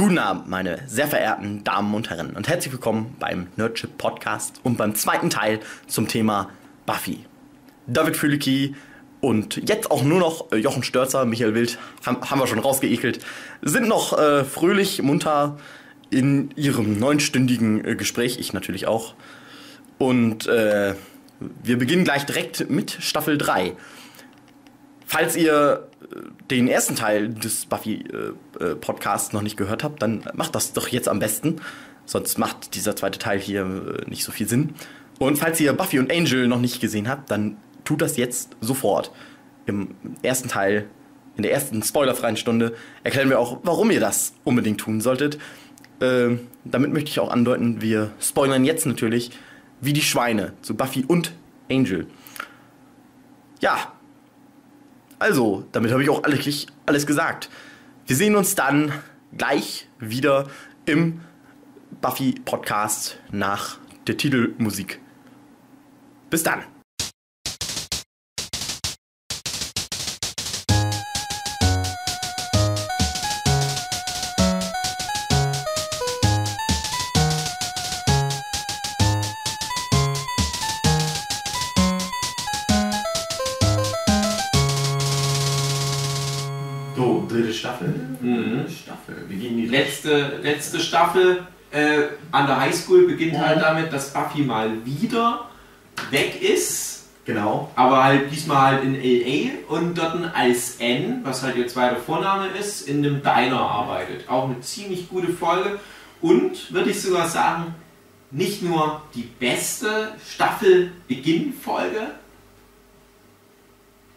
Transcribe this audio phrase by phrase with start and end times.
[0.00, 4.78] Guten Abend, meine sehr verehrten Damen und Herren, und herzlich willkommen beim Nerdship Podcast und
[4.78, 6.48] beim zweiten Teil zum Thema
[6.86, 7.26] Buffy.
[7.86, 8.74] David Fülicki
[9.20, 13.20] und jetzt auch nur noch äh, Jochen Störzer, Michael Wild, haben, haben wir schon rausgeekelt,
[13.60, 15.58] sind noch äh, fröhlich, munter
[16.08, 19.12] in ihrem neunstündigen äh, Gespräch, ich natürlich auch.
[19.98, 20.94] Und äh,
[21.62, 23.74] wir beginnen gleich direkt mit Staffel 3.
[25.12, 26.16] Falls ihr äh,
[26.52, 31.08] den ersten Teil des Buffy-Podcasts äh, noch nicht gehört habt, dann macht das doch jetzt
[31.08, 31.56] am besten.
[32.04, 33.64] Sonst macht dieser zweite Teil hier
[34.06, 34.72] nicht so viel Sinn.
[35.18, 39.10] Und falls ihr Buffy und Angel noch nicht gesehen habt, dann tut das jetzt sofort.
[39.66, 40.88] Im ersten Teil,
[41.36, 45.38] in der ersten spoilerfreien Stunde, erklären wir auch, warum ihr das unbedingt tun solltet.
[45.98, 49.32] Äh, damit möchte ich auch andeuten, wir spoilern jetzt natürlich
[49.80, 51.32] wie die Schweine zu Buffy und
[51.68, 52.06] Angel.
[53.58, 53.92] Ja,
[55.20, 57.50] also, damit habe ich auch alles, alles gesagt.
[58.06, 58.90] Wir sehen uns dann
[59.36, 60.48] gleich wieder
[60.86, 61.20] im
[62.00, 64.98] Buffy-Podcast nach der Titelmusik.
[66.30, 66.64] Bis dann.
[88.90, 89.24] Staffel.
[89.28, 93.62] Wir gehen die letzte, letzte Staffel äh, an der Highschool beginnt halt mhm.
[93.62, 95.48] halt damit, dass Buffy mal wieder
[96.10, 97.08] weg ist.
[97.24, 97.70] Genau.
[97.76, 102.48] Aber halt diesmal halt in LA und dort als N, was halt ihr zweiter Vorname
[102.48, 104.28] ist, in einem Diner arbeitet.
[104.28, 105.78] Auch eine ziemlich gute Folge
[106.20, 107.74] und würde ich sogar sagen,
[108.32, 112.06] nicht nur die beste Staffel-Beginn-Folge,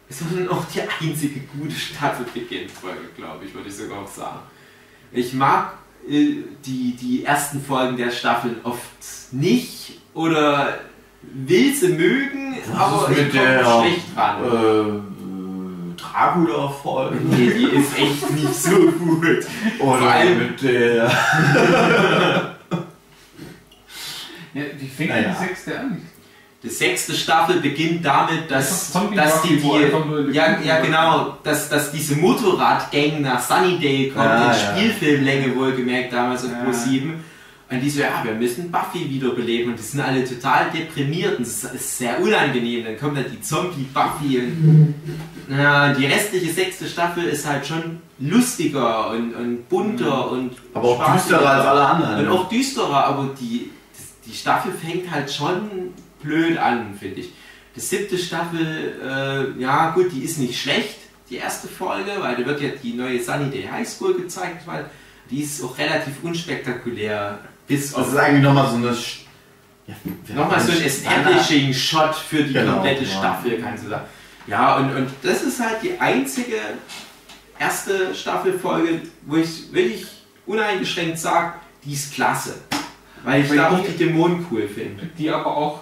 [0.08, 4.40] sondern auch die einzige gute Staffel-Beginn-Folge, glaube ich, würde ich sogar auch sagen.
[5.14, 5.74] Ich mag
[6.08, 8.82] äh, die, die ersten Folgen der Staffeln oft
[9.30, 10.80] nicht oder
[11.22, 14.44] will sie mögen, Was aber ich komme schlecht dran.
[14.44, 15.14] Äh,
[15.96, 17.16] Dracula-Folge.
[17.22, 19.46] Nee, die ist echt nicht so gut.
[19.78, 21.04] Oder Vor allem mit der.
[24.54, 25.36] ja, die fängt naja.
[25.40, 26.02] die sechste an.
[26.64, 32.16] Die sechste Staffel beginnt damit, dass, dass die, die ja, ja genau, dass, dass diese
[32.16, 34.54] Motorradgang nach Sunnydale kommt, ja, in ja.
[34.54, 36.64] Spielfilmlänge wohlgemerkt damals auf ja.
[36.64, 37.22] Pro 7
[37.70, 39.72] und die so, ja, wir müssen Buffy wiederbeleben.
[39.72, 42.84] Und die sind alle total deprimiert und es ist sehr unangenehm.
[42.84, 44.94] Dann kommt dann die Zombie-Buffy und
[45.48, 50.32] ja, die restliche sechste Staffel ist halt schon lustiger und, und bunter mhm.
[50.32, 52.26] und Aber auch düsterer als alle anderen.
[52.26, 53.70] Und auch düsterer, aber die,
[54.26, 55.92] die Staffel fängt halt schon
[56.24, 57.32] blöd an, finde ich.
[57.76, 60.96] Die siebte Staffel, äh, ja gut, die ist nicht schlecht,
[61.30, 64.86] die erste Folge, weil da wird ja die neue Sunny Day High School gezeigt, weil
[65.30, 68.96] die ist auch relativ unspektakulär bis das ist eigentlich nochmal so eine.
[69.86, 69.94] Ja,
[70.34, 74.06] nochmal so ein Establishing-Shot für die genau, komplette Staffel, kannst du sagen.
[74.46, 76.56] Ja, und, und das ist halt die einzige
[77.58, 80.06] erste Staffelfolge, wo ich wirklich
[80.46, 81.54] uneingeschränkt sage,
[81.84, 82.54] die ist klasse.
[83.24, 85.06] Weil ich da auch die Dämonen cool finde.
[85.18, 85.80] Die aber auch,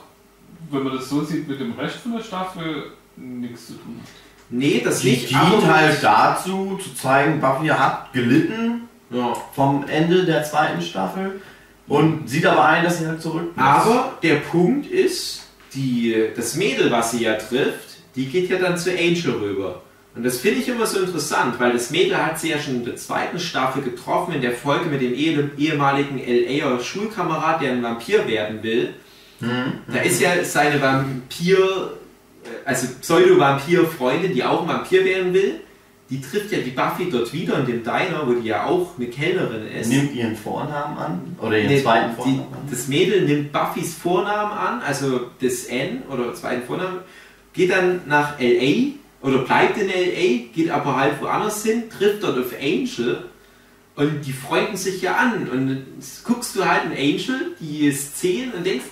[0.73, 4.09] wenn man das so sieht, mit dem Rest von der Staffel nichts zu tun hat.
[4.51, 5.31] Nee, das die nicht.
[5.31, 9.35] Die dient halt dazu, zu zeigen, Buffy hat gelitten ja.
[9.55, 11.41] vom Ende der zweiten Staffel
[11.89, 13.65] und sieht aber ein, dass sie halt zurück muss.
[13.65, 15.43] Aber der Punkt ist,
[15.75, 19.83] die, das Mädel, was sie ja trifft, die geht ja dann zu Angel rüber.
[20.15, 22.85] Und das finde ich immer so interessant, weil das Mädel hat sie ja schon in
[22.85, 28.27] der zweiten Staffel getroffen, in der Folge mit dem ehemaligen LAer Schulkamerad, der ein Vampir
[28.29, 28.93] werden will.
[29.43, 29.93] Mhm.
[29.93, 31.93] Da ist ja seine Vampir,
[32.65, 35.61] also Pseudo-Vampir-Freundin, die auch ein Vampir werden will
[36.13, 39.07] die trifft ja die Buffy dort wieder in dem Diner, wo die ja auch eine
[39.07, 39.89] Kellnerin ist.
[39.89, 41.37] Nimmt ihren Vornamen an?
[41.41, 42.69] Oder ihren nee, zweiten Vornamen die, an?
[42.71, 46.99] Das Mädel nimmt Buffys Vornamen an, also das N oder zweiten Vornamen,
[47.55, 49.27] geht dann nach L.A.
[49.27, 53.25] oder bleibt in L.A., geht aber halt woanders hin, trifft dort auf Angel
[53.97, 55.49] und die freunden sich ja an.
[55.49, 55.87] Und
[56.25, 58.85] guckst du halt einen Angel, die ist 10 und denkst,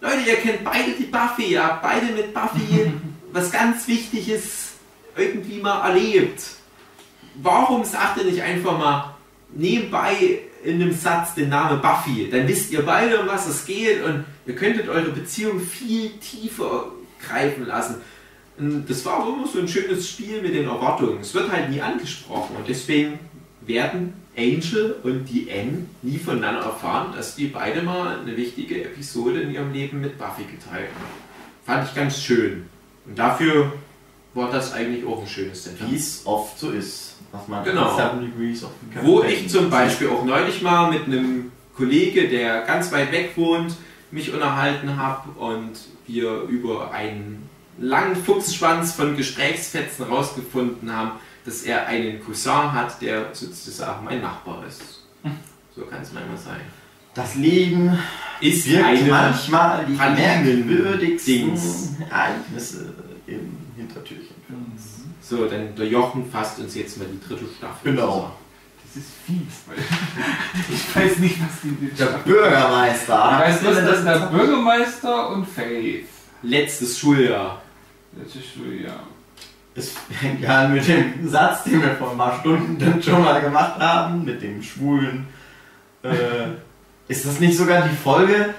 [0.00, 2.92] Leute, ihr kennt beide die Buffy, ihr habt beide mit Buffy
[3.32, 4.72] was ganz Wichtiges
[5.16, 6.42] irgendwie mal erlebt
[7.42, 9.14] warum sagt ihr nicht einfach mal
[9.50, 12.28] nebenbei in einem Satz den Namen Buffy?
[12.30, 16.92] Dann wisst ihr beide, um was es geht und ihr könntet eure Beziehung viel tiefer
[17.26, 17.96] greifen lassen.
[18.58, 21.20] Und das war auch immer so ein schönes Spiel mit den Erwartungen.
[21.20, 23.18] Es wird halt nie angesprochen und deswegen
[23.68, 29.40] werden Angel und die N nie voneinander erfahren, dass die beide mal eine wichtige Episode
[29.40, 31.28] in ihrem Leben mit Buffy geteilt haben.
[31.66, 32.64] Fand ich ganz schön.
[33.06, 33.72] Und dafür
[34.34, 35.90] war das eigentlich auch ein schönes Setup.
[35.90, 37.16] Wie es oft so ist.
[37.32, 37.96] Was man Genau.
[37.96, 38.70] 7 Degrees of
[39.02, 43.74] Wo ich zum Beispiel auch neulich mal mit einem Kollege, der ganz weit weg wohnt,
[44.10, 45.72] mich unterhalten habe und
[46.06, 47.48] wir über einen
[47.78, 51.12] langen Fuchsschwanz von Gesprächsfetzen rausgefunden haben,
[51.48, 55.00] dass er einen Cousin hat, der sozusagen mein Nachbar ist.
[55.74, 56.60] So kann es manchmal sein.
[57.14, 57.98] Das Leben
[58.40, 61.58] Ist wirkt eine manchmal die merkwürdigsten.
[62.10, 62.92] Ereignisse
[63.26, 65.00] im Hintertürchen für uns.
[65.22, 67.92] So, dann der Jochen fasst uns jetzt mal die dritte Staffel.
[67.92, 68.32] Genau.
[68.84, 69.76] Das ist fies,
[70.72, 73.30] ich weiß nicht, was die den Der Bürgermeister.
[73.32, 76.06] Ich weiß denn dass das- der Bürgermeister und Faith.
[76.42, 77.60] Letztes Schuljahr.
[78.16, 79.00] Letztes Schuljahr.
[79.78, 83.22] Es fängt ja an mit dem Satz, den wir vor ein paar Stunden dann schon
[83.22, 85.26] mal gemacht haben, mit dem Schwulen.
[86.02, 86.10] Äh,
[87.06, 88.54] ist das nicht sogar die Folge,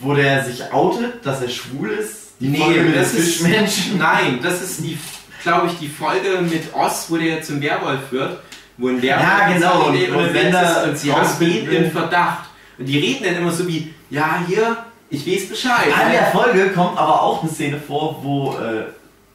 [0.00, 2.32] wo der sich outet, dass er schwul ist?
[2.40, 3.98] Die Folge mit das ist, Fischmenschen?
[3.98, 4.98] nein, das ist die,
[5.42, 8.40] glaube ich, die Folge mit Oz, wo der zum Werwolf wird.
[8.78, 11.92] Wo ein Werwolf Ja, genau, und, und und, wenn er und sie haben ihn in
[11.92, 12.48] Verdacht.
[12.78, 14.76] Und die reden dann immer so wie, ja, hier,
[15.10, 15.88] ich weiß Bescheid.
[16.06, 18.84] In der Folge kommt aber auch eine Szene vor, wo, äh,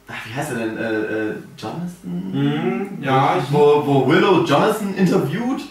[0.08, 1.90] ach, wie heißt er denn, äh, äh, Jonathan?
[2.02, 5.62] Mhm, ja, wo, wo Willow Jonathan interviewt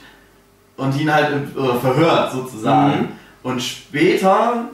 [0.78, 3.00] und ihn halt äh, verhört sozusagen.
[3.02, 3.08] Mhm.
[3.44, 4.66] Und später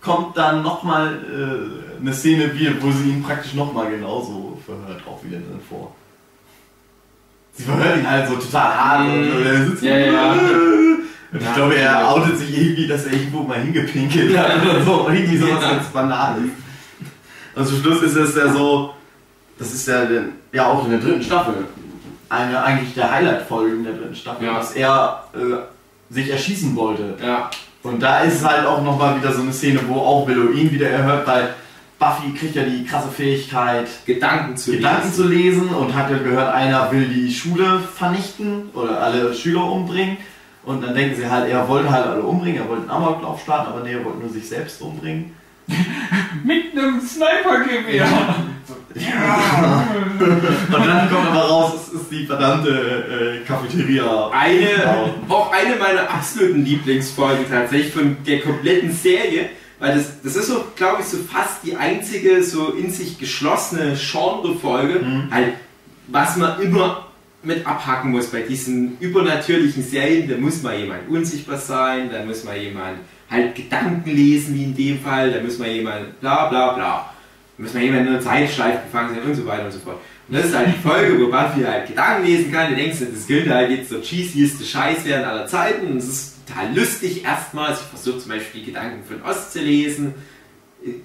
[0.00, 5.22] kommt dann nochmal äh, eine Szene, wie, wo sie ihn praktisch nochmal genauso verhört, auch
[5.24, 5.94] wieder drin vor.
[7.52, 9.42] Sie verhört ihn halt so total hart und Mhm.
[9.46, 10.32] äh, er sitzt Ja, ja.
[11.30, 15.10] Und ich glaube, er outet sich irgendwie, dass er irgendwo mal hingepinkelt hat oder so.
[15.12, 15.70] Irgendwie sowas Ja.
[15.72, 16.44] ganz Banales.
[17.58, 18.90] Und zum Schluss ist es ja so,
[19.58, 21.54] das ist ja, den, ja auch in der dritten Staffel,
[22.28, 24.54] eine eigentlich der Highlight-Folge in der dritten Staffel, Ja.
[24.58, 27.14] dass er äh, sich erschießen wollte.
[27.24, 27.50] Ja,
[27.82, 30.88] Und da ist halt auch nochmal wieder so eine Szene, wo auch Willow ihn wieder
[30.88, 31.54] erhört, weil
[31.98, 35.14] Buffy kriegt ja die krasse Fähigkeit, Gedanken zu Gedanken lesen.
[35.14, 40.16] zu lesen und hat ja gehört, einer will die Schule vernichten oder alle Schüler umbringen.
[40.64, 43.72] Und dann denken sie halt, er wollte halt alle umbringen, er wollte einen Amoklauf starten,
[43.72, 45.34] aber nee, er wollte nur sich selbst umbringen.
[46.44, 48.06] Mit einem Snipergewehr.
[48.94, 54.30] Und dann kommt aber raus, es ist die verdammte äh, Cafeteria.
[54.30, 60.46] Eine, auch eine meiner absoluten Lieblingsfolgen tatsächlich von der kompletten Serie, weil das, das ist
[60.48, 65.28] so, glaube ich, so fast die einzige so in sich geschlossene Genre-Folge, Mhm.
[65.30, 65.52] halt,
[66.08, 67.04] was man immer
[67.42, 72.42] mit abhaken muss bei diesen übernatürlichen Serien, da muss mal jemand unsichtbar sein, da muss
[72.44, 72.98] mal jemand
[73.30, 77.10] halt Gedanken lesen, wie in dem Fall, da muss mal jemand bla bla bla,
[77.56, 79.98] da muss mal jemand in einer Zeitschleife gefangen sein und so weiter und so fort.
[80.28, 82.70] Und das ist halt die Folge, wo Buffy halt Gedanken lesen kann.
[82.70, 85.86] Du denkst, das könnte halt jetzt der cheesieste Scheiß während aller Zeiten.
[85.86, 87.80] Und es ist total lustig erstmals.
[87.80, 90.14] Ich versuche zum Beispiel die Gedanken von Ost zu lesen.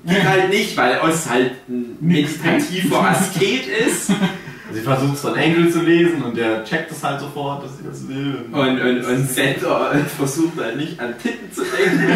[0.06, 4.12] Geht halt nicht, weil Ost halt ein meditativer Asket ist.
[4.71, 7.83] Sie versucht es von Angel zu lesen und der checkt es halt sofort, dass sie
[7.83, 8.45] das will.
[8.51, 12.07] Und, und, und Sender versucht halt nicht an Titten zu denken.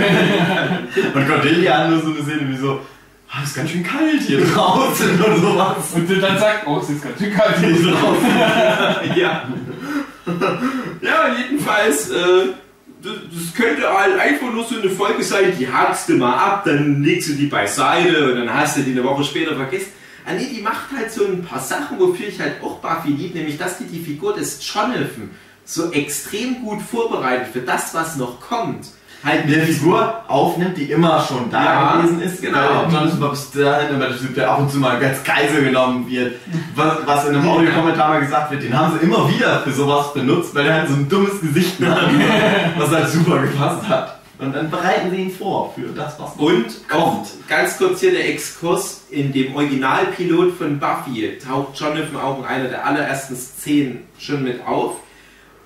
[1.14, 2.80] Und Cordelia hat nur so eine Szene wie so,
[3.30, 5.94] ah, ist ganz schön kalt hier draußen und sowas.
[5.94, 9.16] Und dann sagt, oh, es ist ganz schön kalt hier draußen.
[9.16, 9.48] ja.
[11.02, 12.48] Ja, jedenfalls, äh,
[13.04, 16.64] das, das könnte halt einfach nur so eine Folge sein, die hakst du mal ab,
[16.66, 19.92] dann legst du die beiseite und dann hast du die eine Woche später vergessen.
[20.28, 23.58] Ah die macht halt so ein paar Sachen, wofür ich halt auch Buffy lieb, nämlich
[23.58, 25.30] dass die die Figur des Jonathan
[25.64, 28.88] so extrem gut vorbereitet für das, was noch kommt.
[29.24, 32.42] Halt eine Figur aufnimmt, die immer schon da Ja, gewesen ist.
[32.42, 32.86] genau.
[33.32, 36.36] Bis dahin immer der ab und zu mal als Geisel genommen wird.
[36.76, 40.14] Was, was in einem Audiokommentar mal gesagt wird, den haben sie immer wieder für sowas
[40.14, 42.10] benutzt, weil er halt so ein dummes Gesicht hat,
[42.78, 44.17] was halt super gepasst hat.
[44.40, 47.28] Und dann bereiten sie ihn vor für das, was Und kommt.
[47.48, 52.70] ganz kurz hier der Exkurs, in dem Originalpilot von Buffy taucht Jonathan auch in einer
[52.70, 54.98] der allerersten Szenen schon mit auf.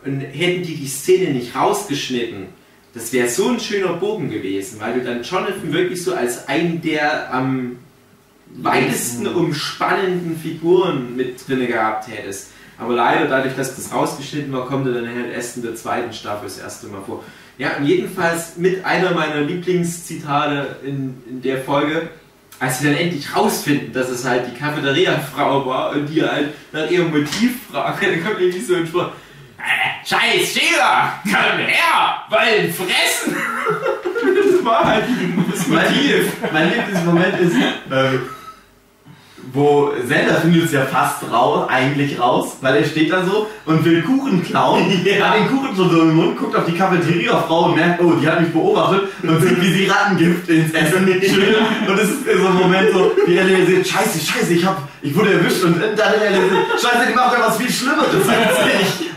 [0.05, 2.47] Und hätten die die Szene nicht rausgeschnitten,
[2.93, 6.81] das wäre so ein schöner Bogen gewesen, weil du dann Jonathan wirklich so als einen
[6.81, 7.77] der am
[8.55, 12.51] weitesten umspannenden Figuren mit drin gehabt hättest.
[12.77, 16.11] Aber leider, dadurch, dass das rausgeschnitten war, kommt er dann halt erst in der zweiten
[16.13, 17.23] Staffel das erste Mal vor.
[17.57, 22.09] Ja, und jedenfalls mit einer meiner Lieblingszitate in, in der Folge,
[22.59, 26.89] als sie dann endlich rausfinden, dass es halt die Cafeteria-Frau war und die halt nach
[26.89, 29.09] ihrem Motiv fragen, dann kommt irgendwie so ein Spruch,
[29.57, 33.35] "Äh, Scheiß Sheila, komm her, wollen fressen!
[34.55, 35.03] das war halt
[35.51, 36.31] das Mein, Motiv.
[36.51, 38.19] mein Lieblingsmoment ist, äh,
[39.53, 43.83] wo Zelda findet es ja fast raus, eigentlich raus, weil er steht da so und
[43.83, 45.29] will Kuchen klauen, Ja.
[45.29, 48.27] hat den Kuchen schon so im Mund, guckt auf die Cafeteria-Frau und merkt, oh, die
[48.27, 51.57] hat mich beobachtet und sieht, wie sie Rattengift ins Essen schüttet.
[51.87, 55.15] Und es ist so ein Moment so, wie er realisiert, scheiße, scheiße, ich, hab, ich
[55.15, 59.09] wurde erwischt und dann realisiert, scheiße, die macht ja was viel Schlimmeres als ich.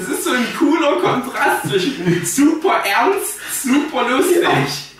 [0.00, 4.93] Es ist so ein cooler Kontrast zwischen super ernst, super lustig.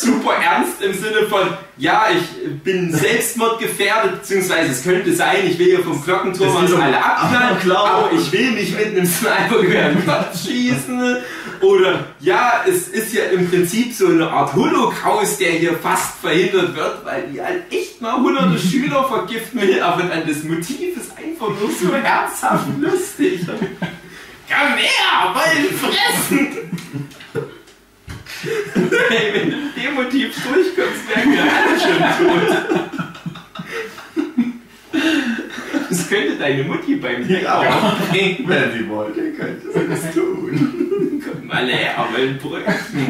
[0.00, 5.66] Super ernst im Sinne von, ja, ich bin selbstmordgefährdet, beziehungsweise es könnte sein, ich will
[5.66, 10.42] hier vom Glockenturm um alle abknallen, aber ich will nicht mit einem Snipergewehr in Kopf
[10.42, 11.18] schießen.
[11.60, 16.74] Oder, ja, es ist ja im Prinzip so eine Art Holocaust, der hier fast verhindert
[16.74, 21.12] wird, weil die halt echt mal hunderte Schüler vergiften will, aber dann das Motiv ist
[21.16, 23.40] einfach nur so herzhaft lustig.
[23.46, 27.52] Komm her, wollen fressen!
[28.42, 33.02] Hey, wenn du mit dem Motiv durchkommst, wären wir alle schon tot.
[35.90, 37.60] Das könnte deine Mutti beim Ja.
[37.60, 38.44] Bäcker bringen.
[38.48, 41.22] Wenn sie wollte, könnte sie das tun.
[41.24, 43.06] Komm mal her, wollen Brötchen.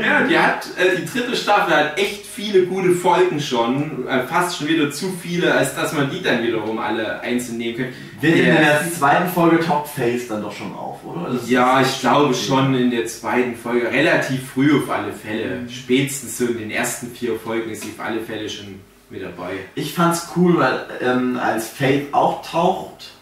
[0.00, 4.56] Ja, die hat, äh, die dritte Staffel hat echt viele gute Folgen schon, äh, fast
[4.58, 7.92] schon wieder zu viele, als dass man die dann wiederum alle einzeln nehmen könnte.
[8.20, 11.32] Wird in Der- zweiten Folge Top Face dann doch schon auf, oder?
[11.32, 15.62] Das Ja, ich glaube schon in der zweiten Folge, relativ früh auf alle Fälle.
[15.68, 19.52] Spätestens so in den ersten vier Folgen ist sie auf alle Fälle schon mit dabei.
[19.74, 23.12] Ich fand's cool, weil ähm, als Faith auch taucht.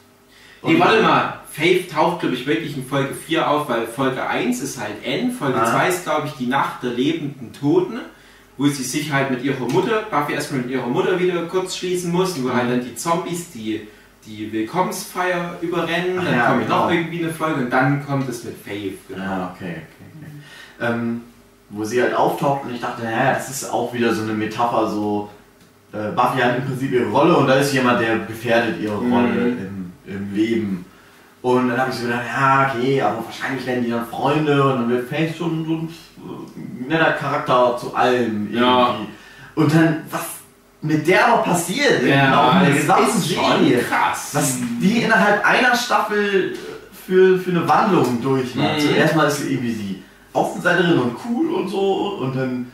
[0.62, 1.40] Nee, warte mal.
[1.56, 5.32] Faith taucht, glaube ich, wirklich in Folge 4 auf, weil Folge 1 ist halt N,
[5.32, 5.70] Folge Ah.
[5.72, 7.98] 2 ist, glaube ich, die Nacht der lebenden Toten,
[8.58, 12.12] wo sie sich halt mit ihrer Mutter, Buffy erstmal mit ihrer Mutter wieder kurz schließen
[12.12, 13.86] muss, wo halt dann die Zombies die,
[14.26, 16.84] die Willkommensfeier überrennen, Ach dann ja, kommt genau.
[16.86, 18.98] noch irgendwie eine Folge und dann kommt es mit Faith.
[19.08, 19.22] Genau.
[19.22, 20.92] Ja, okay, okay, okay.
[20.92, 21.22] Ähm,
[21.70, 24.88] wo sie halt auftaucht und ich dachte, naja, das ist auch wieder so eine Metapher,
[24.90, 25.30] so
[25.92, 29.12] äh, Buffy hat im Prinzip ihre Rolle und da ist jemand, der gefährdet ihre Mhm.
[29.12, 30.85] Rolle im, im Leben.
[31.42, 34.70] Und dann habe ich so gedacht, ja, okay, aber wahrscheinlich werden die dann Freunde und
[34.80, 35.88] dann wird Faith schon so ein
[36.18, 38.58] äh, netter Charakter zu allem irgendwie.
[38.58, 38.96] Ja.
[39.54, 40.22] Und dann, was
[40.82, 43.78] mit der aber passiert im Laufe der gesamten Serie.
[43.78, 44.30] krass.
[44.32, 46.56] was die innerhalb einer Staffel äh,
[47.06, 48.76] für, für eine Wandlung durchmacht.
[48.78, 48.80] Mhm.
[48.80, 50.02] Zuerst mal ist sie irgendwie die
[50.32, 52.70] Außenseiterin und cool und so und dann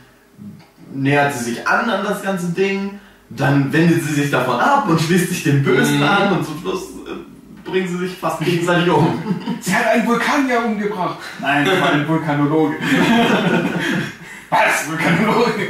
[0.93, 4.99] nähert sie sich an an das ganze Ding, dann wendet sie sich davon ab und
[4.99, 6.03] schließt sich dem Bösen Mhm.
[6.03, 7.32] an und zum Schluss äh,
[7.73, 9.19] bringen sie sich fast gegenseitig um.
[9.59, 11.17] Sie hat einen Vulkanier umgebracht.
[11.41, 12.75] Nein, das war ein Vulkanologe.
[14.51, 14.87] Was?
[14.87, 15.67] Vulkanologe?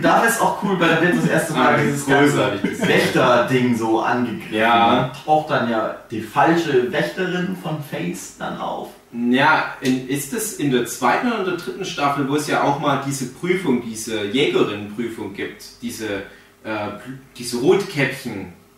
[0.00, 2.62] Da ist auch cool, weil da wird das erste Mal Ah, dieses großartig.
[2.62, 4.54] ganze Wächter-Ding so angegriffen.
[4.56, 4.96] Ja.
[4.96, 8.88] Da taucht dann ja die falsche Wächterin von Face dann auf.
[9.12, 12.80] Ja, in, ist es in der zweiten oder der dritten Staffel, wo es ja auch
[12.80, 16.22] mal diese Prüfung, diese Jägerinnenprüfung gibt, diese,
[16.64, 16.88] äh,
[17.36, 17.58] diese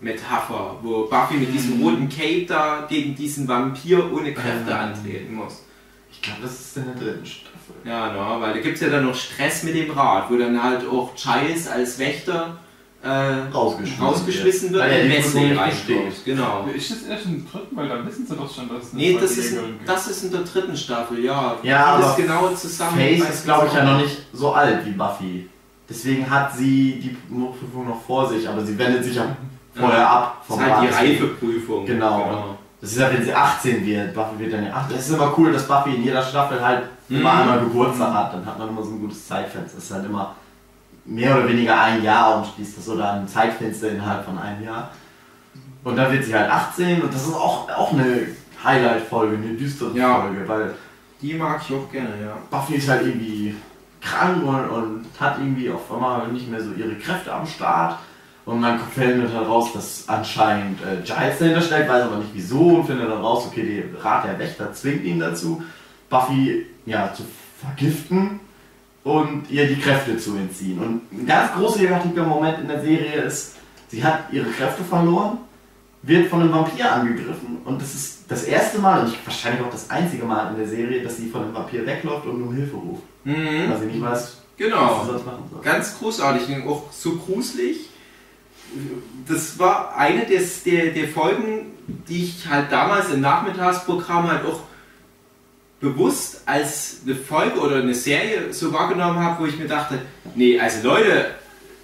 [0.02, 4.76] Rotkäppchen-Metapher, wo Buffy mit diesem roten Cape da gegen diesen Vampir ohne Kräfte Ähm.
[4.76, 5.62] antreten muss.
[6.10, 7.48] Ich glaube, das ist in der dritten Staffel.
[7.84, 10.60] Ja, no, weil da gibt es ja dann noch Stress mit dem Rat, wo dann
[10.62, 12.58] halt auch Giles als Wächter
[13.02, 13.08] äh,
[13.54, 16.24] Rausgeschmissen rausgeschmissen wird Weil er Wesley besteht.
[16.24, 16.66] Genau.
[16.74, 17.76] Ist das erst im dritten?
[17.76, 19.88] Weil dann wissen sie doch schon, dass es Nee, das ist, gibt.
[19.88, 21.56] das ist in der dritten Staffel, ja.
[21.62, 22.96] Ja, aber genau zusammen.
[22.98, 25.48] Face ist, glaube ich, ja noch nicht so alt wie Buffy.
[25.88, 29.36] Deswegen hat sie die Prüfung noch vor sich, aber sie wendet sich ja
[29.78, 30.94] vorher ab Das vom ist halt die.
[30.94, 31.86] Reifeprüfung.
[31.86, 32.56] Genau.
[32.80, 34.14] Das ist ja, wenn sie 18 wird.
[34.14, 34.96] Buffy wird dann ja 18.
[34.96, 37.40] Das ist immer cool, dass Buffy in jeder Staffel halt immer Mhm.
[37.40, 38.34] einmal Geburtstag hat.
[38.34, 39.76] Dann hat man immer so ein gutes Zeitfenster.
[39.76, 40.34] Das ist halt immer
[41.04, 44.90] mehr oder weniger ein Jahr und schließt das oder ein Zeitfenster innerhalb von einem Jahr.
[45.84, 48.26] Und dann wird sie halt 18 und das ist auch, auch eine
[48.62, 50.20] Highlight-Folge, eine düstere Ja.
[50.20, 50.74] Folge, weil
[51.22, 52.36] Die mag ich auch gerne, ja.
[52.50, 53.56] Buffy ist halt irgendwie
[54.00, 57.98] krank und, und hat irgendwie auf einmal nicht mehr so ihre Kräfte am Start.
[58.48, 62.60] Und dann findet halt raus, dass anscheinend äh, Giles dahinter steckt, weiß aber nicht wieso
[62.60, 65.62] und findet dann raus, okay, der Rat der Wächter zwingt ihn dazu,
[66.08, 67.24] Buffy ja, zu
[67.60, 68.40] vergiften
[69.04, 70.78] und ihr die Kräfte zu entziehen.
[70.78, 73.56] Und ein ganz großartiger Moment in der Serie ist,
[73.88, 75.36] sie hat ihre Kräfte verloren,
[76.00, 79.70] wird von einem Vampir angegriffen und das ist das erste Mal und ich, wahrscheinlich auch
[79.70, 82.76] das einzige Mal in der Serie, dass sie von einem Vampir wegläuft und um Hilfe
[82.76, 83.02] ruft.
[83.24, 83.68] Mhm.
[83.68, 85.04] Weil sie nicht weiß, was sie Genau.
[85.04, 85.60] sonst machen soll.
[85.62, 87.87] Ganz großartig und auch so gruselig.
[89.26, 94.60] Das war eine des, der, der Folgen, die ich halt damals im Nachmittagsprogramm halt auch
[95.80, 100.00] bewusst als eine Folge oder eine Serie so wahrgenommen habe, wo ich mir dachte,
[100.34, 101.26] nee, also Leute,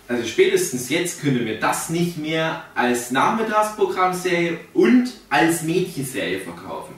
[0.09, 6.95] also spätestens jetzt können wir das nicht mehr als Nachmittagsprogrammserie und als Mädchenserie verkaufen.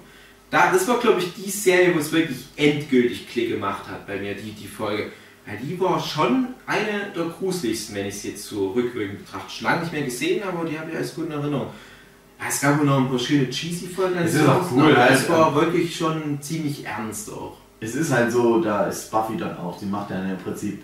[0.51, 4.17] da, das war, glaube ich, die Serie, wo es wirklich endgültig Klick gemacht hat bei
[4.17, 5.13] mir, die, die Folge.
[5.47, 9.49] Weil die war schon eine der gruseligsten, wenn ich es jetzt so rückwirkend betrachte.
[9.51, 11.69] Schon lange nicht mehr gesehen, aber die habe ich als gute Erinnerung.
[12.39, 14.19] Ja, es gab noch ein paar schöne cheesy Folgen.
[14.19, 17.57] Es ist auch cool, aber halt, es war wirklich schon ziemlich ernst auch.
[17.81, 20.83] es ist halt so, da ist Buffy dann auch, sie macht dann im Prinzip,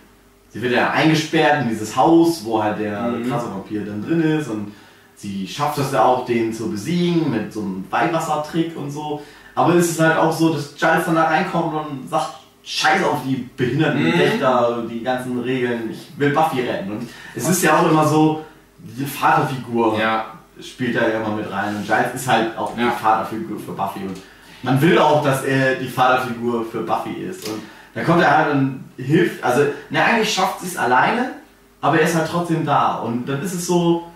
[0.50, 3.28] sie wird ja eingesperrt in dieses Haus, wo halt der Mhm.
[3.28, 4.72] krasse Vampir dann drin ist und
[5.16, 9.22] sie schafft es ja auch, den zu besiegen mit so einem Weihwassertrick und so.
[9.54, 13.18] Aber es ist halt auch so, dass Giles dann da reinkommt und sagt, scheiß auf
[13.26, 14.18] die behinderten Mhm.
[14.18, 16.92] Wächter, die ganzen Regeln, ich will Buffy retten.
[16.92, 18.44] Und es ist ja auch immer so,
[18.78, 20.26] die Vaterfigur Ja.
[20.60, 21.76] spielt da ja immer mit rein.
[21.76, 22.90] Und Giles ist halt auch die Ja.
[22.92, 24.00] Vaterfigur für Buffy.
[24.00, 24.16] Und
[24.62, 27.48] man will auch, dass er die Vaterfigur für Buffy ist.
[27.48, 27.62] Und
[27.94, 29.42] da kommt er halt und hilft.
[29.42, 31.32] Also, na, eigentlich schafft sie es alleine,
[31.80, 32.96] aber er ist halt trotzdem da.
[32.98, 34.06] Und dann ist es so,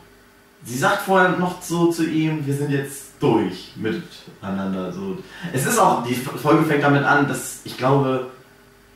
[0.65, 4.93] sie sagt vorher noch so zu ihm, wir sind jetzt durch miteinander.
[4.93, 5.19] So.
[5.53, 8.27] Es ist auch, die Folge fängt damit an, dass ich glaube,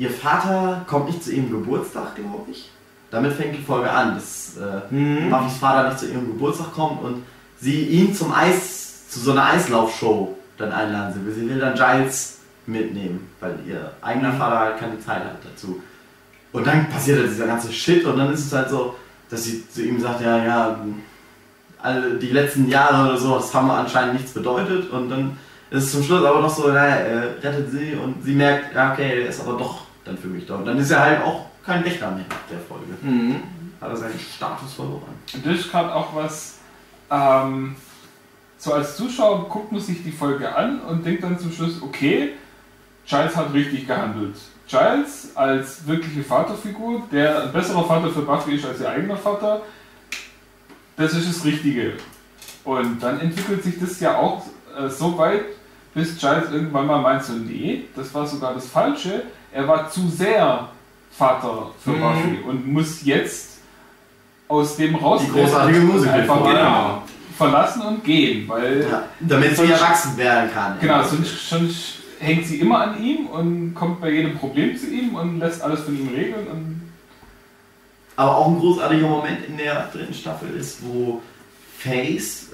[0.01, 2.71] ihr Vater kommt nicht zu ihrem Geburtstag, glaube ich.
[3.11, 5.31] Damit fängt die Folge an, dass äh, Mhm.
[5.31, 7.23] Buffys Vater nicht zu ihrem Geburtstag kommt und
[7.61, 11.35] sie ihn zum Eis, zu so einer Eislaufshow dann einladen will.
[11.35, 15.83] Sie will dann Giles mitnehmen, weil ihr eigener Vater halt keine Zeit hat dazu.
[16.53, 18.95] Und dann passiert halt dieser ganze Shit und dann ist es halt so,
[19.29, 20.81] dass sie zu ihm sagt, ja, ja,
[21.83, 25.37] alle die letzten Jahre oder so, das haben anscheinend nichts bedeutet und dann
[25.71, 28.93] ist es zum Schluss aber noch so, naja, er rettet sie und sie merkt, ja,
[28.93, 30.57] okay, er ist aber doch dann für mich da.
[30.57, 32.87] Und dann ist er halt auch kein Wächter mehr der Folge.
[33.01, 33.43] Mhm.
[33.81, 35.15] Hat er seinen Status verloren.
[35.33, 36.59] Und das ist gerade auch was,
[37.11, 37.77] ähm,
[38.59, 42.35] so als Zuschauer guckt man sich die Folge an und denkt dann zum Schluss, okay,
[43.07, 44.37] Giles hat richtig gehandelt.
[44.69, 49.63] Giles als wirkliche Vaterfigur, der ein besserer Vater für Buffy ist als ihr eigener Vater,
[50.97, 51.95] das ist das Richtige.
[52.65, 54.45] Und dann entwickelt sich das ja auch
[54.79, 55.45] äh, so weit,
[55.95, 59.25] bis Giles irgendwann mal meint so, nee, das war sogar das Falsche.
[59.53, 60.69] Er war zu sehr
[61.17, 62.01] Vater für Mhm.
[62.01, 63.59] Buffy und muss jetzt
[64.49, 67.03] aus dem raus Die großartige Musical- einfach Genau.
[67.37, 70.79] verlassen und gehen, weil Ja, damit sie erwachsen werden kann.
[70.81, 75.15] genau, sonst, sonst hängt sie immer an ihm und kommt bei jedem Problem zu ihm
[75.15, 76.77] und lässt alles von ihm regeln
[78.17, 81.23] Aber auch ein großartiger Moment in der dritten Staffel ist, wo
[81.79, 82.49] Face,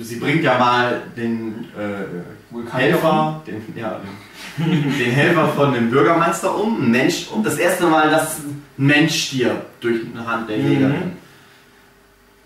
[0.00, 4.08] sie bringt ja mal den äh, Helfer, den, ja, den,
[4.58, 7.42] den Helfer von dem Bürgermeister um, ein Mensch um.
[7.42, 10.68] Das erste Mal, dass ein Mensch stirbt durch eine Hand der Mhm.
[10.70, 11.12] Jägerin.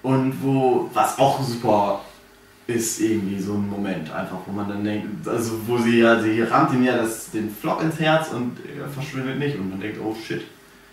[0.02, 2.00] Und wo, was auch super
[2.66, 6.42] ist, irgendwie so ein Moment, einfach, wo man dann denkt, also wo sie ja, sie
[6.42, 9.98] rammt ihm ja das, den Flock ins Herz und er verschwindet nicht und man denkt,
[10.02, 10.42] oh shit.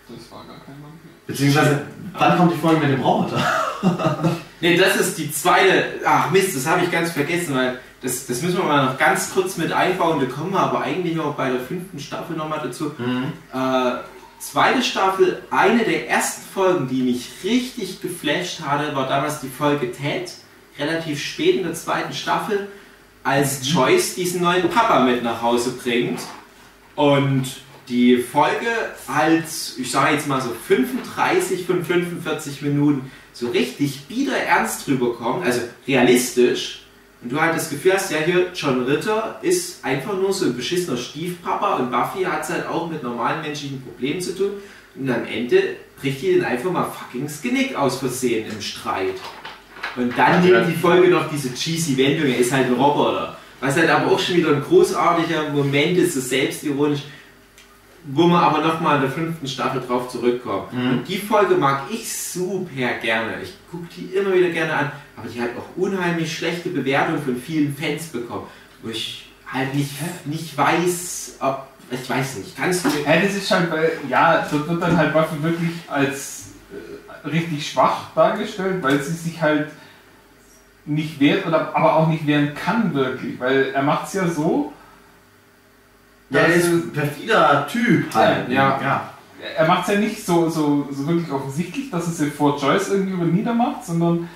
[0.08, 1.10] das war gar kein Vampir.
[1.26, 1.82] Beziehungsweise,
[2.18, 3.40] wann kommt die Folge mit dem Roboter?
[4.60, 5.84] Ne, das ist die zweite.
[6.04, 9.32] Ach Mist, das habe ich ganz vergessen, weil das, das müssen wir mal noch ganz
[9.32, 10.20] kurz mit einbauen.
[10.20, 12.92] Da kommen wir aber eigentlich auch bei der fünften Staffel nochmal dazu.
[13.52, 13.92] Äh,
[14.38, 19.92] zweite Staffel, eine der ersten Folgen, die mich richtig geflasht hatte, war damals die Folge
[19.92, 20.32] Ted,
[20.78, 22.68] relativ spät in der zweiten Staffel,
[23.22, 26.20] als Joyce diesen neuen Papa mit nach Hause bringt.
[26.96, 27.44] Und
[27.88, 28.68] die Folge
[29.08, 29.44] halt,
[29.78, 35.60] ich sage jetzt mal so 35 von 45 Minuten, so richtig bieder ernst rüberkommt, also
[35.86, 36.79] realistisch.
[37.22, 40.56] Und du halt das Gefühl hast, ja hier, John Ritter ist einfach nur so ein
[40.56, 44.52] beschissener Stiefpapa und Buffy hat es halt auch mit normalen menschlichen Problemen zu tun.
[44.94, 49.20] Und am Ende bricht die den einfach mal fucking das Genick aus Versehen im Streit.
[49.96, 53.36] Und dann nimmt die Folge noch diese cheesy Wendung, er ist halt ein Roboter.
[53.60, 57.00] Was halt aber auch schon wieder ein großartiger Moment ist, so selbstironisch,
[58.04, 60.72] wo man aber nochmal in der fünften Staffel drauf zurückkommt.
[60.72, 60.90] Mhm.
[60.90, 63.42] Und die Folge mag ich super gerne.
[63.42, 67.36] Ich gucke die immer wieder gerne an, aber die hat auch unheimlich schlechte Bewertungen von
[67.36, 68.46] vielen Fans bekommen,
[68.82, 69.92] wo ich halt nicht,
[70.26, 71.66] nicht weiß, ob.
[71.92, 72.88] Ich weiß nicht, kannst du.
[73.04, 77.68] Ja, das ist halt, weil, ja, dort wird dann halt Buffy wirklich als äh, richtig
[77.68, 79.70] schwach dargestellt, weil sie sich halt
[80.84, 84.72] nicht wehrt, oder, aber auch nicht wehren kann wirklich, weil er macht es ja so,
[86.30, 88.48] Ja, dass, ist ein perfider Typ halt.
[88.48, 88.80] Ja.
[88.80, 89.10] ja.
[89.56, 92.90] er macht es ja nicht so, so, so wirklich offensichtlich, dass er sie vor Joyce
[92.90, 94.28] irgendwie über niedermacht, sondern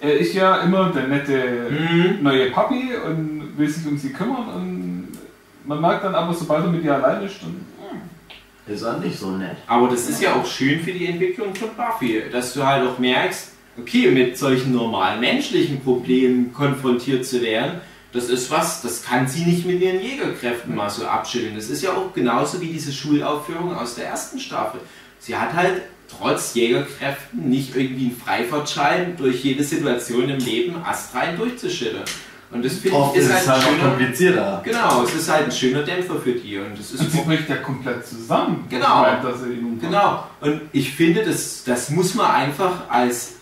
[0.00, 2.22] er ist ja immer der nette Mhm.
[2.22, 5.08] neue Papi und will sich um sie kümmern und
[5.64, 7.66] man merkt dann aber, sobald er mit ihr alleine ist, dann
[8.66, 9.56] Ist er nicht so nett.
[9.66, 12.98] Aber das ist ja auch schön für die Entwicklung von Buffy, dass du halt auch
[12.98, 17.80] merkst, okay, mit solchen normalen menschlichen Problemen konfrontiert zu werden,
[18.12, 21.56] das ist was, das kann sie nicht mit ihren Jägerkräften mal so abschütteln.
[21.56, 24.80] Das ist ja auch genauso wie diese Schulaufführung aus der ersten Staffel.
[25.18, 25.82] Sie hat halt
[26.18, 32.04] trotz Jägerkräften nicht irgendwie einen Freifahrtschein durch jede Situation im Leben astrein durchzuschütteln.
[32.52, 33.88] Und das finde ich ist ist es halt halt schöner.
[33.90, 34.60] komplizierter.
[34.64, 36.58] Genau, es ist halt ein schöner Dämpfer für die.
[36.58, 38.64] Und das ist Und sie bricht ja komplett zusammen.
[38.68, 39.02] Genau.
[39.02, 39.22] Meint.
[39.80, 40.26] Genau.
[40.40, 43.34] Und ich finde, das, das muss man einfach als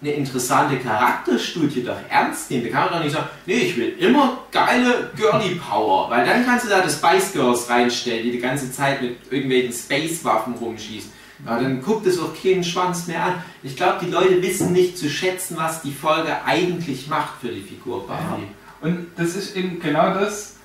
[0.00, 2.64] eine interessante Charakterstudie doch ernst nehmen.
[2.64, 6.44] Da kann man doch nicht sagen, nee, ich will immer geile Girly Power, weil dann
[6.44, 11.08] kannst du da das Spice Girls reinstellen, die die ganze Zeit mit irgendwelchen Space-Waffen rumschießt.
[11.44, 13.34] Aber dann guckt es auch keinen Schwanz mehr an.
[13.62, 17.62] Ich glaube, die Leute wissen nicht zu schätzen, was die Folge eigentlich macht für die
[17.62, 18.44] Figur Buffy.
[18.80, 20.56] Und das ist eben genau das,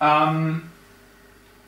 [0.00, 0.62] ähm,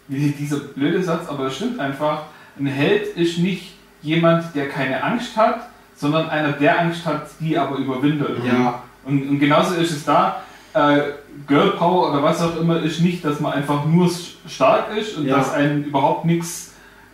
[0.09, 2.25] dieser blöde Satz, aber es stimmt einfach.
[2.59, 3.72] Ein Held ist nicht
[4.03, 8.44] jemand, der keine Angst hat, sondern einer, der Angst hat, die aber überwindet.
[8.44, 8.83] Ja.
[9.05, 10.42] Und, und genauso ist es da.
[10.75, 11.01] Äh,
[11.46, 14.11] Girl Power oder was auch immer ist nicht, dass man einfach nur
[14.48, 15.37] stark ist und Ja.
[15.38, 16.72] dass einen überhaupt nichts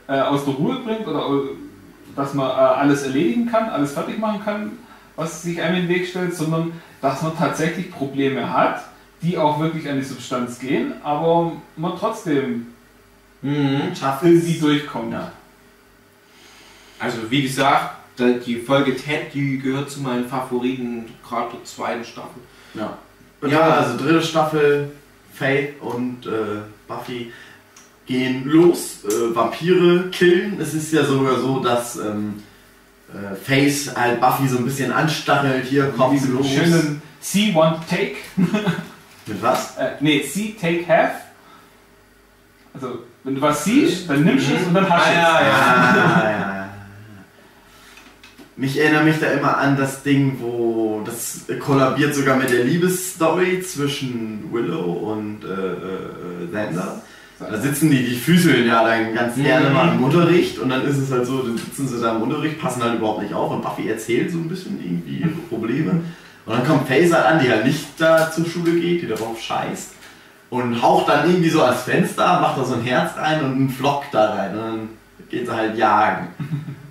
[0.09, 1.49] äh, aus der Ruhe bringt oder äh,
[2.17, 4.73] dass man äh, alles erledigen kann, alles fertig machen kann,
[5.15, 8.83] was sich einem in den Weg stellt, sondern dass man tatsächlich Probleme hat,
[9.23, 12.67] die auch wirklich an die Substanz gehen, aber man trotzdem
[13.43, 13.95] Mhm.
[13.95, 15.13] Schafft irgendwie durchkommt.
[15.13, 15.33] Ja.
[16.99, 22.43] Also wie gesagt, die Folge Ted, die gehört zu meinen Favoriten, gerade der zweiten Staffel.
[22.75, 22.99] Ja.
[23.47, 24.91] ja, also dritte Staffel,
[25.33, 27.33] Faith und äh, Buffy
[28.09, 30.61] gehen los, äh, Vampire killen.
[30.61, 32.43] Es ist ja sogar so, dass ähm,
[33.13, 36.49] äh, Faith halt Buffy so ein bisschen anstachelt, hier kommt Diesen los.
[36.49, 38.17] schönen See, Want, Take.
[39.27, 39.77] Mit was?
[39.77, 41.13] Äh, nee, See, Take, Have.
[42.75, 45.17] Also, wenn du was siehst, dann nimmst du es und dann hast du Ah, es.
[45.17, 45.55] ja, ja.
[45.55, 46.69] Ah, ja, ja.
[48.57, 53.63] Mich erinnere mich da immer an das Ding, wo das kollabiert sogar mit der Liebesstory
[53.63, 57.03] zwischen Willow und äh, äh, Xander.
[57.41, 59.75] Da sitzen die, die füßeln ja dann ganz gerne Mhm.
[59.75, 62.61] mal im Unterricht und dann ist es halt so, dann sitzen sie da im Unterricht,
[62.61, 65.91] passen halt überhaupt nicht auf und Buffy erzählt so ein bisschen irgendwie ihre Probleme.
[66.47, 69.41] Und dann kommt Faith halt an, die halt nicht da zur Schule geht, die darauf
[69.41, 69.93] scheißt
[70.51, 73.71] und haucht dann irgendwie so ans Fenster, macht da so ein Herz rein und einen
[73.71, 74.89] Flock da rein und dann
[75.31, 76.29] geht sie halt jagen.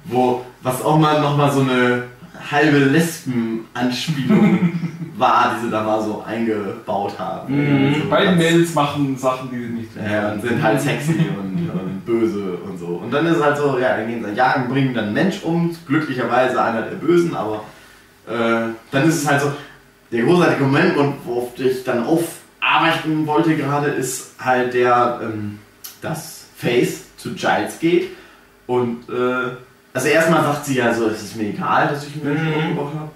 [0.06, 2.04] Wo, was auch mal nochmal so eine
[2.52, 4.72] halbe Lesben-Anspielung
[5.18, 7.56] war, die sie da mal so eingebaut haben.
[7.90, 7.96] Mhm.
[8.04, 10.04] So Beide ganz- Mädels machen Sachen, die sie nicht tun.
[10.10, 12.86] ja, und sind halt sexy und, und böse und so.
[13.04, 15.42] Und dann ist es halt so, ja, dann gehen sie jagen, bringen dann einen Mensch
[15.44, 17.64] um, glücklicherweise einer der Bösen, aber
[18.28, 19.52] äh, dann ist es halt so,
[20.12, 20.94] der großartige Moment,
[21.26, 25.60] worauf ich dann aufarbeiten wollte gerade, ist halt der, ähm,
[26.02, 28.10] dass Faith zu Giles geht
[28.68, 29.52] und äh,
[29.98, 32.70] also erstmal sagt sie ja so, es ist mir egal, dass ich einen Menschen Mhm.
[32.78, 33.12] umgebracht habe.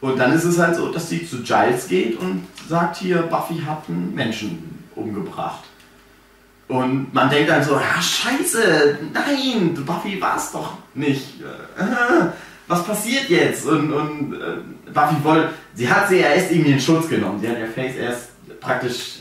[0.00, 3.60] Und dann ist es halt so, dass sie zu Giles geht und sagt hier, Buffy
[3.66, 5.64] hat einen Menschen umgebracht.
[6.68, 11.26] Und man denkt dann so, ah scheiße, nein, Buffy war es doch nicht.
[12.68, 13.66] Was passiert jetzt?
[13.66, 17.40] Und, und äh, Buffy wollte, sie hat sie ja erst irgendwie in Schutz genommen.
[17.40, 18.28] Sie hat ja Face erst
[18.60, 19.18] praktisch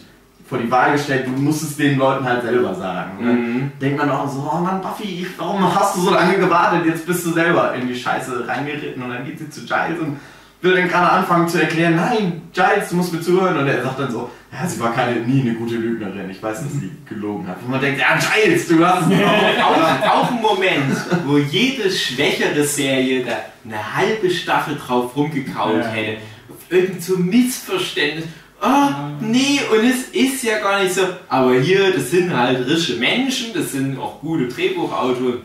[0.52, 3.12] vor die Wahl gestellt, du musst es den Leuten halt selber sagen.
[3.26, 3.72] Dann Mhm.
[3.82, 6.86] denkt man auch so, oh Mann, Buffy, warum hast du so lange gewartet?
[6.86, 10.20] Jetzt bist du selber in die Scheiße reingeritten und dann geht sie zu Giles und
[10.62, 13.58] will dann gerade anfangen zu erklären, nein, Giles, du musst mir zuhören.
[13.60, 16.30] Und er sagt dann so, ja, sie war keine, nie eine gute Lügnerin.
[16.30, 17.56] Ich weiß, dass sie gelogen hat.
[17.64, 20.12] Und man denkt, ja, Giles, du hast es auch.
[20.14, 23.32] Auch, ein Moment, wo jede schwächere Serie da
[23.66, 25.88] eine halbe Staffel drauf rumgekaut Ja.
[25.88, 26.18] hätte.
[26.50, 28.26] Auf irgend so Missverständnis.
[28.64, 31.02] Oh, nee, und es ist ja gar nicht so.
[31.30, 35.42] Aber hier, das sind halt rische Menschen, das sind auch gute Drehbuchautoren.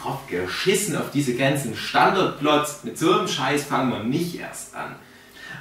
[0.00, 2.84] Drauf geschissen auf diese ganzen Standardplots.
[2.84, 4.94] Mit so einem Scheiß fangen wir nicht erst an.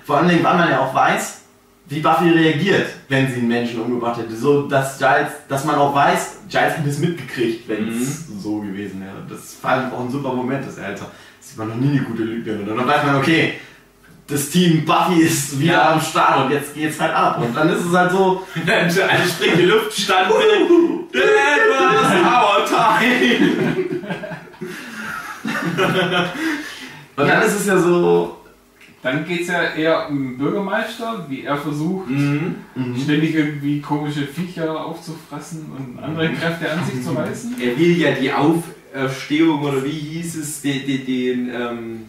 [0.06, 1.42] Vor allem, weil man ja auch weiß,
[1.88, 4.36] wie Buffy reagiert, wenn sie einen Menschen umgebracht hätte.
[4.36, 9.02] So, dass Giles, dass man auch weiß, Giles hätte es mitgekriegt, wenn es so gewesen
[9.02, 9.26] wäre.
[9.28, 11.06] Das war auch ein super Moment, dass er halt so,
[11.40, 12.70] sie war noch nie eine gute Lügnerin.
[12.70, 13.56] Und dann weiß man, okay,
[14.30, 15.94] das Team Buffy ist wieder Ja.
[15.94, 17.42] am Start und jetzt geht's halt ab.
[17.44, 18.92] Und dann ist es halt so, Dann eine
[19.28, 20.30] springende Luft stand.
[20.30, 23.96] Was our time.
[27.16, 28.36] und dann ist es ja so,
[29.02, 32.56] Dann geht es ja eher um den Bürgermeister, wie er versucht, Mhm.
[33.02, 37.56] ständig irgendwie komische Viecher aufzufressen und andere Kräfte an sich zu reißen.
[37.62, 42.00] Er will ja die Auferstehung oder wie hieß es, den, den, den ähm,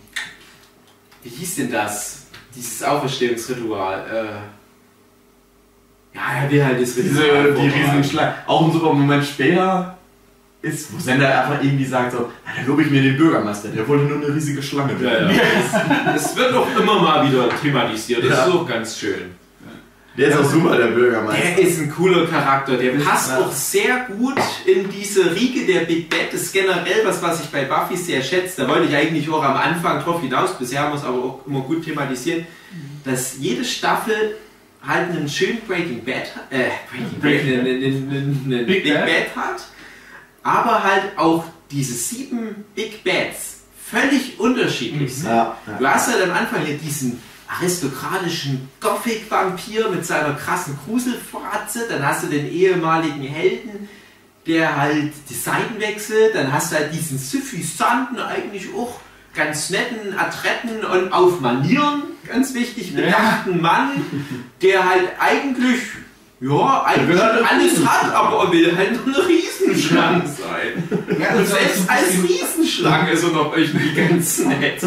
[1.23, 2.27] wie hieß denn das?
[2.55, 4.05] Dieses Auferstehungsritual.
[4.11, 8.35] Äh, ja, er will halt das diese, die Schlangen.
[8.47, 9.97] Auch ein super Moment später
[10.63, 13.87] ist, wo Sender einfach irgendwie sagt so, ja, dann lobe ich mir den Bürgermeister, der
[13.89, 16.13] wollte nur eine riesige Schlange Ja, ja.
[16.13, 18.25] Das wird auch immer mal wieder thematisiert.
[18.25, 18.45] Das Ja.
[18.47, 19.35] ist auch ganz schön.
[20.17, 21.41] Der ist auch super, der Bürgermeister.
[21.57, 23.39] Der ist ein cooler Charakter, der passt Ja.
[23.39, 26.33] auch sehr gut in diese Riege der Big Bad.
[26.33, 28.63] Das ist generell was, was ich bei Buffy sehr schätze.
[28.63, 31.47] Da wollte ich eigentlich auch am Anfang drauf hinaus, bisher haben wir es aber auch
[31.47, 32.45] immer gut thematisiert,
[33.05, 34.37] dass jede Staffel
[34.87, 38.93] halt einen schönen Breaking Bad, äh, Breaking Bad, Breaking einen, einen, einen, einen Big Big,
[38.95, 39.07] Bad.
[39.07, 39.63] Bad hat,
[40.43, 45.29] aber halt auch diese sieben Big Bads völlig unterschiedlich sind.
[45.29, 45.77] Ja, ja.
[45.79, 47.21] Du hast halt am Anfang hier diesen
[47.59, 53.89] aristokratischen Gothic-Vampir mit seiner krassen Gruselfratze, dann hast du den ehemaligen Helden,
[54.47, 59.01] der halt die Seiten wechselt, dann hast du halt diesen suffisanten, eigentlich auch
[59.35, 63.01] ganz netten, adretten und auf Manieren, ganz wichtig, Ja.
[63.03, 63.91] bedachten Mann,
[64.63, 65.81] der halt eigentlich,
[66.41, 70.89] ja, eigentlich halt eine alles hat, aber er will halt nur eine Riesenschlange sein.
[71.21, 74.83] Ja, Und selbst so ein als Riesenschlange ist er noch irgendwie ganz nett.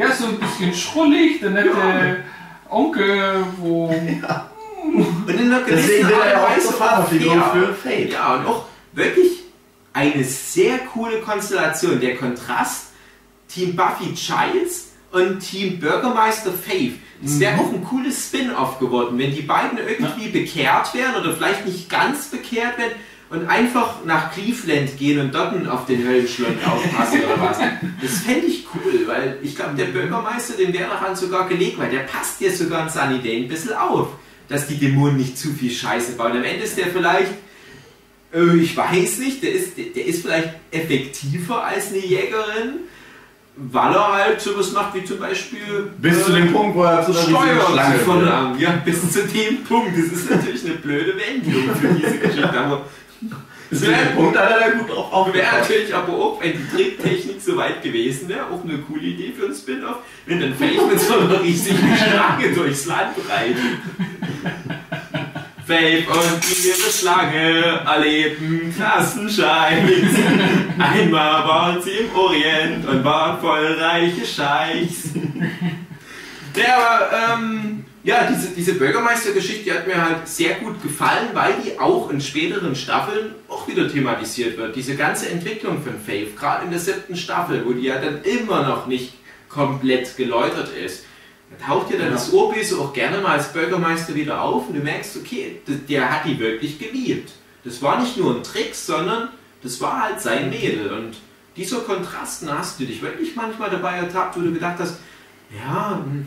[0.00, 2.24] Ja, so ein bisschen schrullig, der nette
[2.70, 3.86] Onkel, wo.
[4.82, 7.52] Und in einer gewissen Deswegen will er ja Art auch und Vaterfigur fair.
[7.52, 8.12] für Fate.
[8.12, 9.40] Ja, und auch wirklich
[9.92, 12.00] eine sehr coole Konstellation.
[12.00, 12.86] Der Kontrast
[13.46, 16.94] Team Buffy Giles und Team Bürgermeister Faith.
[17.20, 21.66] Das wäre auch ein cooles Spin-off geworden, wenn die beiden irgendwie bekehrt wären oder vielleicht
[21.66, 22.94] nicht ganz bekehrt werden
[23.30, 27.58] und einfach nach Cleveland gehen und dort auf den Höllenschlund aufpassen oder was.
[28.02, 31.90] Das fände ich cool, weil ich glaube, der Bürgermeister, dem wäre daran sogar gelegt, weil
[31.90, 34.08] der passt dir sogar in Sunny Day ein bisschen auf,
[34.48, 36.32] dass die Dämonen nicht zu viel Scheiße bauen.
[36.32, 37.32] Am Ende ist der vielleicht
[38.32, 42.80] äh, ich weiß nicht, der ist, der, der ist vielleicht effektiver als eine Jägerin,
[43.56, 47.12] weil er halt sowas macht wie zum Beispiel Bis zu dem Punkt, wo er zu
[47.12, 47.60] Steuer
[48.04, 48.58] Schlange.
[48.58, 49.90] Ja, bis zu dem Punkt.
[49.98, 52.58] Das ist natürlich eine blöde Wendung für diese Geschichte.
[52.58, 52.86] Aber
[53.20, 55.52] Dem wäre Punkt hat er da gut drauf wäre aufgepasst.
[55.60, 59.46] natürlich aber auch, wenn die Tricktechnik so weit gewesen wäre, auch eine coole Idee für
[59.46, 63.56] ein Spin-off, wenn dann Faith mit so einer riesigen Schlange durchs Land reitet.
[65.66, 70.16] Faith und ihre Schlange erleben Klassenscheiß.
[70.78, 75.10] Einmal waren sie im Orient und waren voll reiche Scheichs.
[76.56, 81.54] Ja, aber ähm, ja, diese, diese Bürgermeistergeschichte die hat mir halt sehr gut gefallen, weil
[81.64, 84.74] die auch in späteren Staffeln auch wieder thematisiert wird.
[84.74, 88.66] Diese ganze Entwicklung von Faith, gerade in der siebten Staffel, wo die ja dann immer
[88.66, 89.14] noch nicht
[89.48, 91.04] komplett geläutert ist.
[91.58, 92.12] Da taucht dir dann Ja.
[92.12, 96.24] das Urböse auch gerne mal als Bürgermeister wieder auf und du merkst, okay, der hat
[96.24, 97.32] die wirklich geliebt.
[97.64, 99.28] Das war nicht nur ein Trick, sondern
[99.62, 100.90] das war halt sein Mädel.
[100.92, 101.16] Und
[101.56, 104.98] dieser Kontrast, da hast du dich wirklich manchmal dabei ertappt, wo du gedacht hast,
[105.52, 106.26] ja, hm,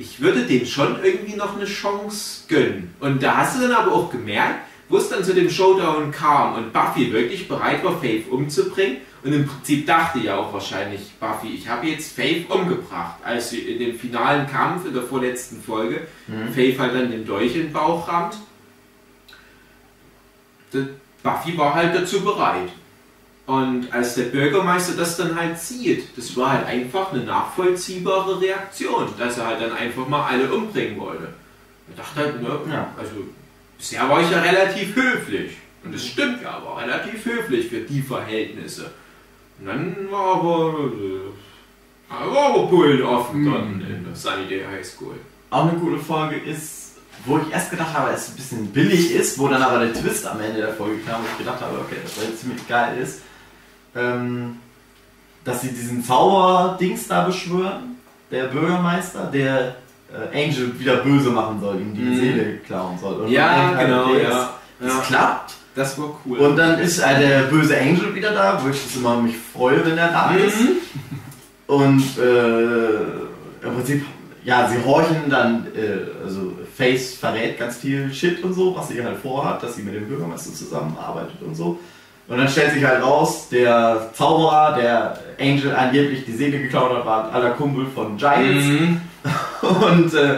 [0.00, 2.94] ich würde dem schon irgendwie noch eine Chance gönnen.
[3.00, 6.54] Und da hast du dann aber auch gemerkt, wo es dann zu dem Showdown kam
[6.54, 8.96] und Buffy wirklich bereit war, Faith umzubringen.
[9.22, 13.58] Und im Prinzip dachte ja auch wahrscheinlich Buffy, ich habe jetzt Faith umgebracht, als sie
[13.58, 16.06] in dem finalen Kampf in der vorletzten Folge
[16.54, 18.36] Faith halt dann den Dolch in den Bauch rammt.
[21.22, 22.70] Buffy war halt dazu bereit.
[23.50, 29.08] Und als der Bürgermeister das dann halt sieht, das war halt einfach eine nachvollziehbare Reaktion,
[29.18, 31.28] dass er halt dann einfach mal alle umbringen wollte.
[31.90, 32.92] Er dachte halt, ne, Ja.
[32.96, 33.10] also
[33.76, 35.52] bisher war ich ja relativ höflich.
[35.82, 38.92] Und das stimmt ja, war relativ höflich für die Verhältnisse.
[39.58, 43.80] Und dann war aber, äh, war aber Bullen offen Mhm.
[43.80, 45.14] in der Sunnydale High School.
[45.50, 49.12] Auch eine coole Folge ist, wo ich erst gedacht habe, dass es ein bisschen billig
[49.12, 51.78] ist, wo dann aber der Twist am Ende der Folge kam, wo ich gedacht habe,
[51.80, 53.22] okay, das war jetzt ziemlich geil ist,
[53.94, 54.56] ähm,
[55.44, 57.96] dass sie diesen Zauber-Dings da beschwören,
[58.30, 59.76] der Bürgermeister, der
[60.32, 62.16] äh, Angel wieder böse machen soll, ihm die Mhm.
[62.20, 63.14] Seele klauen soll.
[63.22, 64.50] Und Ja, genau, ja.
[64.80, 65.00] Es, es Ja.
[65.02, 65.54] klappt.
[65.74, 66.38] Das war cool.
[66.38, 69.84] Und dann ist äh, der böse Angel wieder da, wo ich das immer mich freue,
[69.86, 70.60] wenn er da ist.
[70.60, 70.76] Mhm.
[71.68, 74.04] Und äh, im Prinzip,
[74.44, 79.02] ja, sie horchen dann, äh, also Face verrät ganz viel Shit und so, was sie
[79.04, 81.78] halt vorhat, dass sie mit dem Bürgermeister zusammenarbeitet und so.
[82.30, 87.04] Und dann stellt sich halt raus, der Zauberer, der Angel angeblich die Seele geklaut hat,
[87.04, 88.66] war ein aller Kumpel von Giants.
[88.66, 89.00] Mhm.
[89.60, 90.36] Und äh,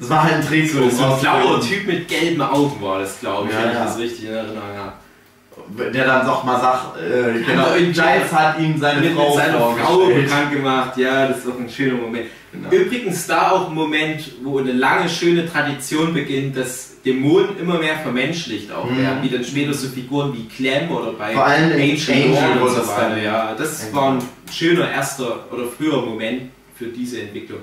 [0.00, 0.70] es war halt ein Trick.
[0.70, 3.84] So, ein blauer Typ mit gelben Augen war das, glaube ich, Ja, wenn ich ja.
[3.84, 5.90] das richtig in Erinnerung habe.
[5.92, 9.58] Der dann doch mal sagt, äh, genau, Giants hat ihm seine Mit, Frau mit seiner
[9.58, 12.26] Frau bekannt gemacht, ja, das ist auch ein schöner Moment.
[12.52, 12.70] Genau.
[12.70, 17.96] Übrigens da auch ein Moment, wo eine lange, schöne Tradition beginnt, dass Dämonen immer mehr
[18.00, 18.98] vermenschlicht auch Mhm.
[18.98, 22.68] werden, wie dann später so Figuren wie Clem oder bei Vor allem Angel Lore und
[22.70, 23.08] so das weiter.
[23.10, 24.18] dann- Ja, das war ein
[24.52, 27.60] schöner erster oder früher Moment für diese Entwicklung.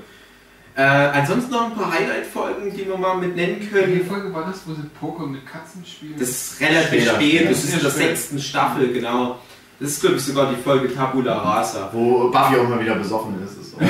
[0.76, 4.06] Äh, ansonsten noch ein paar Highlight-Folgen, die wir mal mit nennen Welche können.
[4.08, 6.16] Folge war das, wo sie Poker mit Katzen spielen?
[6.18, 7.50] Das ist relativ Später, spät, später.
[7.50, 9.38] das ist in der sechsten Staffel, genau.
[9.80, 11.90] Das ist, glaube ich, sogar die Folge Tabula Rasa.
[11.94, 13.60] Wo Buffy auch mal wieder besoffen ist.
[13.62, 13.78] ist so.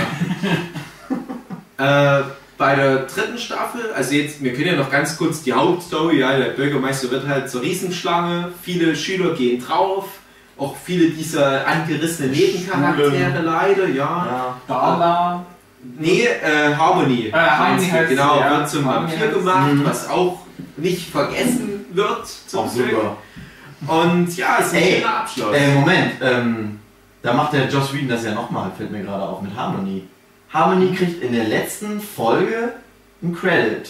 [1.77, 2.21] Äh,
[2.57, 6.37] bei der dritten Staffel, also jetzt, wir können ja noch ganz kurz die Hauptstory, ja,
[6.37, 10.05] der Bürgermeister wird halt zur Riesenschlange, viele Schüler gehen drauf,
[10.57, 13.95] auch viele dieser angerissenen Nebencharaktere leider, ja.
[13.95, 14.57] Ja.
[14.67, 15.45] Dala.
[15.99, 17.27] Nee, äh, Harmony.
[17.27, 19.85] Äh, Harmony heißt- genau, ja, wird zum Harmony Vampir heißt- gemacht, Mhm.
[19.85, 20.39] was auch
[20.77, 22.89] nicht vergessen wird zum Auch Glück.
[22.91, 23.17] super.
[23.87, 25.55] Und ja, es ist ein Ey, schöner Abschluss.
[25.55, 26.79] Äh, Moment, ähm,
[27.21, 30.03] da macht der Joss Whedon das ja nochmal, fällt mir gerade auf, mit Harmony.
[30.53, 32.73] Harmony kriegt in der letzten Folge
[33.21, 33.89] einen Credit.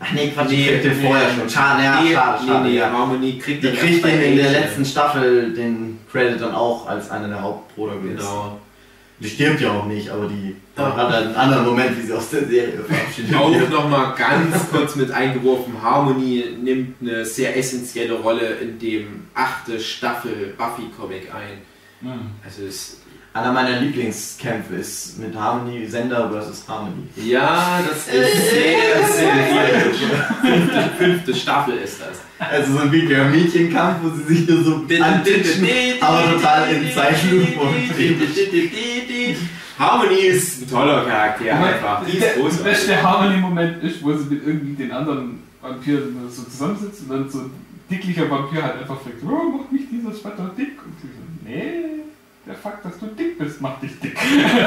[0.00, 1.48] Ach nee, Quatsch, die kriegt den vorher schon.
[1.48, 2.64] Schade, ja, nee, schade, schade.
[2.64, 2.90] nee, nee, ja.
[2.90, 7.08] Harmony kriegt Die dann kriegt bei in, der letzten Staffel den Credit dann auch als
[7.10, 8.16] einer der Hauptprotagonisten.
[8.16, 8.58] Genau.
[9.20, 12.30] Die stirbt ja auch nicht, aber die hat dann einen anderen Moment, wie sie aus
[12.30, 13.70] der Serie verabschiedet Auch wird.
[13.70, 20.54] nochmal ganz kurz mit eingeworfen, Harmony nimmt eine sehr essentielle Rolle in dem achte Staffel
[20.58, 21.58] Buffy-Comic ein.
[22.00, 22.32] Hm.
[22.44, 23.01] Also es,
[23.34, 27.04] Einer meiner Lieblingskämpfe ist mit Harmony, Sender versus Harmony.
[27.16, 29.96] ja, das ist sehr, sehr gut.
[30.42, 32.20] Fünfte, fünfte Staffel ist das.
[32.38, 35.66] Also so ein wirklicher Mädchenkampf, wo sie sich nur so antitschen,
[36.00, 37.46] aber total in Zeitlupe
[39.78, 42.04] Harmony ist ein toller Charakter einfach.
[42.04, 47.10] Die ist Der beste Harmony-Moment ist, wo sie mit irgendwie den anderen Vampiren so zusammensitzen
[47.10, 47.50] und dann so ein
[47.90, 50.78] dicklicher Vampir halt einfach fragt, oh, macht mich dieser Sweater dick?
[50.84, 52.01] Und sie so, nee,
[52.46, 54.16] der Fakt, dass du dick bist, macht dich dick.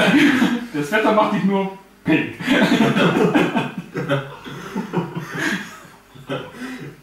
[0.74, 2.36] der Sweater macht dich nur pink.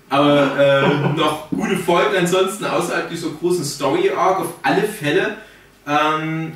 [0.08, 5.38] Aber äh, noch gute Folgen ansonsten außerhalb dieser großen Story-Arc auf alle Fälle.
[5.86, 6.52] Ähm,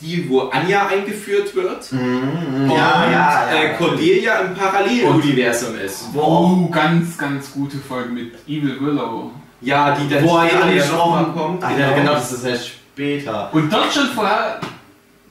[0.00, 3.62] die, wo Anja eingeführt wird Mhm, und ja, ja, ja.
[3.62, 6.06] Äh, Cordelia im Paralleluniversum ist.
[6.12, 9.30] Wo auch Oh, ganz, ganz gute Folge mit Evil Willow.
[9.60, 11.62] Ja, die dann wo er später ja kommt.
[11.96, 13.52] Genau, das ist erst später.
[13.52, 14.60] Und dort schon vorher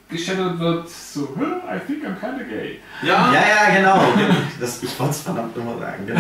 [0.10, 2.80] geschätzt wird, so, "Huh, I think I'm kinda gay.
[3.02, 4.14] Ja, Ja, ja, genau.
[4.60, 6.06] Das, ich wollte es verdammt immer sagen.
[6.06, 6.20] Genau.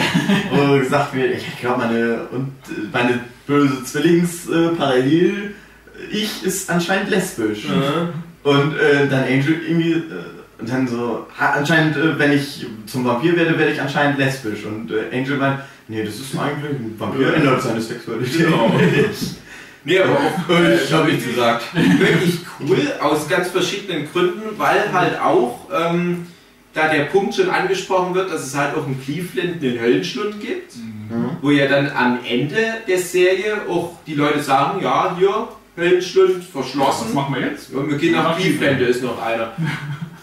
[0.51, 5.53] Wo gesagt wird, ich glaube, meine, und, äh, meine böse Zwillings-Parallel,
[6.11, 7.65] ich ist anscheinend lesbisch.
[7.67, 8.13] Mhm.
[8.43, 13.35] Und äh, dann Angel irgendwie, äh, und dann so, anscheinend, äh, wenn ich zum Vampir
[13.35, 14.65] werde, werde ich anscheinend lesbisch.
[14.65, 18.45] Und äh, Angel meint, nee, das ist eigentlich, ein Vampir ändert seine Sexualität.
[18.47, 18.71] Genau.
[19.85, 21.63] Nee, aber auch äh, Ich habe nichts gesagt.
[21.73, 26.27] wirklich cool aus ganz verschiedenen Gründen, weil halt auch ähm,
[26.73, 30.73] da der Punkt schon angesprochen wird, dass es halt auch in Cleveland einen Höllenschlund gibt,
[31.41, 36.45] wo ja dann am Ende der Serie auch die Leute sagen, ja, hier, Höllenschlund Was
[36.47, 37.13] verschlossen.
[37.13, 37.71] machen wir jetzt?
[37.73, 39.51] Und wir gehen nach Cleveland, da ist noch einer.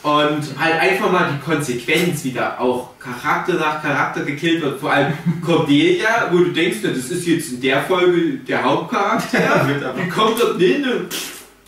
[0.02, 4.80] Und halt einfach mal die Konsequenz, wie da auch Charakter nach Charakter gekillt wird.
[4.80, 5.12] Vor allem
[5.44, 9.94] Cordelia, wo du denkst, das ist jetzt in der Folge der Hauptcharakter.
[10.02, 11.08] Die kommt dort hin und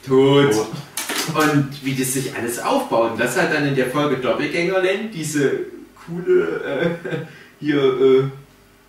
[0.07, 0.53] tot.
[0.53, 0.66] tot.
[1.35, 3.12] Und wie das sich alles aufbaut.
[3.12, 5.66] Und das halt dann in der Folge Doppelgängerland, diese
[6.07, 7.09] coole, äh,
[7.61, 8.25] hier, äh,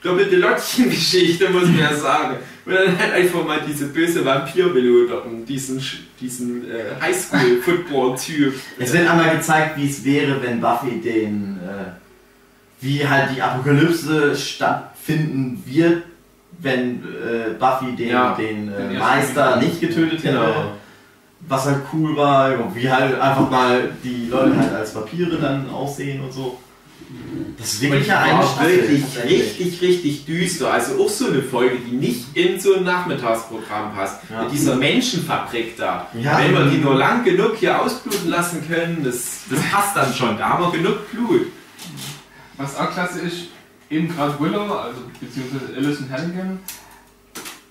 [0.03, 2.35] doppelte Lottchen-Geschichte, muss man ja sagen.
[2.65, 8.53] Und dann halt einfach mal diese böse Vampir-Melodie, diesen, Sch- diesen äh, Highschool-Football-Typ.
[8.79, 11.91] Es wird einmal gezeigt, wie es wäre, wenn Buffy den, äh,
[12.81, 16.03] wie halt die Apokalypse stattfinden wird,
[16.59, 20.37] wenn äh, Buffy den, Ja, den den äh, ersten Meister nicht getötet hätte.
[20.37, 20.73] Genau.
[21.45, 26.21] Was halt cool war, wie halt einfach mal die Leute halt als Vampire dann aussehen
[26.21, 26.57] und so.
[27.58, 28.21] Das ist wirklich Ja,
[28.60, 30.71] eine wirklich richtig, richtig düster.
[30.73, 34.21] Also auch so eine Folge, die nicht in so ein Nachmittagsprogramm passt.
[34.30, 34.43] Ja.
[34.43, 36.08] Mit dieser Menschenfabrik da.
[36.19, 36.39] Ja.
[36.39, 40.38] Wenn wir die nur lang genug hier ausbluten lassen können, das, das passt dann schon.
[40.38, 41.47] Da haben wir genug Blut.
[42.58, 43.38] Was auch klasse ist,
[43.89, 46.60] eben gerade Willow, also beziehungsweise Alison Hannigan,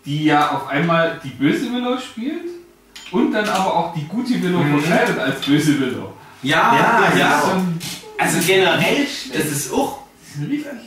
[0.04, 2.42] die ja auf einmal die böse Willow spielt
[3.10, 4.80] und dann aber auch die gute Willow Mhm.
[4.80, 6.12] verkleidet als böse Willow.
[6.42, 7.62] Ja, Ja, Das ja.
[8.22, 10.02] Also generell, das ist auch.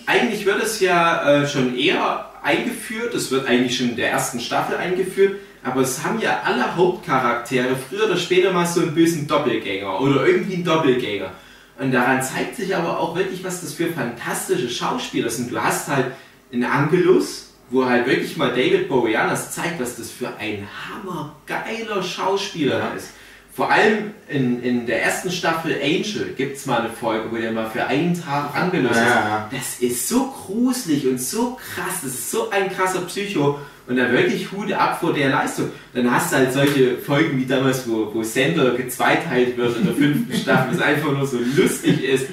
[0.05, 4.39] Eigentlich wird es ja äh, schon eher eingeführt, es wird eigentlich schon in der ersten
[4.39, 9.27] Staffel eingeführt, aber es haben ja alle Hauptcharaktere früher oder später mal so einen bösen
[9.27, 11.31] Doppelgänger oder irgendwie einen Doppelgänger.
[11.77, 15.51] Und daran zeigt sich aber auch wirklich, was das für fantastische Schauspieler sind.
[15.51, 16.13] Du hast halt
[16.53, 22.93] einen Angelus, wo halt wirklich mal David Boreanaz zeigt, was das für ein hammergeiler Schauspieler
[22.95, 23.09] ist.
[23.55, 27.53] Vor allem in, in der ersten Staffel Angel gibt es mal eine Folge, wo der
[27.53, 29.49] mal für einen Tag angelöst Ja.
[29.49, 29.57] ist.
[29.81, 34.11] Das ist so gruselig und so krass, das ist so ein krasser Psycho und da
[34.11, 35.69] wirklich Hut ab vor der Leistung.
[35.93, 39.93] Dann hast du halt solche Folgen wie damals, wo, wo Sender gezweiteilt wird in der
[39.95, 42.25] fünften Staffel, das einfach nur so lustig ist.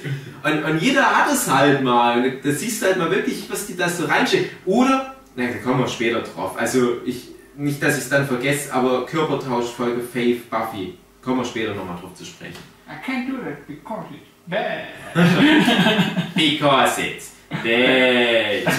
[0.43, 2.33] Und, und jeder hat es halt mal.
[2.43, 4.49] Da siehst du halt mal wirklich, was die da so reinstecken.
[4.67, 6.57] Oder, na, da kommen wir später drauf.
[6.59, 10.94] Also ich, nicht, dass ich es dann vergesse, aber Körpertauschfolge Faith Buffy.
[11.23, 12.58] Kommen wir später nochmal drauf zu sprechen.
[12.88, 14.87] I can't do that because it's bad.
[16.35, 18.64] Because it's bad.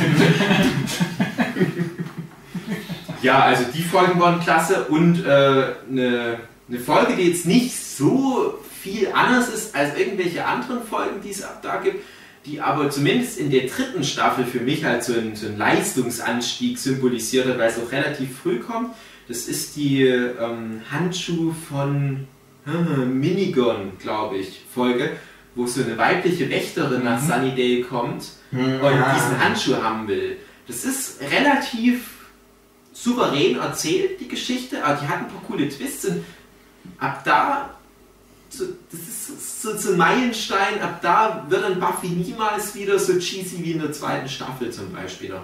[3.22, 8.60] ja, also die Folgen waren klasse und äh, eine, eine Folge, die jetzt nicht so
[8.82, 12.04] viel anders ist als irgendwelche anderen Folgen, die es ab da gibt,
[12.46, 16.78] die aber zumindest in der dritten Staffel für mich halt so einen, so einen Leistungsanstieg
[16.78, 18.94] symbolisiert hat, weil es auch relativ früh kommt.
[19.34, 22.28] Das ist die ähm, Handschuh von
[22.68, 25.14] äh, Minigon, glaube ich, Folge,
[25.56, 29.16] wo so eine weibliche Wächterin nach Sunnydale kommt Hm, und ja.
[29.16, 30.38] diesen Handschuh haben will.
[30.68, 32.12] Das ist relativ
[32.94, 36.24] souverän erzählt, die Geschichte, aber die hat ein paar coole Twists und
[37.00, 37.76] ab da,
[38.50, 43.18] so, das ist so, so ein Meilenstein, ab da wird dann Buffy niemals wieder so
[43.18, 45.42] cheesy wie in der zweiten Staffel zum Beispiel noch.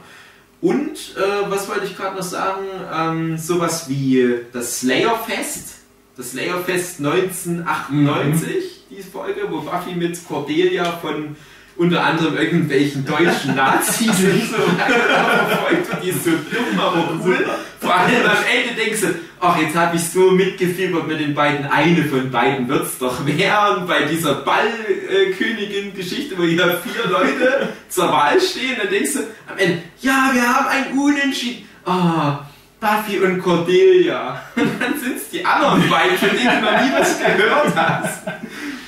[0.62, 5.76] Und, äh, was wollte ich gerade noch sagen, ähm, sowas wie das Slayer-Fest,
[6.18, 11.38] das Slayer-Fest 1998, die Folge, wo Buffy mit Cordelia von
[11.78, 16.04] unter anderem irgendwelchen deutschen Nazis und so weiter verfolgt wird.
[16.04, 17.46] Die ist so dumm, aber cool.
[17.90, 19.08] Vor allem am Ende denkst du,
[19.40, 21.66] ach, jetzt habe ich so mitgefiebert mit den beiden.
[21.66, 23.88] Eine von beiden wird's doch werden.
[23.88, 29.20] Bei dieser Ballkönigin-Geschichte, wo hier vier Leute zur Wahl stehen, dann denkst du
[29.52, 31.68] am Ende, ja, wir haben ein Unentschieden.
[31.84, 32.46] Ah,
[32.80, 34.40] Buffy und Cordelia.
[34.56, 38.22] Und dann sind's die anderen beiden, von denen du noch nie was gehört hast.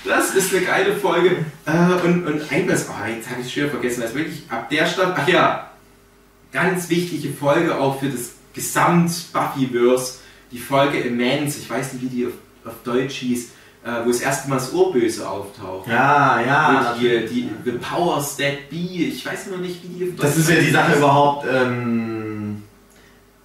[0.06, 1.38] Das ist eine geile Folge.
[1.66, 4.70] Äh, und, und ein was, oh, jetzt habe ich es schwer vergessen, also wirklich ab
[4.70, 5.72] der Stadt, ach ja,
[6.52, 10.20] ganz wichtige Folge auch für das Gesamt-Buffyverse,
[10.52, 12.34] die Folge Immense, ich weiß nicht, wie die auf,
[12.66, 13.50] auf Deutsch hieß,
[13.84, 15.88] äh, wo das erste Mal das Urböse auftaucht.
[15.88, 16.94] Ja, ja.
[16.96, 20.32] Wo die, die The Powers That Be, ich weiß noch nicht, wie die auf Das
[20.36, 20.72] Deutsch ist ja die.
[20.72, 22.64] Sache überhaupt, ähm,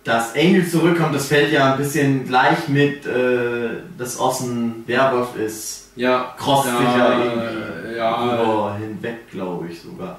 [0.05, 5.91] dass Angel zurückkommt, das fällt ja ein bisschen gleich mit, äh, dass Ossen Werwolf ist.
[5.97, 10.19] Ja, Cross ja irgendwie äh, ja, hinweg, glaube ich sogar.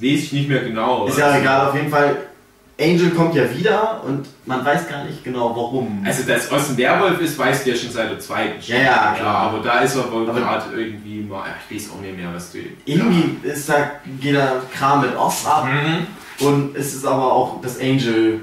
[0.00, 1.06] weiß ich nicht mehr genau.
[1.06, 2.16] Ist ja Also- egal, auf jeden Fall.
[2.80, 6.02] Angel kommt ja wieder und man weiß gar nicht genau warum.
[6.04, 9.14] Also, dass Ost ein Werwolf ist, weißt du ja schon seit der zweiten Ja, ja,
[9.16, 9.18] klar.
[9.18, 12.50] Ja, aber da ist er wohl gerade irgendwie mal, ich weiß auch nicht mehr, was
[12.50, 12.58] du.
[12.84, 16.46] Irgendwie ist da, geht da Kram mit Oz ab Mhm.
[16.46, 18.40] und es ist aber auch, dass Angel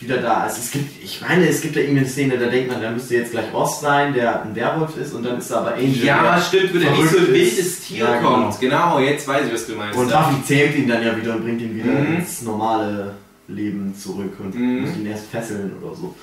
[0.00, 0.56] wieder da ist.
[0.58, 3.16] Es gibt, ich meine, es gibt da irgendwie eine Szene, da denkt man, da müsste
[3.16, 6.04] jetzt gleich Oz sein, der ein Werwolf ist und dann ist da aber Angel.
[6.04, 8.30] Ja, stimmt, wo der nicht so ein wildes Tier Ja, genau.
[8.34, 8.60] kommt.
[8.60, 8.98] Genau.
[8.98, 9.98] jetzt weiß ich, was du meinst.
[9.98, 12.16] Und Buffy zählt ihn dann ja wieder und bringt ihn wieder Mhm.
[12.16, 13.14] ins normale
[13.48, 14.80] Leben zurück und Mhm.
[14.82, 16.14] muss ihn erst fesseln oder so.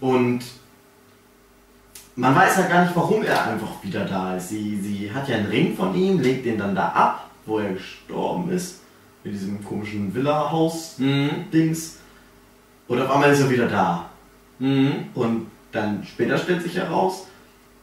[0.00, 0.40] Und
[2.14, 4.50] man weiß halt gar nicht, warum er einfach wieder da ist.
[4.50, 7.72] Sie, sie hat ja einen Ring von ihm, legt den dann da ab, wo er
[7.72, 8.80] gestorben ist.
[9.24, 10.98] In diesem komischen Villa-Haus-Dings.
[11.00, 11.95] Mhm.
[12.88, 14.06] Und auf einmal ist er wieder da.
[14.58, 14.92] Mhm.
[15.14, 17.26] Und dann später stellt sich heraus,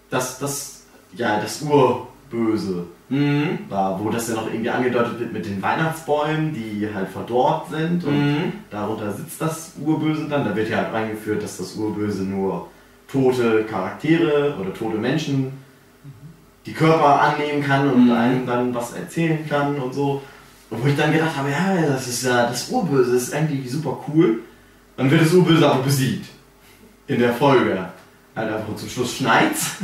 [0.09, 0.83] dass das
[1.15, 3.59] ja das Urböse Mhm.
[3.69, 8.03] war, wo das ja noch irgendwie angedeutet wird mit den Weihnachtsbäumen, die halt verdorrt sind
[8.05, 8.53] und Mhm.
[8.71, 10.45] darunter sitzt das Urböse dann.
[10.45, 12.69] Da wird ja halt eingeführt, dass das Urböse nur
[13.11, 15.51] tote Charaktere oder tote Menschen
[16.65, 18.11] die Körper annehmen kann und Mhm.
[18.13, 20.21] einem dann was erzählen kann und so.
[20.71, 23.69] Und wo ich dann gedacht habe, ja, das ist ja das Urböse, das ist eigentlich
[23.69, 24.39] super cool.
[25.03, 26.25] Dann wird das Urböse aber besiegt.
[27.07, 27.77] In der Folge.
[28.35, 29.75] Halt einfach zum Schluss schneit's.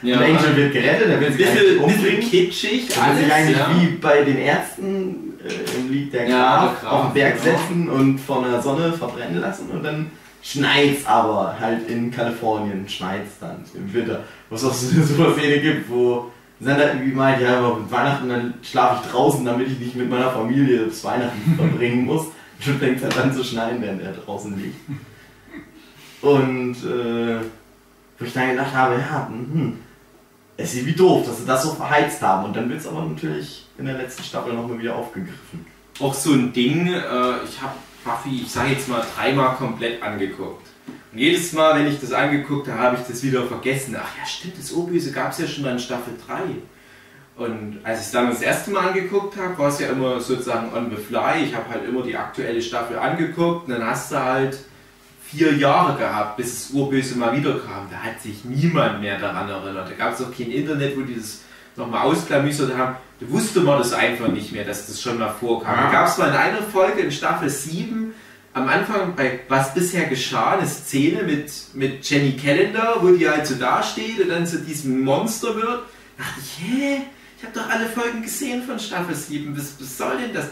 [0.00, 0.16] Ja.
[0.16, 3.32] Und Angel wird gerettet, er will Ein sich bisschen, bisschen kitschig, Er will sich alles.
[3.32, 3.70] eigentlich ja.
[3.78, 7.42] wie bei den Ärzten äh, im Lied der Ja, Graf, der Graf, auf den Berg
[7.44, 7.58] genau.
[7.58, 10.10] setzen und von der Sonne verbrennen lassen und dann
[10.42, 14.20] schneit's aber halt in Kalifornien, schneit's dann im Winter.
[14.50, 16.30] Was auch so eine super Szene gibt, wo
[16.60, 20.08] Sender irgendwie meint, ja, aber mit Weihnachten dann schlafe ich draußen, damit ich nicht mit
[20.10, 22.26] meiner Familie das Weihnachten verbringen muss.
[22.64, 24.76] Und fängt halt an zu schneien, während er draußen liegt.
[26.22, 27.40] Und äh,
[28.18, 29.78] wo ich dann gedacht habe, ja, mhm,
[30.56, 32.46] es ist wie doof, dass sie das so verheizt haben.
[32.46, 35.66] Und dann wird es aber natürlich in der letzten Staffel nochmal wieder aufgegriffen.
[36.00, 40.66] Auch so ein Ding, äh, ich habe Buffy, ich sage jetzt mal, dreimal komplett angeguckt.
[41.12, 43.96] Und jedes Mal, wenn ich das angeguckt habe, habe ich das wieder vergessen.
[43.98, 46.42] Ach ja, stimmt, das Urböse gab es ja schon mal in Staffel 3.
[47.36, 50.72] Und als ich es dann das erste Mal angeguckt habe, war es ja immer sozusagen
[50.74, 51.44] on the fly.
[51.44, 54.58] Ich habe halt immer die aktuelle Staffel angeguckt und dann hast du halt
[55.22, 57.88] vier Jahre gehabt, bis das Urböse mal wieder kam.
[57.90, 59.90] Da hat sich niemand mehr daran erinnert.
[59.90, 61.42] Da gab es auch kein Internet, wo die das
[61.76, 62.96] nochmal ausklamüsert haben.
[63.20, 65.76] Da wusste man das einfach nicht mehr, dass das schon mal vorkam.
[65.76, 68.14] Da gab es mal in einer Folge in Staffel 7
[68.54, 73.46] am Anfang bei Was bisher geschah, eine Szene mit, mit Jenny Callender, wo die halt
[73.46, 75.82] so dasteht und dann zu diesem Monster wird.
[76.16, 77.02] Da dachte ich, hä?
[77.36, 79.56] Ich habe doch alle Folgen gesehen von Staffel 7.
[79.56, 80.46] Was, was soll denn das?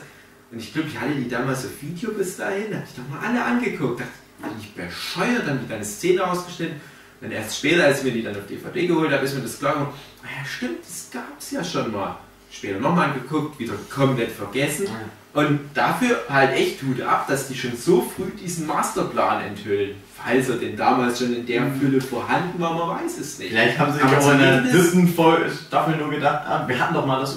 [0.50, 3.08] Und ich glaube, ich hatte die damals auf Video bis dahin, da habe ich doch
[3.08, 4.00] mal alle angeguckt.
[4.00, 4.12] Dachte,
[4.50, 6.72] die nicht bescheuert, dann wird eine Szene ausgestellt.
[7.20, 9.58] Dann erst später, als ich mir die dann auf DVD geholt habe, ist mir das
[9.58, 12.18] klar geworden, ah ja stimmt, das gab es ja schon mal.
[12.50, 14.86] später nochmal angeguckt, wieder komplett vergessen.
[15.34, 19.96] Und dafür halt echt Hut ab, dass die schon so früh diesen Masterplan enthüllen.
[20.14, 23.50] Falls er denn damals schon in der Fülle vorhanden war, man weiß es nicht.
[23.50, 25.12] Vielleicht haben sie sich auch in der dritten
[25.66, 27.36] Staffel nur gedacht, ah, wir hatten doch mal das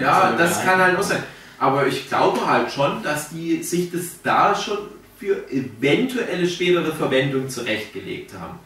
[0.00, 0.66] Ja, ja das rein.
[0.66, 1.22] kann halt auch sein.
[1.58, 4.78] Aber ich glaube halt schon, dass die sich das da schon
[5.18, 8.60] für eventuelle spätere Verwendung zurechtgelegt haben.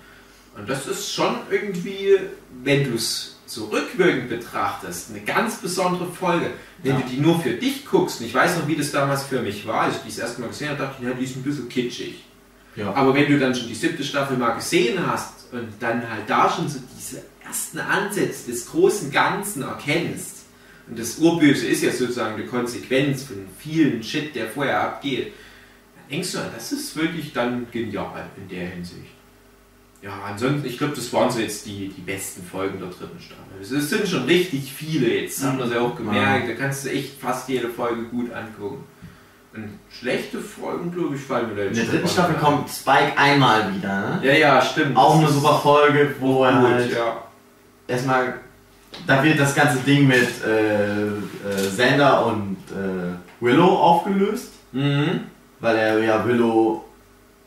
[0.59, 2.19] Und das ist schon irgendwie,
[2.63, 6.53] wenn du es so rückwirkend betrachtest, eine ganz besondere Folge.
[6.83, 7.01] Wenn Ja.
[7.01, 9.67] du die nur für dich guckst, und ich weiß noch, wie das damals für mich
[9.67, 11.43] war, als ich die das erste Mal gesehen habe, dachte ich, ja, die ist ein
[11.43, 12.25] bisschen kitschig.
[12.77, 12.93] Ja.
[12.95, 16.49] Aber wenn du dann schon die siebte Staffel mal gesehen hast und dann halt da
[16.49, 20.37] schon so diese ersten Ansätze des großen Ganzen erkennst,
[20.89, 25.33] und das Urböse ist ja sozusagen die Konsequenz von vielen Shit, der vorher abgeht,
[25.97, 29.11] dann denkst du, das ist wirklich dann genial in der Hinsicht.
[30.03, 33.45] Ja, ansonsten, ich glaube, das waren so jetzt die, die besten Folgen der dritten Staffel.
[33.61, 36.49] Es- sind schon richtig viele jetzt, haben wir es ja auch gemerkt.
[36.49, 38.85] Da kannst du echt fast jede Folge gut angucken.
[39.53, 42.41] Und schlechte Folgen, glaube ich, fallen mir da In jetzt der schon dritten Staffel ein.
[42.41, 44.21] kommt Spike einmal wieder, ne?
[44.23, 44.97] Ja, ja, stimmt.
[44.97, 47.25] Auch eine Das ist super Folge, wo er gut, halt ja.
[47.89, 48.35] erstmal,
[49.07, 51.11] da wird das ganze Ding mit äh, äh,
[51.69, 55.25] Xander und äh, Willow aufgelöst, Mhm.
[55.59, 56.85] weil er ja Willow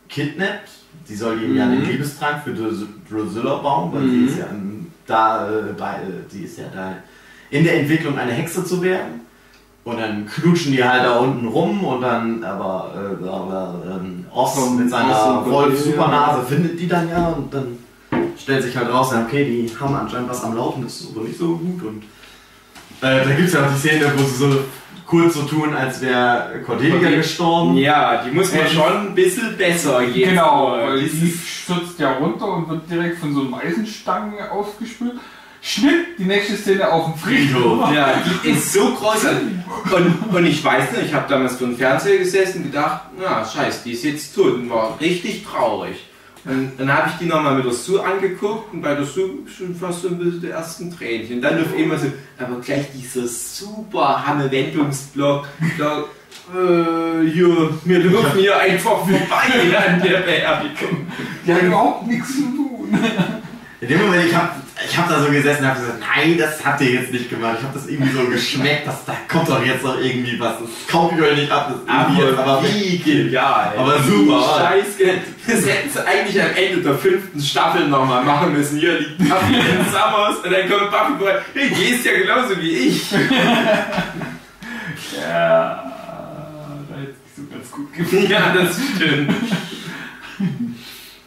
[0.10, 0.70] kidnappt.
[1.06, 1.72] Sie soll ihm ja Mhm.
[1.82, 4.10] den Liebestrank für Drusilla bauen, weil Mhm.
[4.28, 4.46] sie ist ja
[5.06, 6.94] da, äh, bei, äh, sie ist ja da
[7.50, 9.22] in der Entwicklung eine Hexe zu werden.
[9.84, 13.82] Und dann knutschen die halt da unten rum und dann, aber, äh, aber
[14.34, 15.82] Oz Vom mit seiner und Wolf Cordelia.
[15.84, 17.78] Supernase findet die dann ja und dann
[18.42, 21.26] stellt sich halt raus, ja, okay, die haben anscheinend was am Laufen, das ist aber
[21.28, 22.04] nicht so gut und
[23.02, 24.60] äh, da gibt es ja auch die Szene, wo sie so
[25.14, 27.78] kurz so tun, als wäre Cordelia Cordelia- gestorben.
[27.78, 30.30] Ja, die muss man Ähm, schon ein bisschen besser jetzt.
[30.30, 35.14] Genau, weil dieses- die stürzt ja runter und wird direkt von so einem Eisenstangen aufgespült.
[35.62, 37.90] Schnitt, die nächste Szene auf dem Friedhof.
[37.94, 39.48] Ja, die ist so großartig.
[39.96, 43.46] Und, und ich weiß nicht, ich habe damals vor dem Fernseher gesessen und gedacht, na
[43.46, 45.96] scheiße, die ist jetzt tot und war richtig traurig.
[46.46, 49.74] Und dann habe ich die nochmal mit der Sue angeguckt und bei der Sue schon
[49.76, 51.38] fast so ein bisschen die ersten Tränchen.
[51.38, 55.48] Und dann auf immer so, aber gleich dieser super Hamme-Wendungsblock.
[55.78, 56.00] Da,
[56.54, 61.08] äh, hier, wir dürfen hier einfach vorbei an der Beerdigung.
[61.48, 63.00] Die hat überhaupt nichts zu tun.
[63.84, 64.56] In dem Moment, ich hab,
[64.90, 67.58] ich hab da so gesessen und hab gesagt, nein, das habt ihr jetzt nicht gemacht.
[67.60, 70.54] Ich hab das irgendwie so geschmeckt, dass da kommt doch jetzt noch irgendwie was.
[70.60, 71.68] Das kaufe ich euch nicht ab.
[71.68, 73.74] Das ist irgendwie jetzt Aber wie genial.
[73.78, 74.58] Aber super.
[74.58, 75.12] Scheiße.
[75.48, 78.80] Das hätten sie eigentlich am Ende der fünften Staffel nochmal machen müssen.
[78.80, 81.42] Hier liegt Buffy in Summers und dann kommt Buffy vorbei.
[81.54, 83.04] Hey, die ist ja genauso wie ich.
[85.16, 85.92] Ja,
[86.90, 88.30] da hätte es so ganz gut gemacht.
[88.30, 89.32] Ja, das stimmt.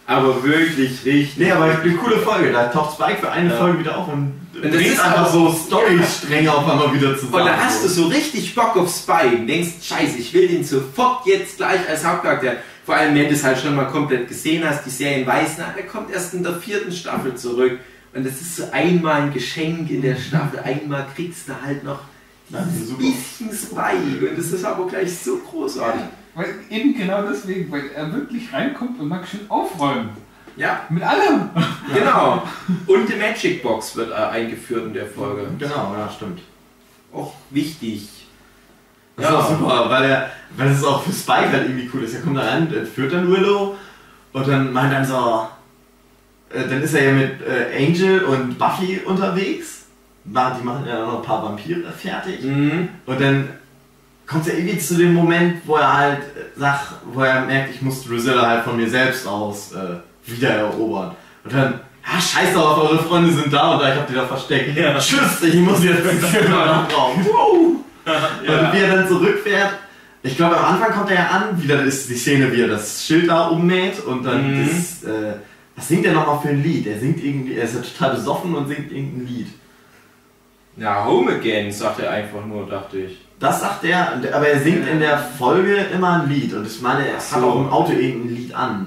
[0.06, 1.36] Aber wirklich richtig.
[1.36, 2.52] Nee, aber eine coole Folge.
[2.52, 3.56] Da taucht Spike für eine Ja.
[3.56, 7.34] Folge wieder auf und, Und das ist einfach so Storystränge auf einmal wieder zusammen.
[7.34, 10.64] Und dann hast du so richtig Bock auf Spike und denkst, scheiße, ich will den
[10.64, 12.56] sofort jetzt gleich als Hauptcharakter.
[12.84, 15.74] Vor allem, wenn du es halt schon mal komplett gesehen hast, die Serien weiß, na,
[15.76, 17.80] der kommt erst in der vierten Staffel zurück.
[18.14, 20.60] Und das ist so einmal ein Geschenk in der Staffel.
[20.60, 21.98] Einmal kriegst du halt noch
[22.48, 22.98] super.
[23.02, 24.30] bisschen Spike.
[24.30, 26.02] Und das ist aber gleich so großartig.
[26.36, 30.10] Weil, eben genau deswegen, weil er wirklich reinkommt und mag schön aufräumen.
[30.54, 31.50] Ja, Mit allem.
[31.92, 32.42] genau.
[32.86, 35.46] Und die Magic Box wird äh, eingeführt in der Folge.
[35.58, 36.40] Genau, ja, stimmt.
[37.12, 38.08] Auch wichtig.
[39.16, 42.14] Das ist auch super, weil er, weil es auch für Spike halt irgendwie cool ist.
[42.14, 43.74] Er kommt da rein, entführt dann Willow
[44.32, 45.46] und dann meint dann so,
[46.50, 49.86] äh, dann ist er ja mit äh, Angel und Buffy unterwegs.
[50.24, 52.42] Die machen ja noch ein paar Vampire fertig.
[52.42, 52.88] Mhm.
[53.06, 53.48] Und dann
[54.26, 57.82] kommt er irgendwie zu dem Moment, wo er halt äh, sagt, wo er merkt, ich
[57.82, 61.14] muss Drusilla halt von mir selbst aus äh, wieder erobern.
[61.44, 64.26] Und dann, ah, scheiß drauf, eure Freunde sind da und da, ich hab die da
[64.26, 64.76] versteckt.
[64.76, 64.98] Ja.
[64.98, 67.24] Tschüss, ich muss jetzt wieder nach Raum.
[67.24, 67.56] Wow.
[68.06, 69.72] Und wie er dann zurückfährt,
[70.22, 73.04] ich glaube am Anfang kommt er ja an, wieder ist die Szene, wie er das
[73.04, 74.68] Schild da ummäht und dann Mhm.
[74.68, 75.34] das, äh,
[75.76, 76.86] was singt er nochmal für ein Lied?
[76.86, 79.48] Er singt irgendwie, er ist ja total besoffen und singt irgendein Lied.
[80.76, 83.25] Ja, Home Again, sagt er einfach nur, dachte ich.
[83.38, 87.06] Das sagt er, aber er singt in der Folge immer ein Lied und ich meine,
[87.06, 87.46] er Ach hat so.
[87.46, 88.86] auch im Auto irgendein Lied an.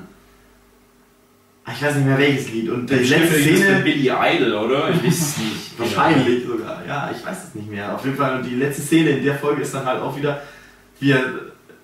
[1.66, 4.54] Ah, Ich weiß nicht mehr welches Lied und die letzte ist Szene, mit Billy Idol,
[4.54, 4.90] oder?
[4.90, 5.70] Ich weiß es nicht.
[5.80, 7.94] wahrscheinlich sogar, ja, ich weiß es nicht mehr.
[7.94, 10.42] Auf jeden Fall, und die letzte Szene in der Folge ist dann halt auch wieder,
[11.00, 11.24] wie er,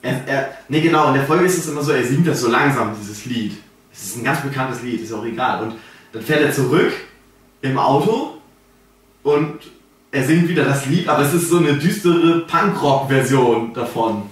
[0.02, 2.50] er, er ne genau, in der Folge ist es immer so, er singt das so
[2.50, 3.58] langsam, dieses Lied.
[3.94, 5.62] Es ist ein ganz bekanntes Lied, ist auch egal.
[5.64, 5.76] Und
[6.14, 6.92] dann fährt er zurück
[7.62, 8.38] im Auto
[9.22, 9.60] und
[10.16, 14.24] er singt wieder das Lied, aber es ist so eine düstere Punkrock-Version davon.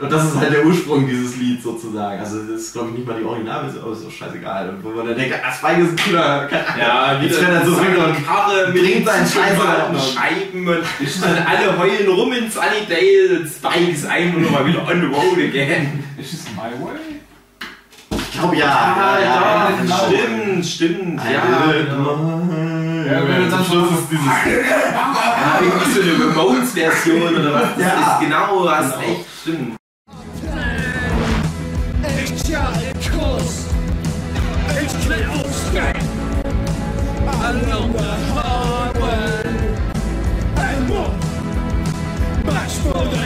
[0.00, 2.18] Und das ist halt der Ursprung dieses Lieds sozusagen.
[2.18, 4.70] Also das ist glaube ich nicht mal die Originalversion, aber ist doch scheißegal.
[4.70, 6.80] Und wo man dann denkt, ah, Spike ist ein cooler Charakter.
[6.80, 10.14] Ja, Jetzt rennt er so rüber und Karre mit bringt seinen Scheiß zugemalten auf.
[10.14, 14.88] Scheiben und dann alle heulen rum in Sunnydale und Spike ist einfach nur mal wieder
[14.88, 16.02] on the road again.
[16.18, 17.20] Ist es My Way?
[18.18, 18.66] Ich glaube ja.
[18.66, 19.96] Ah, ja, ja, genau.
[20.06, 21.20] stimmt, stimmt.
[21.24, 22.40] Ja, Ja, genau.
[23.06, 24.24] Ja, wenn er zum dann Schluss ist dieses.
[25.40, 28.12] ja, irgendwie so eine Ramones-Version oder was das Ja.
[28.14, 28.20] ist.
[28.20, 29.02] Genau, du hast Genau.
[29.12, 29.76] echt, stimmt.
[32.24, 33.66] Ich charge Kurs.
[34.82, 36.08] Ich will aufsteigen.
[37.42, 39.48] Along the highway.
[40.56, 41.12] And what?
[42.44, 43.16] Much for the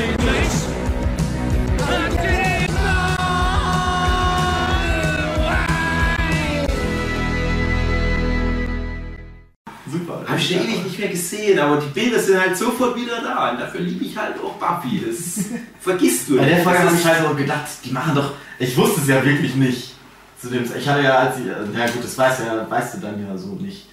[10.35, 13.51] Habe ich schon ewig nicht mehr gesehen, aber die Bilder sind halt sofort wieder da
[13.53, 15.03] und dafür liebe ich halt auch Buffy.
[15.07, 15.45] Das
[15.81, 16.65] vergisst du Bei der nicht.
[16.65, 18.33] Folge habe ich halt so gedacht, die machen doch.
[18.59, 19.95] Ich wusste es ja wirklich nicht.
[20.41, 23.27] Zu dem, ich hatte ja, als ich, ja gut, das weißt, ja, weißt du dann
[23.27, 23.87] ja so nicht.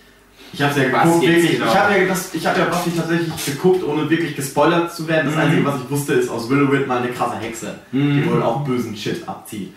[0.53, 1.51] Ich habe ja geguckt, wirklich.
[1.53, 1.65] genau?
[1.71, 5.27] Ich habe ja, das, ich hab ja Buffy tatsächlich geguckt, ohne wirklich gespoilert zu werden.
[5.27, 5.41] Das Mhm.
[5.41, 8.13] Einzige, was ich wusste, ist aus Willowit mal eine krasse Hexe, Mhm.
[8.23, 9.73] die wohl auch bösen Shit abzieht.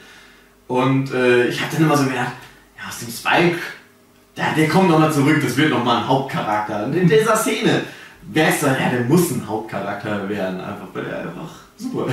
[0.66, 2.32] Und äh, ich habe dann immer so gedacht,
[2.76, 3.58] ja, aus dem Spike,
[4.36, 6.86] der, der kommt noch mal zurück, das wird noch mal ein Hauptcharakter.
[6.86, 7.82] Und in dieser Szene
[8.32, 12.06] merkst du, ja, der muss ein Hauptcharakter werden, einfach, weil er einfach super.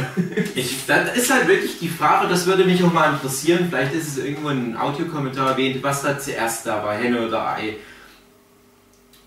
[0.55, 3.67] Ich, das ist halt wirklich die Frage, das würde mich auch mal interessieren.
[3.69, 7.47] Vielleicht ist es irgendwo in einem Audiokommentar erwähnt, was da zuerst da war, Henne oder
[7.55, 7.77] Ei.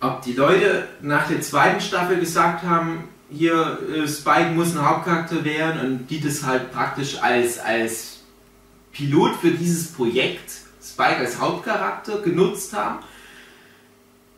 [0.00, 5.44] Ob die Leute nach der zweiten Staffel gesagt haben, hier äh, Spike muss ein Hauptcharakter
[5.44, 8.18] werden und die das halt praktisch als, als
[8.92, 10.63] Pilot für dieses Projekt
[10.94, 13.00] Spike als Hauptcharakter genutzt haben.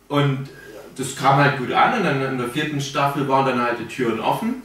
[0.09, 0.49] Und
[0.97, 3.87] das kam halt gut an und dann in der vierten Staffel waren dann halt die
[3.87, 4.63] Türen offen.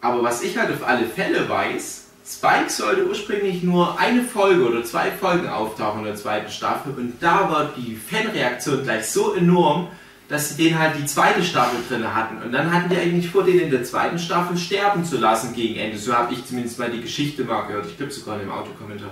[0.00, 4.84] Aber was ich halt auf alle Fälle weiß, Spike sollte ursprünglich nur eine Folge oder
[4.84, 9.88] zwei Folgen auftauchen in der zweiten Staffel und da war die Fanreaktion gleich so enorm,
[10.28, 12.40] dass sie den halt die zweite Staffel drin hatten.
[12.42, 15.78] Und dann hatten die eigentlich vor, den in der zweiten Staffel sterben zu lassen gegen
[15.78, 15.98] Ende.
[15.98, 17.86] So habe ich zumindest mal die Geschichte mal gehört.
[17.86, 19.10] Ich glaube sogar in dem Autokommentar.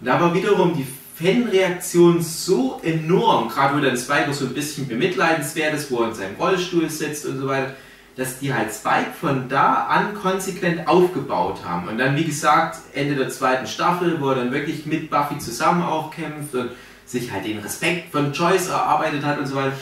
[0.00, 0.86] Und da war wiederum die
[1.20, 6.14] Fanreaktion so enorm, gerade wo dann Spike so ein bisschen bemitleidenswert ist, wo er in
[6.14, 7.74] seinem Rollstuhl sitzt und so weiter,
[8.16, 11.88] dass die halt Spike von da an konsequent aufgebaut haben.
[11.88, 15.82] Und dann, wie gesagt, Ende der zweiten Staffel, wo er dann wirklich mit Buffy zusammen
[15.82, 16.70] auch kämpft und
[17.06, 19.72] sich halt den Respekt von Joyce erarbeitet hat und so weiter.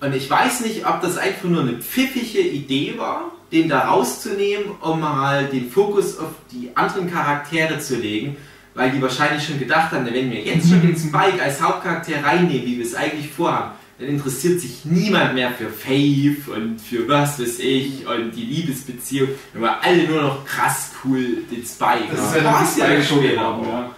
[0.00, 4.72] Und ich weiß nicht, ob das einfach nur eine pfiffige Idee war, den da rauszunehmen,
[4.80, 8.36] um mal den Fokus auf die anderen Charaktere zu legen,
[8.78, 12.64] weil die wahrscheinlich schon gedacht haben, wenn wir jetzt schon den Spike als Hauptcharakter reinnehmen,
[12.64, 17.40] wie wir es eigentlich vorhaben, dann interessiert sich niemand mehr für Faith und für was
[17.40, 22.04] weiß ich und die Liebesbeziehung, wenn wir alle nur noch krass cool den Spike.
[22.14, 23.66] Das ist Ja, das Spike schon geworden, auch.
[23.66, 23.90] ja.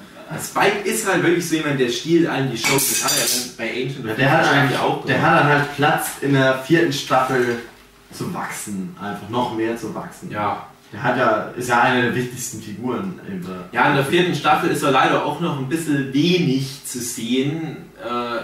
[0.42, 2.72] Spike ist halt wirklich so jemand, der stiehlt allen die Show.
[2.74, 5.22] Das hat er dann bei Ancient Ja, der hat, eigentlich, der gemacht.
[5.22, 7.58] hat dann halt Platz in der vierten Staffel
[8.12, 10.30] zu wachsen, einfach noch mehr zu wachsen.
[10.30, 10.66] Ja.
[10.92, 13.68] Der hat ja, ist ja eine der wichtigsten Figuren in der.
[13.72, 17.76] Ja, in der vierten Staffel ist er leider auch noch ein bisschen wenig zu sehen.
[18.02, 18.42] Äh,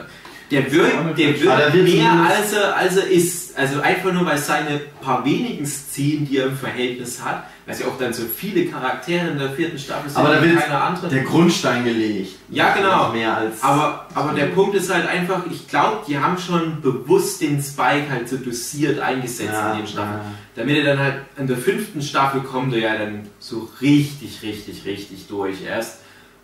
[0.50, 3.45] der wirkt, der wirkt wird mehr als er, als er ist.
[3.56, 7.80] Also einfach nur, weil seine paar wenigen Szenen, die er im Verhältnis hat, weil es
[7.80, 10.78] ja auch dann so viele Charaktere in der vierten Staffel sind, Aber da wird keine
[10.80, 11.08] andere.
[11.08, 12.36] der Grundstein gelegt.
[12.50, 13.12] Ja, genau.
[13.12, 13.62] Mehr als.
[13.62, 18.10] Aber, aber der Punkt ist halt einfach, ich glaube, die haben schon bewusst den Spike
[18.10, 20.20] halt so dosiert eingesetzt Ja, in den Staffeln.
[20.20, 20.32] ja.
[20.54, 24.84] Damit er dann halt in der fünften Staffel kommt er ja dann so richtig, richtig,
[24.84, 26.00] richtig durch erst.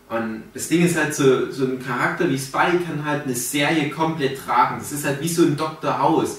[0.08, 3.90] Und das Ding ist halt so, so ein Charakter wie Spike kann halt eine Serie
[3.90, 4.76] komplett tragen.
[4.78, 5.98] Das ist halt wie so ein Dr.
[5.98, 6.38] House.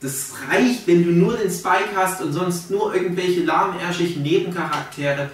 [0.00, 5.30] Das reicht, wenn du nur den Spike hast und sonst nur irgendwelche lahmärschigen Nebencharaktere.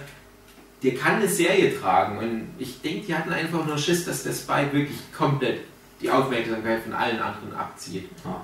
[0.81, 2.17] Der kann eine Serie tragen.
[2.17, 5.61] Und ich denke, die hatten einfach nur Schiss, dass der Spike wirklich komplett
[6.01, 8.09] die Aufmerksamkeit von allen anderen abzieht.
[8.23, 8.43] Ja.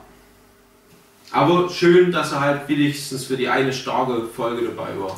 [1.31, 5.17] Aber schön, dass er halt wenigstens für die eine starke Folge dabei war.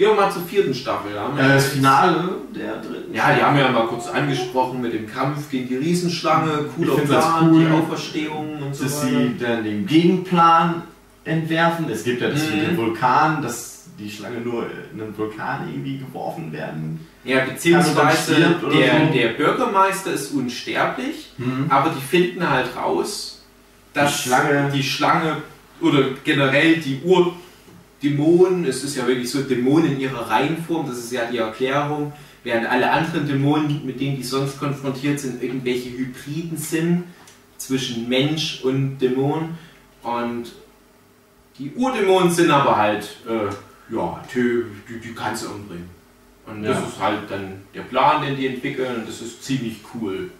[0.00, 0.06] Ja.
[0.08, 1.12] Gehen wir mal zur vierten Staffel.
[1.14, 3.14] Da haben wir Äh, das Finale der dritten.
[3.14, 6.96] ja, die haben wir ja mal kurz angesprochen mit dem Kampf gegen die Riesenschlange, cooler
[6.96, 9.08] Plan, cool, die Auferstehung und so dass weiter.
[9.12, 10.82] sie dann den Gegenplan
[11.24, 11.86] entwerfen.
[11.90, 12.56] Es gibt ja das Mhm.
[12.56, 17.06] mit dem Vulkan, dass die Schlange nur in einen Vulkan irgendwie geworfen werden.
[17.24, 19.12] Ja, beziehungsweise Also der, so.
[19.12, 21.32] der Bürgermeister ist unsterblich,
[21.68, 23.44] aber die finden halt raus,
[23.92, 25.36] dass Die Schlange- die Schlange
[25.82, 27.02] oder generell die
[28.02, 32.12] Urdämonen, es ist ja wirklich so Dämonen in ihrer Reihenform, das ist ja die Erklärung,
[32.44, 37.04] während alle anderen Dämonen, mit denen die sonst konfrontiert sind, irgendwelche Hybriden sind
[37.58, 39.50] zwischen Mensch und Dämon
[40.02, 40.44] und
[41.58, 45.90] die Urdämonen sind aber halt äh, ja, die, die, die kannst du umbringen.
[46.46, 46.86] Und das Ja.
[46.86, 50.30] ist halt dann der Plan, den die entwickeln und das ist ziemlich cool.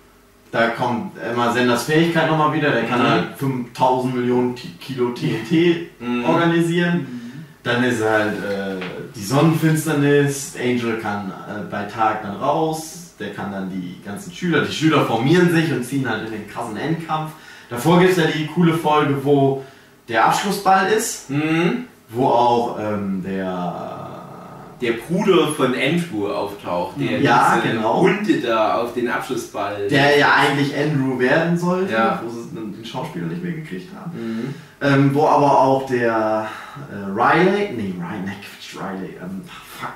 [0.51, 3.05] Da kommt immer Senders Fähigkeit nochmal wieder, der kann Mhm.
[3.05, 6.25] halt 5000 Millionen Kilo TNT Mhm.
[6.25, 7.20] organisieren.
[7.63, 8.77] Dann ist halt äh,
[9.15, 14.63] die Sonnenfinsternis, Angel kann äh, bei Tag dann raus, der kann dann die ganzen Schüler,
[14.65, 17.33] die Schüler formieren sich und ziehen halt in den krassen Endkampf.
[17.69, 19.63] Davor gibt es ja die coole Folge, wo
[20.09, 21.85] der Abschlussball ist, Mhm.
[22.09, 24.00] wo auch ähm, der
[24.81, 28.01] Der Bruder von Andrew auftaucht, der Ja, diese genau.
[28.01, 29.89] Hunde da auf den Abschlussball.
[29.89, 32.23] der ja eigentlich Andrew werden sollte, Ja.
[32.25, 34.13] wo sie den Schauspieler nicht mehr gekriegt haben.
[34.17, 34.55] Mhm.
[34.83, 36.49] Ähm, wo aber auch der
[36.91, 39.43] äh, Riley, nee, Riley, nee, Quatsch, Riley, ähm,
[39.79, 39.93] fuck.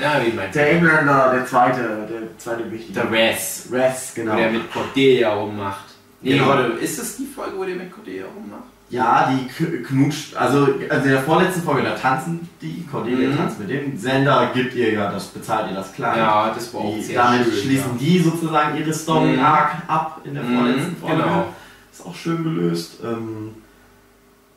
[0.00, 0.70] Ja, wie meinst Der?
[0.72, 2.94] Engländer, der zweite, der zweite wichtige.
[3.00, 4.36] Der Res, Res, wo genau.
[4.36, 5.84] der mit Cordelia rummacht.
[6.22, 6.48] Nee, Genau.
[6.48, 8.64] warte, ist das die Folge, wo der mit Cordelia rummacht?
[8.94, 13.36] Ja, die knutscht, also, also in der vorletzten Folge, da tanzen die, Cordelia Mhm.
[13.36, 16.16] tanzt mit dem, Sender gibt ihr ja, das bezahlt ihr das klar.
[16.16, 17.54] Ja, das war auch Die, sehr damit schön.
[17.62, 17.98] schließen ja.
[17.98, 19.40] die sozusagen ihre Story Mhm.
[19.44, 21.16] Arc ab in der vorletzten Mhm, Folge.
[21.22, 21.46] genau.
[21.92, 22.98] Ist auch schön gelöst.
[23.02, 23.50] Ähm,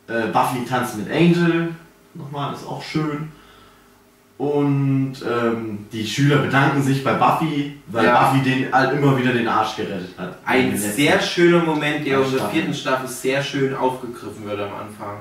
[0.07, 1.69] äh, Buffy tanzt mit Angel.
[2.13, 3.31] Nochmal, ist auch schön.
[4.38, 8.29] Und ähm, die Schüler bedanken sich bei Buffy, weil Ja.
[8.29, 10.38] Buffy den halt immer wieder den Arsch gerettet hat.
[10.45, 14.73] In Ein sehr schöner Moment, der in der vierten Staffel sehr schön aufgegriffen wird am
[14.75, 15.17] Anfang.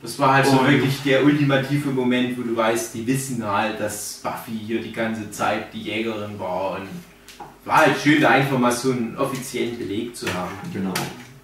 [0.00, 3.78] Das war halt so Und- wirklich der ultimative Moment, wo du weißt, die wissen halt,
[3.78, 6.88] dass Buffy hier die ganze Zeit die Jägerin war und
[7.66, 10.52] war halt schön, da einfach mal so einen offiziellen Beleg zu haben.
[10.72, 10.94] Genau.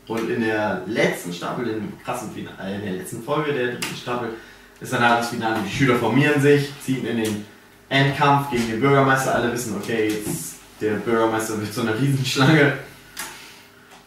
[0.06, 3.66] Und in der letzten Staffel, in, dem krassen Finale, äh, in der letzten Folge der
[3.72, 4.30] dritten Staffel,
[4.82, 5.56] ist dann halt das Finale.
[5.66, 7.44] Die Schüler formieren sich, ziehen in den
[7.88, 9.34] Endkampf gegen den Bürgermeister.
[9.34, 12.72] Alle wissen, okay, jetzt der Bürgermeister wird so eine Riesenschlange.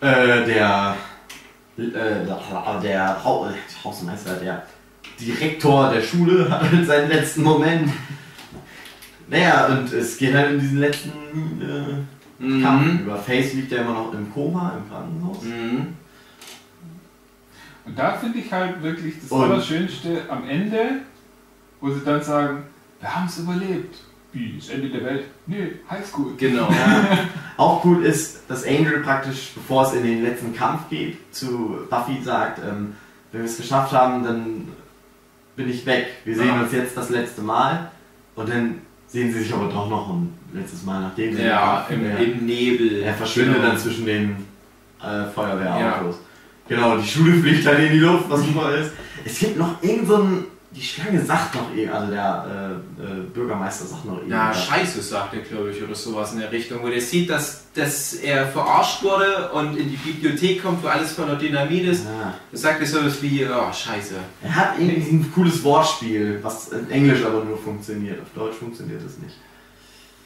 [0.01, 0.95] Äh, der,
[1.77, 1.81] äh,
[2.83, 3.49] der, Hau-
[3.83, 4.63] Hausmeister, der
[5.19, 7.89] Direktor der Schule hat halt seinen letzten Moment.
[9.27, 11.11] Naja, und es geht halt in diesen letzten
[11.61, 13.17] äh, Kampf über.
[13.17, 15.41] Face liegt ja immer noch im Koma im Krankenhaus.
[15.43, 15.93] Mhm.
[17.85, 21.01] Und da finde ich halt wirklich das Und- Allerschönste am Ende,
[21.81, 22.63] wo sie dann sagen,
[22.99, 23.95] wir haben es überlebt.
[24.31, 25.23] Wie, das Ende der Welt?
[25.47, 26.33] Nee, Highschool.
[26.37, 26.67] Genau.
[27.57, 32.21] Auch cool ist, dass Angel praktisch, bevor es in den letzten Kampf geht, zu Buffy
[32.21, 32.95] sagt, ähm,
[33.31, 34.67] wenn wir es geschafft haben, dann
[35.55, 36.07] bin ich weg.
[36.25, 36.61] Wir sehen Ja.
[36.61, 37.91] uns jetzt das letzte Mal.
[38.35, 42.03] Und dann sehen sie sich aber doch noch ein letztes Mal, nachdem sie Ja, im,
[42.17, 43.03] im Nebel.
[43.03, 43.67] er verschwindet Genau.
[43.69, 44.35] dann zwischen den
[45.01, 46.17] äh, Feuerwehrautos.
[46.67, 48.91] Genau, die Schule fliegt dann in die Luft, was super ist.
[49.23, 53.21] Es gibt noch irgend so ein, die Schlange sagt noch, irgend- also der äh, äh,
[53.33, 54.65] Bürgermeister sagt noch Na, irgendwas.
[54.65, 58.13] Scheiße, sagt er, glaube ich, oder sowas in der Richtung, wo der sieht, dass, dass
[58.15, 62.05] er verarscht wurde und in die Bibliothek kommt, wo alles voller Dynamit ist.
[62.05, 62.33] Ja.
[62.51, 64.15] Da sagt er sowas wie, oh, Scheiße.
[64.43, 68.19] Er hat irgendwie ein cooles Wortspiel, was in Englisch aber nur funktioniert.
[68.21, 69.35] Auf Deutsch funktioniert es nicht.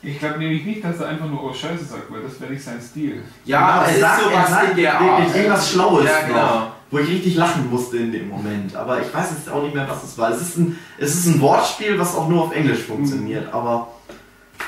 [0.02, 2.64] Ich glaube nämlich nicht, dass er einfach nur oh Scheiße sagt, weil das wäre nicht
[2.64, 3.22] sein Stil.
[3.46, 5.36] Ja, Genau, es er ist sagt- er sowas sagt in der Art.
[5.36, 6.28] irgendwas Schlaues Ja, noch.
[6.28, 6.72] genau.
[6.92, 8.76] Wo ich richtig lachen musste in dem Moment.
[8.76, 10.32] Aber ich weiß jetzt auch nicht mehr, was es war.
[10.32, 13.54] Es ist ein, es ist ein Wortspiel, was auch nur auf Englisch funktioniert.
[13.54, 13.90] Aber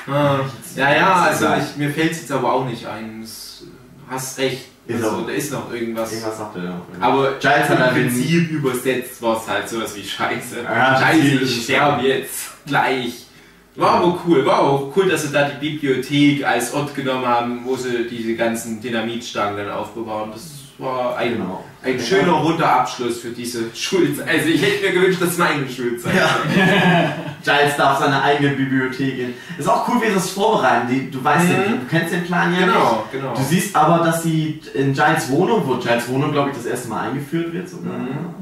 [0.06, 0.40] Ah,
[0.74, 3.22] ja, ja, also ich, mir fällt es jetzt aber auch nicht ein.
[3.22, 3.64] Es-
[4.10, 4.66] Hast recht.
[4.86, 6.12] Ist Also, da ist noch irgendwas.
[6.12, 6.80] irgendwas sagt er noch.
[7.00, 10.62] Aber Giles hat im Prinzip übersetzt war es halt sowas wie Scheiße.
[10.64, 13.26] Ja, Scheiße, ich sterbe jetzt gleich.
[13.76, 17.60] War aber cool, war auch cool, dass sie da die Bibliothek als Ort genommen haben,
[17.64, 20.30] wo sie diese ganzen Dynamitstangen dann aufbewahren.
[20.32, 20.42] Das
[20.78, 21.64] war ein, Genau.
[21.82, 24.28] ein schöner runder Abschluss für diese Schulzeit.
[24.28, 26.12] Also ich hätte mir gewünscht, dass meine Schulzeit.
[26.14, 26.28] Ja.
[27.44, 29.34] Giles darf seine eigene Bibliothek in.
[29.58, 31.08] Ist auch cool, wie sie das vorbereiten.
[31.10, 31.48] Du weißt Mhm.
[31.62, 32.74] den, du kennst den Plan ja nicht.
[32.74, 33.34] Genau, genau.
[33.34, 36.88] Du siehst aber, dass sie in Giles Wohnung, wo Giles Wohnung, glaube ich, das erste
[36.88, 37.94] Mal eingeführt wird, sogar.
[37.98, 38.34] Mhm.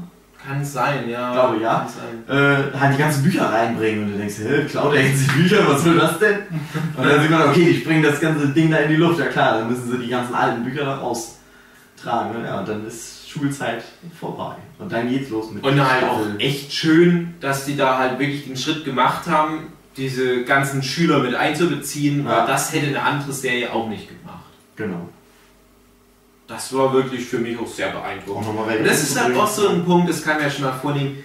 [0.45, 1.29] Kann sein, ja.
[1.29, 1.87] Ich glaube, ja.
[2.27, 5.67] Äh, halt die ganzen Bücher reinbringen und du denkst, hä, klaut er jetzt die Bücher,
[5.67, 6.39] was soll das denn?
[6.97, 9.27] Und dann sieht man, okay, die springen das ganze Ding da in die Luft, ja
[9.27, 12.41] klar, dann müssen sie die ganzen alten Bücher da raustragen.
[12.41, 12.47] Ne?
[12.47, 13.83] Ja, und dann ist Schulzeit
[14.19, 14.55] vorbei.
[14.79, 18.45] Und dann geht's los mit Und halt auch echt schön, dass die da halt wirklich
[18.45, 22.39] den Schritt gemacht haben, diese ganzen Schüler mit einzubeziehen, Ja.
[22.39, 24.45] weil das hätte eine andere Serie auch nicht gemacht.
[24.75, 25.09] Genau.
[26.51, 28.47] Das war wirklich für mich auch sehr beeindruckend.
[28.49, 31.23] Und das ist halt auch so ein Punkt, das kann man ja schon mal vornehmen.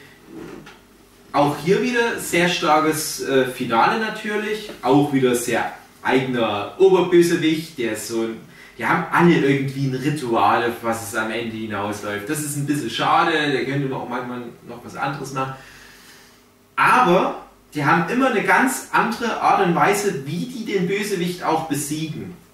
[1.33, 8.07] Auch hier wieder sehr starkes äh, Finale natürlich, auch wieder sehr eigener Oberbösewicht, der ist
[8.07, 8.37] so ein,
[8.79, 12.31] die haben alle irgendwie ein Ritual, auf was es am Ende hinausläuft.
[12.31, 15.55] Das ist ein bisschen schade, der könnte auch manchmal noch was anderes machen.
[16.77, 17.43] Aber
[17.74, 22.45] die haben immer eine ganz andere Art und Weise, wie die den Bösewicht auch besiegen.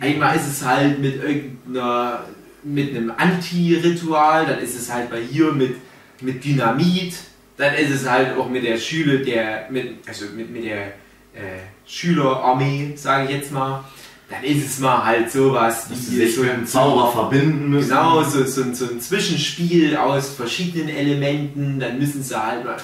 [0.00, 2.24] Einmal ist es halt mit irgendeiner,
[2.62, 5.76] mit einem Anti-Ritual, dann ist es halt bei hier mit,
[6.20, 7.14] mit Dynamit,
[7.56, 11.60] dann ist es halt auch mit der Schüler, der, mit, also mit, mit der äh,
[11.86, 13.84] Schülerarmee, sage ich jetzt mal,
[14.30, 17.88] dann ist es mal halt sowas Dass sie sich so mit dem Zauber verbinden müssen.
[17.88, 22.76] Genau, so, so, so ein Zwischenspiel aus verschiedenen Elementen, dann müssen sie halt mal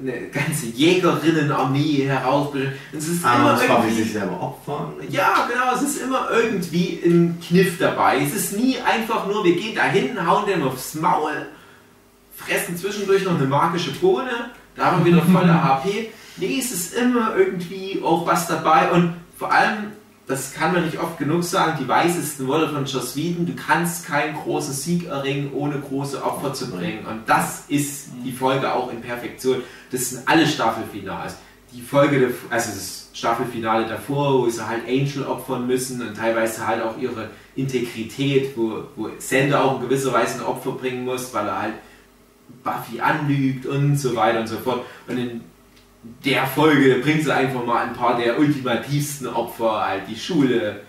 [0.00, 2.72] eine ganze Jägerinnenarmee herausbilden.
[2.96, 4.92] Es ist Aber immer das irgendwie, sich selber opfern.
[5.08, 8.20] ja, genau, es ist immer irgendwie ein Kniff dabei.
[8.22, 11.46] Es ist nie einfach nur, wir gehen da hin, hauen dem aufs Maul,
[12.36, 16.10] fressen zwischendurch noch eine magische Bohne, da haben wir wieder volle HP.
[16.38, 19.92] Nee, es ist immer irgendwie auch was dabei und vor allem,
[20.32, 24.06] das kann man nicht oft genug sagen, die weisesten Worte von Joss Whedon, du kannst
[24.06, 27.04] keinen großen Sieg erringen, ohne große Opfer zu bringen.
[27.04, 29.62] Und das ist die Folge auch in Perfektion.
[29.90, 31.36] Das sind alle Staffelfinals.
[31.74, 36.66] Die Folge, der, also das Staffelfinale davor, wo sie halt Angel opfern müssen und teilweise
[36.66, 41.34] halt auch ihre Integrität, wo, wo Sander auch in gewisser Weise ein Opfer bringen muss,
[41.34, 41.74] weil er halt
[42.64, 44.86] Buffy anlügt und so weiter und so fort.
[45.08, 45.42] Und in
[46.24, 50.80] der Folge bringt sie einfach mal ein paar der ultimativsten Opfer, halt die Schule,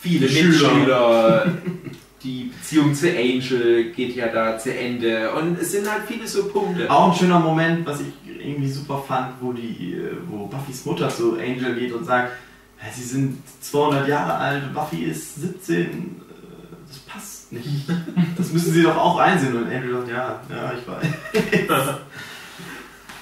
[0.00, 0.72] viele Die Schüler.
[0.72, 1.52] Mitschüler,
[2.22, 6.48] die Beziehung zu Angel geht ja da zu Ende und es sind halt viele so
[6.48, 6.90] Punkte.
[6.90, 8.06] Auch ein schöner Moment, was ich
[8.40, 12.32] irgendwie super fand, wo die, äh, wo Buffys Mutter zu Angel geht und sagt,
[12.80, 15.86] "Ja, sie sind 200 Jahre alt, Buffy ist 17, äh,
[16.88, 17.66] das passt nicht.
[18.36, 19.56] Das müssen sie doch auch einsehen.
[19.56, 21.06] Und Angel sagt, ja, ja, ich weiß.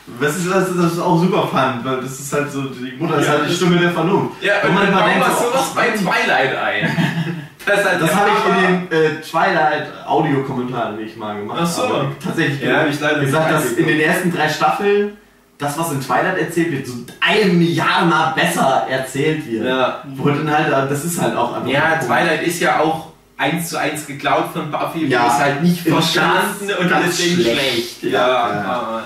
[0.06, 3.18] Was ist das, das ist auch super fand, weil das ist halt so, die Mutter
[3.18, 4.42] ist Ja, halt die das- Stimme der Vernunft.
[4.42, 5.88] Ja, Und und man denkt wir so, sowas ach, bei.
[5.90, 6.96] Twilight ein.
[7.66, 11.60] Das, ist halt Das habe ich in den äh, Twilight Audiokommentaren nicht mal gemacht.
[11.62, 12.04] Ach so.
[12.22, 15.16] tatsächlich Ja, ich leider gesagt, dass in den ersten drei Staffeln
[15.56, 19.64] das, was in Twilight erzählt wird, so eine Milliarde Mal besser erzählt wird.
[19.66, 20.02] Ja.
[20.14, 21.66] Wo dann halt, das ist halt auch einfach.
[21.70, 21.96] Ja.
[22.04, 25.20] Twilight ist ja auch eins zu eins geklaut von Buffy, Ja.
[25.20, 25.26] ja.
[25.28, 27.58] ist halt nicht verstanden und deswegen schlecht.
[28.00, 28.02] schlecht.
[28.02, 28.62] Ja, Ja, ja.
[28.66, 29.02] aber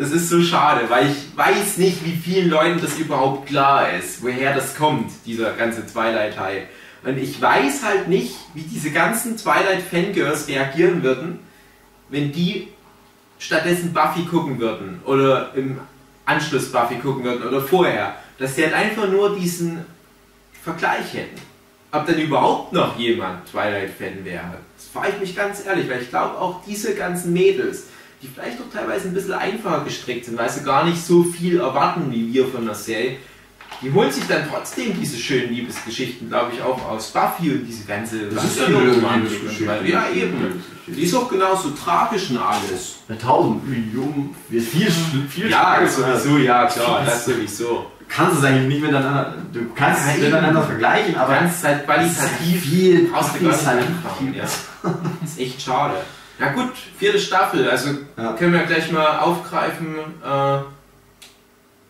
[0.00, 4.22] das ist so schade, weil ich weiß nicht, wie vielen Leuten das überhaupt klar ist,
[4.22, 6.68] woher das kommt, dieser ganze Twilight-Teil.
[7.04, 11.40] Und ich weiß halt nicht, wie diese ganzen Twilight-Fangirls reagieren würden,
[12.08, 12.68] wenn die
[13.38, 15.78] stattdessen Buffy gucken würden oder im
[16.24, 18.16] Anschluss Buffy gucken würden oder vorher.
[18.38, 19.84] Dass sie halt einfach nur diesen
[20.64, 21.42] Vergleich hätten.
[21.92, 26.08] Ob dann überhaupt noch jemand Twilight-Fan wäre, das frage ich mich ganz ehrlich, weil ich
[26.08, 27.88] glaube auch diese ganzen Mädels,
[28.22, 31.60] die vielleicht auch teilweise ein bisschen einfacher gestrickt sind, weil sie gar nicht so viel
[31.60, 33.16] erwarten wie wir von der Serie,
[33.82, 37.84] die holen sich dann trotzdem diese schönen Liebesgeschichten, glaube ich, auch aus Buffy und diese
[37.86, 39.66] ganze Das ist ja eine Liebesgeschichte.
[39.66, 39.86] weiter.
[39.86, 40.62] Ja, eben.
[40.86, 42.96] Die ist auch genauso tragisch und alles.
[43.08, 44.90] Bei 1000 Millionen, viel, viel,
[45.30, 47.86] viel Ja, sowieso, ja, klar, das sowieso.
[48.08, 52.62] kannst es eigentlich nicht miteinander, du kannst Ja, es miteinander vergleichen, Aber ist halt qualitativ
[52.62, 53.84] viel, brauchst du gar nicht halt
[54.34, 54.42] ja.
[54.42, 55.94] Das ist echt schade.
[56.40, 58.32] Ja gut, vierte Staffel, also Ja.
[58.32, 59.94] können wir gleich mal aufgreifen.
[60.24, 60.58] Äh,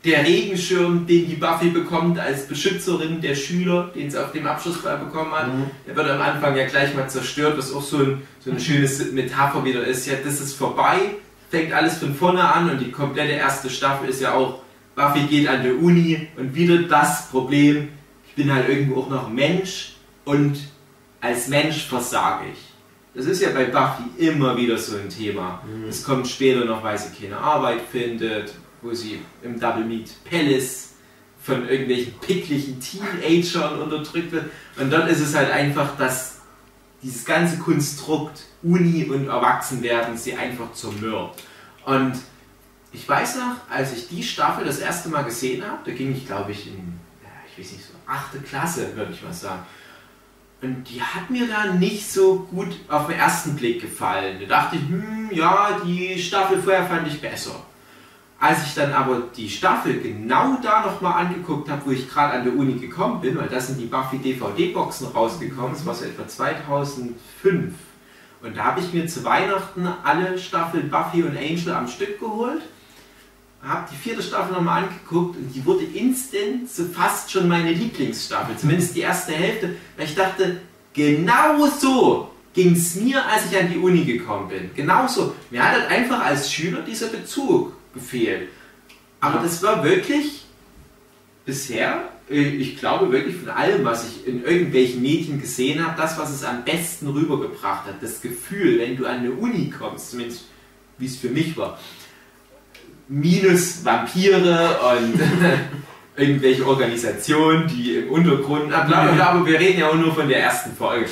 [0.02, 4.96] der Regenschirm, den die Buffy bekommt als Beschützerin der Schüler, den sie auf dem Abschlussball
[4.96, 5.66] bekommen hat, Mhm.
[5.86, 8.88] der wird am Anfang ja gleich mal zerstört, was auch so, ein, so eine schöne
[9.12, 10.06] Metapher wieder ist.
[10.06, 11.16] Ja, das ist vorbei,
[11.50, 14.62] fängt alles von vorne an und die komplette erste Staffel ist ja auch,
[14.96, 17.88] Buffy geht an der Uni und wieder das Problem,
[18.26, 20.58] ich bin halt irgendwo auch noch Mensch und
[21.20, 22.69] als Mensch versage ich.
[23.14, 25.62] Das ist ja bei Buffy immer wieder so ein Thema.
[25.88, 30.90] Es kommt später noch, weil sie keine Arbeit findet, wo sie im Double Meat Palace
[31.42, 34.44] von irgendwelchen picklichen Teenagern unterdrückt wird.
[34.78, 36.40] Und dort ist es halt einfach, dass
[37.02, 41.42] dieses ganze Konstrukt Uni und Erwachsenwerden sie einfach zermürbt.
[41.86, 42.12] Und
[42.92, 46.26] ich weiß noch, als ich die Staffel das erste Mal gesehen habe, da ging ich
[46.26, 46.98] glaube ich in,
[47.50, 49.64] ich weiß nicht, so achte Klasse, würde ich mal sagen.
[50.62, 54.38] Und die hat mir da nicht so gut auf den ersten Blick gefallen.
[54.40, 57.54] Da dachte ich, hm, ja, die Staffel vorher fand ich besser.
[58.38, 62.44] Als ich dann aber die Staffel genau da nochmal angeguckt habe, wo ich gerade an
[62.44, 66.26] der Uni gekommen bin, weil da sind die Buffy DVD-Boxen rausgekommen, das war so etwa
[66.26, 67.74] 2005.
[68.42, 72.62] Und da habe ich mir zu Weihnachten alle Staffeln Buffy und Angel am Stück geholt,
[73.62, 78.56] habe die vierte Staffel nochmal angeguckt und die wurde instant so fast schon meine Lieblingsstaffel,
[78.56, 80.60] zumindest die erste Hälfte, weil ich dachte,
[80.94, 84.70] genau so ging es mir, als ich an die Uni gekommen bin.
[84.74, 85.34] Genauso.
[85.50, 88.48] Mir hat halt einfach als Schüler dieser Bezug gefehlt.
[89.20, 90.46] Aber das war wirklich
[91.44, 96.18] bisher, äh, ich glaube wirklich von allem, was ich in irgendwelchen Medien gesehen habe, das,
[96.18, 98.02] was es am besten rübergebracht hat.
[98.02, 100.46] Das Gefühl, wenn du an eine Uni kommst, zumindest
[100.98, 101.78] wie es für mich war,
[103.10, 105.20] minus Vampire und
[106.16, 111.06] irgendwelche Organisationen, die im Untergrund, aber wir reden ja auch nur von der ersten Folge.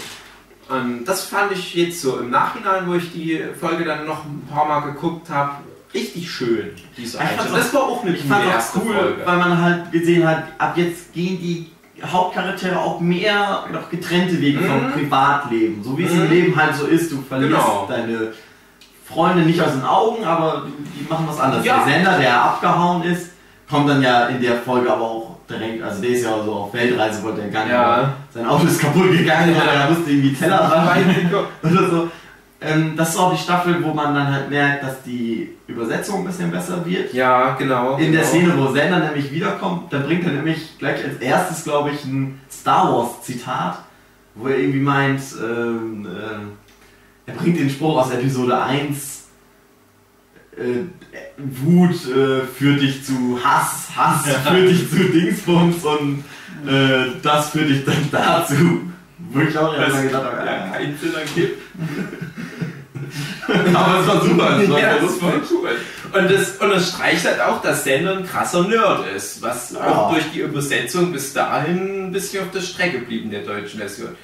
[0.69, 4.47] Und das fand ich jetzt so im Nachhinein, wo ich die Folge dann noch ein
[4.53, 5.53] paar Mal geguckt habe,
[5.95, 7.53] richtig schön, diese Ich Einstellung.
[7.53, 9.23] auch- Das war auch eine Ich fand erste cool, Folge.
[9.25, 11.67] weil man halt gesehen hat, ab jetzt gehen die
[12.05, 14.93] Hauptcharaktere auch mehr noch getrennte Wege vom Mhm.
[14.93, 15.83] Privatleben.
[15.83, 16.21] So wie es Mhm.
[16.25, 17.11] im Leben halt so ist.
[17.11, 17.87] Du verlierst Genau.
[17.91, 18.33] deine
[19.13, 21.65] Freunde nicht aus den Augen, aber die machen was anderes.
[21.65, 21.83] Ja.
[21.85, 23.31] Der Sender, der abgehauen ist,
[23.69, 26.75] kommt dann ja in der Folge aber auch direkt, also der ist ja so auf
[26.75, 28.13] Weltreise, wollte er gegangen, Ja.
[28.35, 29.63] sein Auto ist kaputt gegangen Ja.
[29.63, 31.31] oder er musste irgendwie Teller dran
[31.63, 32.11] oder so.
[32.61, 36.25] Ähm, das ist auch die Staffel, wo man dann halt merkt, dass die Übersetzung ein
[36.27, 37.15] bisschen besser wird.
[37.15, 37.97] Ja, genau.
[37.97, 38.25] In der genau.
[38.25, 42.41] Szene, wo Sender nämlich wiederkommt, dann bringt er nämlich gleich als erstes, glaube ich, ein
[42.51, 43.79] Star Wars Zitat,
[44.35, 46.58] wo er irgendwie meint, ähm, äh,
[47.29, 49.25] er bringt den Spruch aus Episode 1,
[50.57, 50.61] äh,
[51.39, 56.25] Wut äh, führt dich zu Hass, Hass führt dich zu Dingsbums und
[56.67, 58.81] äh, das führt dich dann dazu.
[59.31, 61.61] Wo ich auch erstmal gedacht habe, ja, keinen Sinn ergibt.
[63.75, 65.29] aber es war super, es war Ja, das lustig.
[65.51, 65.71] cool.
[66.13, 69.81] Und das, und das streicht halt auch, dass Sender ein krasser Nerd ist, was Ja.
[69.87, 73.79] auch durch die Übersetzung bis dahin ein bisschen auf der Strecke blieb in der deutschen
[73.81, 74.17] Version.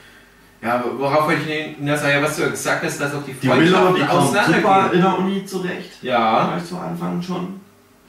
[0.64, 2.14] Ja, aber worauf wollte ich hinaus sagen?
[2.14, 3.60] Ja, was du ja gesagt hast, dass auch die Die Willow,
[3.94, 4.92] die Freundschaften kommt super auseinandergehen.
[4.94, 5.90] in der Uni zurecht.
[6.02, 7.60] Ja, Gleich zu Anfang schon.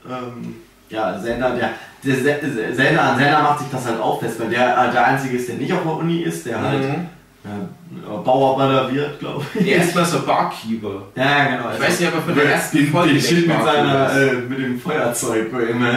[0.08, 0.54] Ähm,
[0.88, 1.70] ja, Sender, der,
[2.04, 5.06] der Se- Sender an Sender macht sich das halt auch fest, weil der äh, der
[5.06, 7.08] Einzige ist, der nicht auf der Uni ist, der halt mhm.
[7.44, 9.60] ja, Bauarbeiter wird, glaube ich.
[9.62, 11.02] Nee, erstmal so Barkeeper.
[11.16, 11.70] Ja, genau.
[11.74, 14.32] Ich weiß nicht, ob er von der ersten den, Folge den Schild mit, seiner, äh,
[14.48, 15.90] mit dem Feuerzeug, wo er immer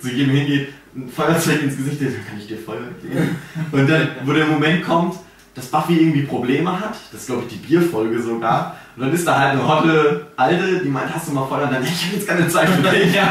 [0.00, 3.36] zu jedem hingeht, ein Feuerzeug ins Gesicht dann kann ich dir Feuer geben.
[3.72, 5.16] Und dann, wo der Moment kommt,
[5.54, 9.26] dass Buffy irgendwie Probleme hat, das ist glaube ich die Bierfolge sogar, und dann ist
[9.26, 11.64] da halt eine hotte Alte, die meint, hast du mal Feuer?
[11.64, 13.18] Und dann, ich habe jetzt keine Zeit für dich.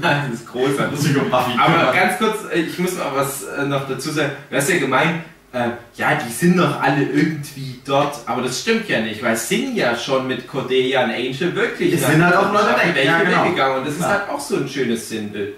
[0.00, 0.98] Das ist großartig.
[0.98, 1.52] Das ist Buffy.
[1.58, 4.30] Aber ganz kurz, äh, ich muss noch was äh, noch dazu sagen.
[4.48, 8.88] Du hast ja gemeint, äh, ja, die sind doch alle irgendwie dort, aber das stimmt
[8.88, 12.24] ja nicht, weil es sind ja schon mit Cordelia und Angel wirklich Es nach sind
[12.24, 13.44] halt auch Leute Staffel weg, ja, genau.
[13.44, 14.10] weggegangen und das ist Klar.
[14.12, 15.54] halt auch so ein schönes Sinnbild.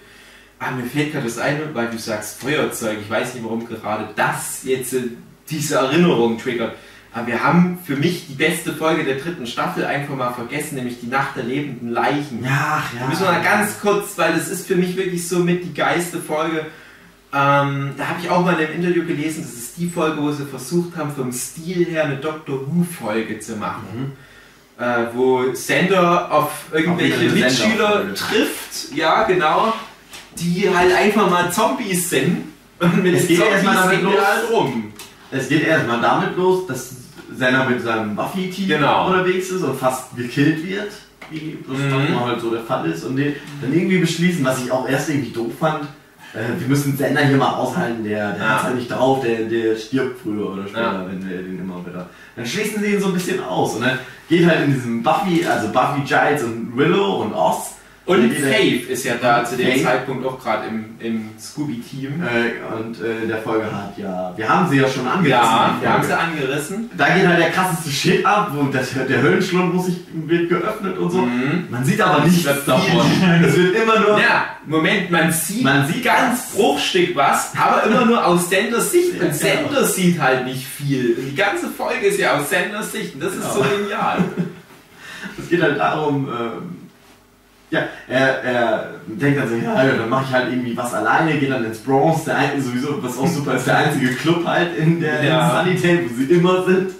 [0.58, 2.98] Ah, mir fällt gerade das ein, weil du sagst Feuerzeug.
[3.02, 4.94] Ich weiß nicht, warum gerade das jetzt
[5.50, 6.74] diese Erinnerung triggert.
[7.14, 11.00] Aber wir haben für mich die beste Folge der dritten Staffel einfach mal vergessen, nämlich
[11.00, 12.42] die Nacht der lebenden Leichen.
[12.42, 13.06] Ja, Da ja.
[13.08, 16.18] müssen wir mal ganz kurz, weil das ist für mich wirklich so mit die geilste
[16.20, 16.66] Folge.
[17.34, 20.30] Ähm, da habe ich auch mal in einem Interview gelesen, das ist die Folge, wo
[20.32, 24.12] sie versucht haben, vom Stil her eine Doctor Who-Folge zu machen.
[24.78, 29.74] Äh, wo Sender auf irgendwelche eine Mitschüler trifft, ja genau,
[30.38, 32.44] die halt einfach mal Zombies sind.
[32.80, 34.14] Und mit Es geht erstmal damit los.
[34.16, 34.92] halt rum.
[35.32, 36.94] Es geht erstmal damit los, dass
[37.34, 39.06] Senna mit seinem Buffy-Team Genau.
[39.08, 40.92] unterwegs ist und fast gekillt wird,
[41.30, 41.90] wie das Mhm.
[41.90, 43.04] manchmal halt so der Fall ist.
[43.04, 45.84] Und die dann irgendwie beschließen, was ich auch erst irgendwie doof fand,
[46.34, 48.48] äh, wir müssen Senna hier mal aushalten, der, der Ja.
[48.54, 51.06] hat's halt nicht drauf, der, der stirbt früher oder später, Ja.
[51.08, 52.08] wenn wir den immer wieder.
[52.36, 55.46] Dann schließen sie ihn so ein bisschen aus und dann geht halt in diesem Buffy,
[55.46, 57.74] also Buffy, Giles und Willow und Oz.
[58.12, 59.84] Und Faith ist ja da zu dem Faith.
[59.84, 62.22] Zeitpunkt auch gerade im, im Scooby-Team.
[62.22, 65.30] Äh, und äh, der Folge hat ja, wir haben sie ja schon angerissen.
[65.30, 66.90] Ja, wir haben sie angerissen.
[66.96, 70.98] Da geht halt der krasseste Shit ab, wo das, der Höllenschlund muss sich, wird geöffnet
[70.98, 71.22] und so.
[71.22, 71.66] Mhm.
[71.70, 72.80] Man sieht aber nichts davon.
[73.44, 74.18] Es wird immer nur.
[74.18, 76.52] Ja, Moment, man sieht, Man sieht ganz.
[76.52, 79.18] Bruchstück was, aber immer nur aus Senders Sicht.
[79.18, 81.14] Ja, Und Sender sieht halt nicht viel.
[81.14, 83.14] Die ganze Folge ist ja aus Senders Sicht.
[83.14, 84.24] Und das ist so genial.
[85.38, 86.81] Es geht halt darum, ähm,
[87.72, 91.50] ja, er, er denkt dann so, ja, dann mache ich halt irgendwie was alleine, geht
[91.50, 95.00] dann ins Bronx, der ein, sowieso, was auch super ist, der einzige Club halt in
[95.00, 95.64] der Ja.
[95.64, 96.90] Sunnydale, wo sie immer sind.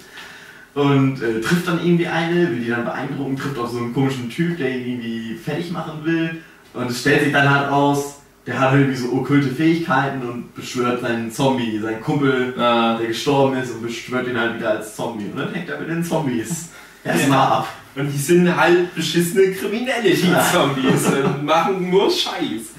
[0.73, 4.29] Und äh, trifft dann irgendwie eine, will die dann beeindrucken, trifft auch so einen komischen
[4.31, 6.41] Typ, der ihn irgendwie fertig machen will.
[6.73, 11.01] Und es stellt sich dann halt aus, der hat irgendwie so okkulte Fähigkeiten und beschwört
[11.01, 15.25] seinen Zombie, seinen Kumpel, Äh, der gestorben ist und beschwört ihn halt wieder als Zombie.
[15.31, 16.69] Und dann hängt er mit den Zombies
[17.03, 17.67] erstmal ab.
[17.95, 20.35] Und die sind halt beschissene Kriminelle, die.
[20.51, 21.05] Zombies.
[21.05, 22.71] Und machen nur Scheiß.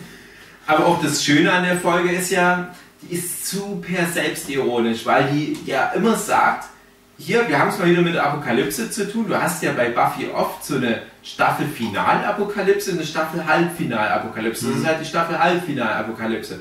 [0.67, 5.59] Aber auch das Schöne an der Folge ist ja, die ist super selbstironisch, weil die
[5.67, 6.69] ja immer sagt,
[7.17, 9.29] hier, wir haben es mal wieder mit Apokalypse zu tun.
[9.29, 14.67] Du hast ja bei Buffy oft so eine Staffel-Final-Apokalypse und eine Staffel-Halbfinal-Apokalypse.
[14.69, 16.61] Das ist halt die Staffel-Halbfinal-Apokalypse.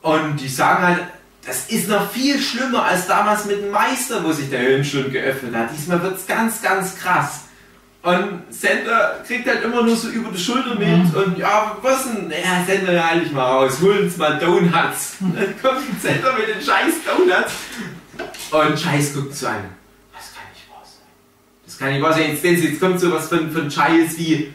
[0.00, 0.98] Und die sagen halt,
[1.46, 5.54] das ist noch viel schlimmer als damals mit dem Meister, wo sich der Höllenschlund geöffnet
[5.54, 5.70] hat.
[5.76, 7.42] Diesmal wird es ganz, ganz krass.
[8.02, 12.30] Und Sender kriegt halt immer nur so über die Schulter mit und ja, was denn?
[12.30, 15.18] Ja, Sender, ja, halt dich mal raus, hol uns mal Donuts.
[15.20, 17.52] Und dann kommt Sender mit den scheiß Donuts.
[18.50, 19.70] Und Scheiß guckt zu einem.
[20.12, 21.06] Das kann nicht wahr sein.
[21.64, 22.30] Das kann nicht wahr sein.
[22.30, 24.50] Jetzt, jetzt, jetzt kommt sowas von, von Scheiß wie, äh,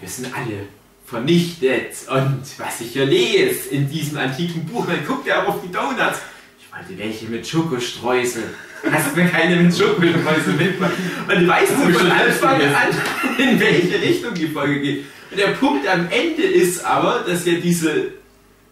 [0.00, 0.66] wir sind alle
[1.04, 1.96] vernichtet.
[2.08, 5.70] Und was ich hier lese in diesem antiken Buch, dann guckt er aber auf die
[5.70, 6.20] Donuts.
[6.58, 8.54] Ich wollte welche mit Schokostreusel.
[8.90, 10.92] Hast mir keine mit Schokostreusel mitgebracht.
[11.28, 15.04] Und weißt du von Anfang an, in welche Richtung die Folge geht.
[15.30, 18.12] Und der Punkt am Ende ist aber, dass ja diese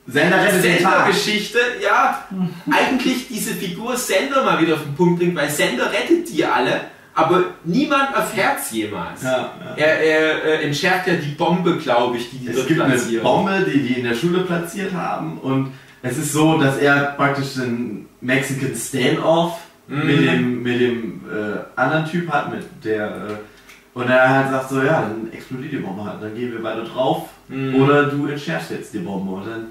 [0.06, 0.50] Sender.
[0.50, 2.26] Sender-Geschichte, ja,
[2.70, 6.82] eigentlich diese Figur Sender mal wieder auf den Punkt bringt, weil Sender rettet die alle,
[7.14, 9.22] aber niemand erfährt's jemals.
[9.22, 9.74] Ja, ja.
[9.76, 13.22] Er, er äh, entschärft ja die Bombe, glaube ich, die die Es gibt eine platzieren.
[13.22, 17.54] Bombe, die die in der Schule platziert haben und es ist so, dass er praktisch
[17.54, 20.06] den Mexican Standoff Mhm.
[20.06, 23.18] mit dem, mit dem äh, anderen Typ hat, mit der äh,
[23.92, 26.82] und er halt sagt so, ja, dann explodiert die Bombe halt, dann gehen wir beide
[26.84, 27.74] drauf Mhm.
[27.74, 29.66] oder du entschärfst jetzt die Bombe und dann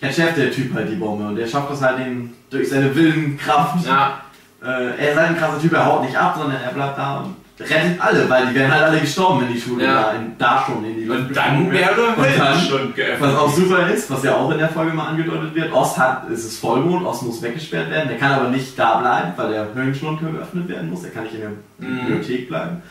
[0.00, 3.86] entschärft der Typ halt die Bombe und der schafft es halt ihn durch seine Willenkraft.
[3.86, 4.22] Ja,
[4.64, 7.16] Äh, er ist halt ein krasser Typ, er haut nicht ab, sondern er bleibt da
[7.18, 9.92] und rettet alle, weil die wären halt alle gestorben, wenn die Schule Ja.
[9.94, 12.94] da, in, da schon in die Luft und dann wäre der Und dann- Welt schon
[12.94, 13.20] geöffnet.
[13.20, 16.28] was auch super ist, was ja auch in der Folge mal angedeutet wird, Ost hat,
[16.30, 19.74] es ist Vollmond, Ost muss weggesperrt werden, der kann aber nicht da bleiben, weil der
[19.74, 21.98] Höhlenschlund geöffnet werden muss, der kann nicht in der Mhm.
[22.06, 22.82] Bibliothek bleiben.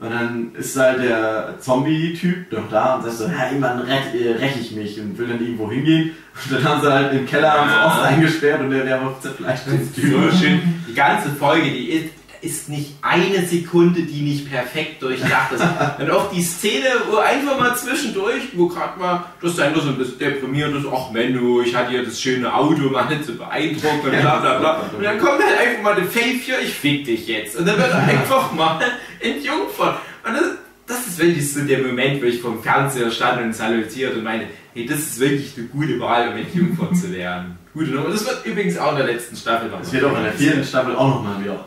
[0.00, 4.32] Und dann ist halt der Zombie-Typ noch da und sagt so, ja, irgendwann räch, äh,
[4.32, 6.12] räch ich mich und will dann irgendwo hingehen.
[6.42, 7.86] Und dann haben sie halt im Keller Ja.
[7.86, 10.82] Ost eingesperrt und der wäre zerfleischt So schön.
[10.88, 15.62] Die ganze Folge, die ist, ist nicht eine Sekunde, die nicht perfekt durchdacht ist.
[15.98, 19.98] Und auch die Szene, wo einfach mal zwischendurch, wo gerade mal das Sender so ein
[19.98, 24.04] bisschen deprimiert ist, ach Menno, ich hatte ja das schöne Auto, mal nicht so beeindruckt
[24.04, 24.90] und bla bla bla.
[24.96, 27.56] Und dann kommt halt einfach mal der Faith ich fick dich jetzt.
[27.56, 28.80] Und dann wird er einfach mal
[29.20, 29.98] entjungfert.
[30.26, 30.44] Und das,
[30.86, 34.46] das ist wirklich so der Moment, wo ich vom Fernseher stand und salutiert und meine,
[34.72, 37.58] hey, das ist wirklich eine gute Wahl, um entjungfert zu werden.
[37.74, 38.08] Gute Nummer.
[38.08, 40.64] Das wird übrigens auch in der letzten Staffel noch Das wird auch in der vierten
[40.64, 41.64] Staffel auch nochmal wieder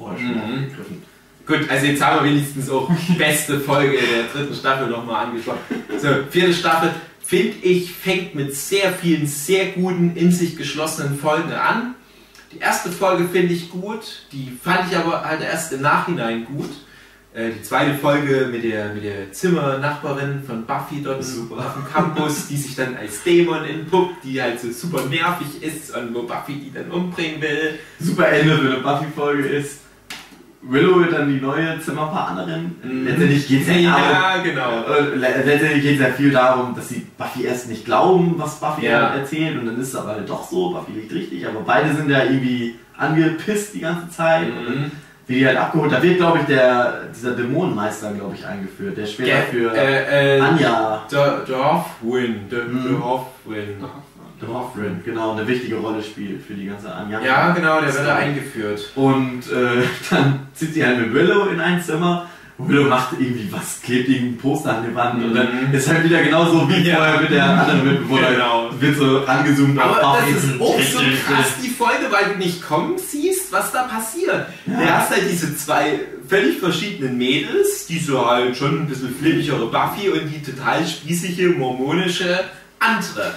[0.00, 0.40] vorher schon Mhm.
[0.64, 1.02] aufgegriffen.
[1.46, 5.58] Gut, also jetzt haben wir wenigstens auch die beste Folge der dritten Staffel nochmal angesprochen.
[5.98, 6.90] So, vierte Staffel,
[7.24, 11.94] finde ich, fängt mit sehr vielen, sehr guten, in sich geschlossenen Folgen an.
[12.52, 16.70] Die erste Folge finde ich gut, die fand ich aber halt erst im Nachhinein gut.
[17.32, 21.58] Äh, Die zweite Folge mit der, mit der Zimmernachbarin von Buffy dort Super.
[21.58, 25.96] auf dem Campus, die sich dann als Dämon entpuppt, die halt so super nervig ist
[25.96, 27.78] und wo Buffy die dann umbringen will.
[28.00, 29.78] super Ende für eine Buffy-Folge ist,
[30.62, 32.74] Willow wird dann die neue Zimmerpartnerin.
[32.82, 33.06] Mhm.
[33.06, 34.82] Letztendlich geht es ja, Ja, genau.
[34.86, 38.34] darum, äh, le- letztendlich geht es ja viel darum, dass sie Buffy erst nicht glauben,
[38.36, 39.10] was Buffy Ja.
[39.10, 41.94] halt erzählt und dann ist es aber halt doch so, Buffy liegt richtig, aber beide
[41.94, 44.90] sind ja irgendwie angepisst die gance Zeit und dann Mhm.
[45.26, 45.92] wird die halt abgeholt.
[45.92, 50.36] Da wird, glaube ich, der, dieser Dämonenmeister, glaube ich, eingeführt, der später Ge- für äh,
[50.36, 53.00] äh, Anja Der Dorfwin, der Mhm.
[53.00, 53.76] Dorfwin.
[54.40, 57.20] Dorfrin, genau, eine wichtige Rolle spielt für die ganze Anja.
[57.22, 58.90] Ja, genau, der wird da eingeführt.
[58.96, 62.26] Und äh, dann zieht sie halt mit Willow in ein Zimmer.
[62.58, 65.24] Und Willow macht irgendwie was, klebt irgendein Poster an die Wand.
[65.24, 65.74] Und dann Mhm.
[65.74, 66.96] ist halt wieder genauso wie Ja.
[66.96, 68.34] vorher mit der anderen Mitbewohnerin.
[68.34, 68.70] Genau.
[68.78, 72.62] Wird so rangezoomt Aber auf das ist auch so krass, die Folge, weil du nicht
[72.62, 74.46] kommen siehst, was da passiert.
[74.66, 79.66] Du hast halt diese zwei völlig verschiedenen Mädels, die so halt schon ein bisschen flippigere
[79.66, 82.40] Buffy und die total spießige, mormonische
[82.80, 83.34] andere.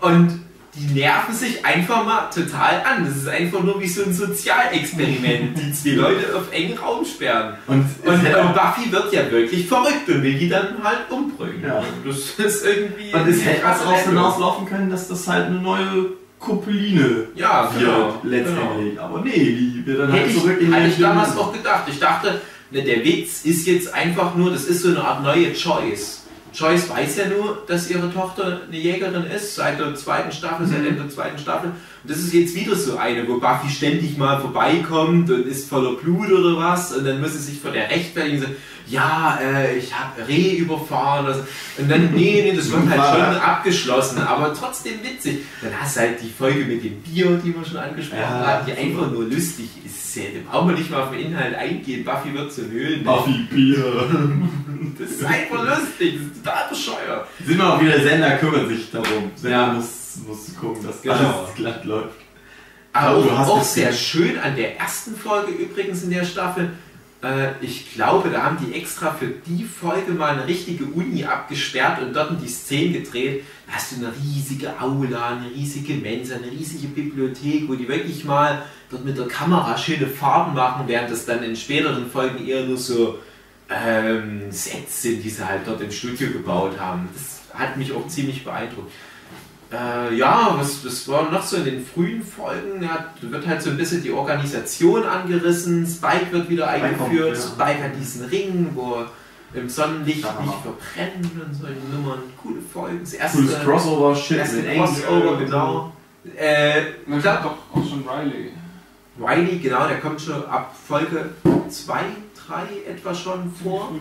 [0.00, 0.40] Und
[0.74, 3.04] die nerven sich einfach mal total an.
[3.04, 7.54] Das ist einfach nur wie so ein Sozialexperiment, die zwei Leute auf engen Raum sperren.
[7.66, 11.62] Und, Und, hätte und Buffy wird ja wirklich verrückt und will die dann halt umbringen.
[11.64, 11.82] Ja.
[12.06, 12.16] Das
[12.46, 13.12] ist irgendwie.
[13.12, 14.08] und es hätte daraus Wendung.
[14.10, 16.06] hinauslaufen können, dass das halt eine neue
[16.38, 18.20] Kopeline Ja, wird, genau.
[18.22, 19.00] letztendlich.
[19.00, 21.52] Aber nee, die wird dann Hätte halt ich, zurück in hatte den ich damals auch
[21.52, 21.84] gedacht.
[21.88, 25.52] Ich dachte, ne, der Witz ist jetzt einfach nur, das ist so eine Art neue
[25.52, 26.17] Choice.
[26.52, 30.78] Joyce weiß ja nur, dass ihre Tochter eine Jägerin ist, seit der zweiten Staffel, seit
[30.78, 31.72] Ende der zweiten Staffel.
[32.08, 36.30] Das ist jetzt wieder so eine, wo Buffy ständig mal vorbeikommt und ist voller Blut
[36.32, 36.92] oder was.
[36.92, 38.56] Und dann muss sie sich vor der rechtfertigen sagen,
[38.88, 41.26] ja, äh, ich habe Reh überfahren.
[41.26, 41.40] Oder so.
[41.76, 45.40] Und dann, nee, nee, das wird halt schon abgeschlossen, aber trotzdem witzig.
[45.60, 48.66] Dann hast du halt die Folge mit dem Bier, die wir schon angesprochen Ja, haben,
[48.66, 50.16] die einfach nur lustig ist.
[50.16, 52.02] Da brauchen wir nicht mal auf den Inhalt eingehen.
[52.04, 53.04] Buffy wird zum Höhlen.
[53.04, 54.08] Buffy Bier.
[54.98, 57.26] Das ist einfach lustig, das ist total bescheuert.
[57.44, 59.30] Sind wir auch wieder, Sender kümmert sich darum.
[59.36, 59.72] Sender Ja.
[59.74, 61.14] muss, muss gucken, dass Genau.
[61.14, 62.16] alles glatt läuft.
[62.92, 66.70] Aber du auch, auch sehr schön an der ersten Folge übrigens in der Staffel.
[67.22, 72.00] Äh, ich glaube, da haben die extra für die Folge mal eine richtige Uni abgesperrt
[72.00, 73.44] und dort die Szenen gedreht.
[73.66, 78.24] Da hast du eine riesige Aula, eine riesige Mensa, eine riesige Bibliothek, wo die wirklich
[78.24, 82.64] mal dort mit der Kamera schöne Farben machen, während das dann in späteren Folgen eher
[82.64, 83.18] nur so
[83.68, 87.08] ähm, Sets sind, die sie halt dort im Studio gebaut haben.
[87.12, 88.90] Das hat mich auch ziemlich beeindruckt.
[89.70, 92.82] Äh, ja, was, was war noch so in den frühen Folgen?
[92.82, 97.38] Ja, da wird halt so ein bisschen die Organisation angerissen, Spike wird wieder Spike eingeführt,
[97.38, 97.66] kommt, ja.
[97.66, 99.04] Spike hat diesen Ring, wo
[99.52, 102.20] im Sonnenlicht Ja, nicht verbrennt und solche Nummern.
[102.42, 103.00] Coole Folgen.
[103.00, 105.44] Das erste, Cooles Crossover-Shit erste mit Crossover, Angel.
[105.44, 105.92] genau.
[106.36, 108.52] Äh, Man klar, doch auch schon Riley.
[109.20, 111.30] Riley, genau, der kommt schon ab Folge
[111.68, 112.00] 2,
[112.46, 113.92] 3 etwa schon vor.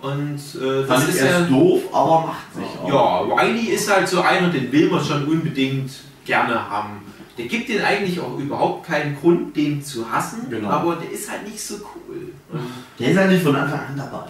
[0.00, 1.40] Und äh, das Fand ist ja.
[1.42, 3.28] doof, aber macht sich auch.
[3.28, 5.90] Ja, Riley ist halt so einer, den will man schon unbedingt
[6.24, 7.00] gerne haben.
[7.36, 10.68] Der gibt den eigentlich auch überhaupt keinen Grund, den zu hassen, Genau.
[10.70, 12.32] aber der ist halt nicht so cool.
[12.98, 14.26] Der ist halt nicht von Anfang an dabei.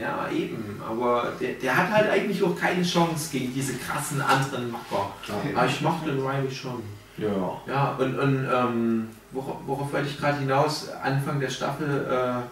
[0.00, 4.70] ja, eben, aber der, der hat halt eigentlich auch keine Chance gegen diese krassen anderen
[4.70, 5.10] Macher.
[5.54, 6.82] Aber ich mochte den Riley schon.
[7.18, 7.60] Ja.
[7.66, 10.88] Ja, und, und ähm, worauf, worauf wollte ich gerade hinaus?
[11.02, 12.42] Anfang der Staffel, äh,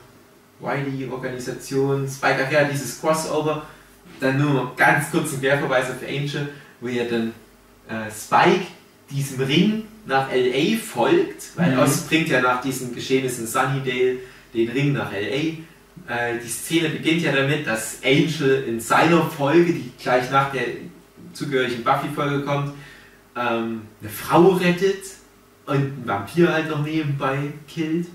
[0.60, 3.62] Wiley, Organisation, Spike, ach ja, dieses Crossover.
[4.20, 6.51] Dann nur ganz kurz ein Querverweis auf Angel,
[6.81, 7.32] wo ja dann
[7.89, 8.66] äh, Spike
[9.10, 10.76] diesem Ring nach L.A.
[10.78, 11.78] folgt, weil Mhm.
[11.81, 14.18] Oz bringt ja nach diesen Geschehnissen Sunnydale
[14.52, 16.12] den Ring nach L.A.
[16.12, 20.64] Äh, die Szene beginnt ja damit, dass Angel in seiner Folge, die gleich nach der
[21.32, 22.72] zugehörigen Buffy-Folge kommt,
[23.36, 25.02] ähm, eine Frau rettet
[25.66, 28.06] und einen Vampir halt noch nebenbei killt.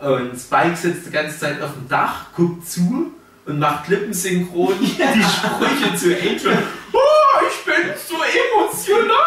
[0.00, 3.12] Und Spike sitzt die ganze Zeit auf dem Dach, guckt zu
[3.44, 6.58] und macht lippensynchron die Sprüche zu Angel.
[6.92, 6.98] Oh,
[7.48, 9.20] ich bin so emotional!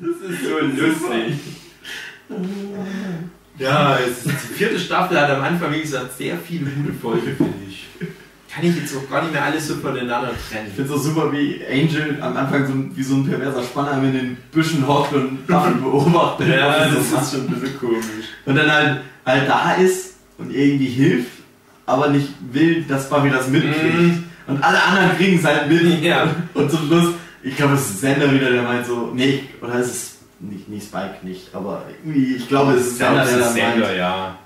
[0.00, 1.40] Das ist so lustig.
[3.58, 7.36] Ja, es ist die vierte Staffel hat am Anfang, wie gesagt, sehr viele gute Folgen,
[7.36, 7.86] finde ich.
[8.54, 10.66] Kann ich jetzt auch gar nicht mehr alles so voneinander trennen.
[10.68, 13.62] Ich finde es auch super, wie Angel am Anfang so ein, wie so ein perverser
[13.62, 16.48] Spanner in den Büschen hockt und Buffy beobachtet.
[16.48, 17.22] Ja, das macht.
[17.22, 18.26] ist schon ein bisschen komisch.
[18.44, 21.32] Und dann halt, halt da ist und irgendwie hilft,
[21.86, 23.94] aber nicht will, dass Buffy das mitkriegt.
[23.94, 24.24] Mhm.
[24.46, 26.02] Und alle anderen kriegen es halt mit.
[26.02, 26.28] Ja.
[26.52, 29.94] Und zum Schluss, ich glaube, es ist Sender wieder, der meint so, nee, oder ist
[29.94, 33.96] es nicht, nicht Spike nicht, aber irgendwie, ich glaube, es ist Sender, der dann meint,
[33.96, 34.36] ja.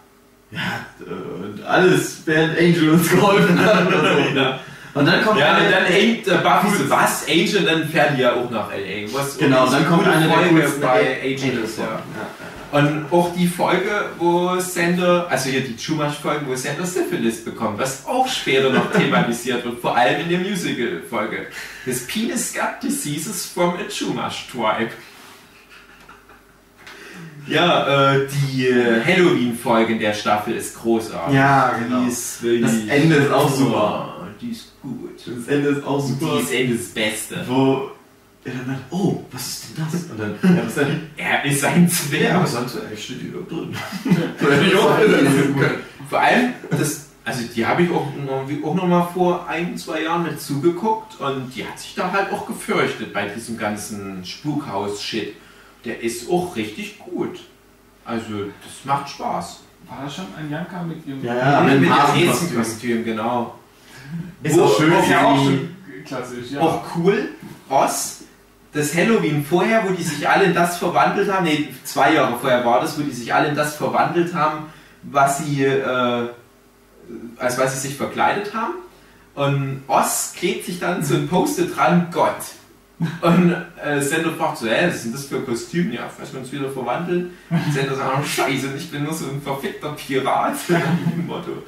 [0.51, 4.37] Ja, und alles, während Angel uns geholfen hat oder so.
[4.37, 4.61] Ja.
[4.95, 7.27] Und dann kommt Ja, eine, dann hängt äh, Buffy so, was?
[7.29, 9.13] Angel, dann fährt die ja auch nach L.A.
[9.13, 11.85] Was genau, dann kommt eine der Folge coolsten bei Angel vor.
[11.85, 11.91] ja.
[11.93, 12.01] ja.
[12.73, 18.05] Und auch die Folge, wo Sander, also hier die Chumash-Folge, wo Sander Syphilis bekommt, was
[18.07, 21.47] auch später noch thematisiert wird, vor allem in der Musical-Folge.
[21.85, 24.91] His penis got diseases from a Chumash tribe.
[27.47, 31.35] Ja, äh, die äh, Halloween-Folge in der Staffel ist großartig.
[31.35, 32.03] Ja, genau.
[32.03, 34.15] Die ist Das Ende ist auch super.
[34.21, 35.11] Oh, die ist gut.
[35.25, 36.37] Das Ende ist auch super.
[36.37, 37.45] Die ist Ende das Beste.
[37.47, 37.91] wo
[38.45, 40.03] er dann meint, oh, was ist denn das?
[40.05, 41.01] Und dann, ja, was denn?
[41.17, 42.23] Er ist ein Zwerg.
[42.33, 42.79] Ja, was sagst du?
[42.89, 43.75] Ey, steht hier doch drin.
[46.09, 48.07] Vor allem, das, also die habe ich auch
[48.65, 52.33] auch noch mal vor ein, zwei Jahren mit zugeguckt und die hat sich da halt
[52.33, 55.35] auch gefürchtet bei diesem ganzen Spukhaus-Shit.
[55.87, 57.39] Der ist auch richtig gut.
[58.05, 58.27] Also,
[58.63, 59.61] das macht Spaß.
[59.89, 61.25] War das schon ein Janka mit ihrem.
[61.25, 63.05] Ja, ja, mit mit Hasenkostüm.
[63.05, 63.55] Genau.
[64.43, 66.61] Ist Wo- auch schön, Ist ja auch schon klassisch, ja.
[66.61, 67.31] Auch cool,
[67.71, 68.25] Ross,
[68.73, 72.65] das Halloween vorher, wo die sich alle in das verwandelt haben, nee, zwei Jahre vorher
[72.65, 74.67] war das, wo die sich alle in das verwandelt haben,
[75.03, 76.29] was sie, äh,
[77.39, 78.75] als was sie sich verkleidet haben.
[79.35, 82.37] Und Oz klebt sich dann so ein Post-it dran, Gott.
[82.99, 83.55] Und
[83.85, 85.93] äh, Sender fragt so, hä, was ist denn das für ein Kostüm?
[85.93, 87.33] Ja, falls wir uns wieder verwandeln.
[87.71, 90.55] Sender sagt, oh, scheiße, ich bin nur so ein verfickter Pirat.
[91.27, 91.65] Motto.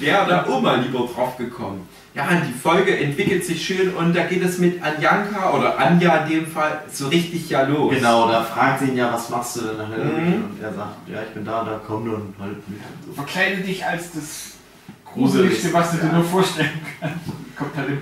[0.00, 1.86] Wäre da mal lieber drauf gekommen.
[2.14, 6.18] Ja, und die Folge entwickelt sich schön und da geht es mit Anjanka oder Anja
[6.18, 7.92] in dem Fall so richtig ja los.
[7.92, 10.28] Genau, da fragt sie ihn ja, was machst du denn Halloween?
[10.28, 10.44] Mhm.
[10.44, 12.78] Und er sagt, ja, ich bin da, da komm dann halt mit.
[12.78, 13.12] Und so.
[13.14, 14.52] Verkleide dich als das
[15.04, 16.12] Gruseligste, was du dir ja.
[16.12, 17.43] nur vorstellen kannst.
[17.56, 17.98] Kommt halt im.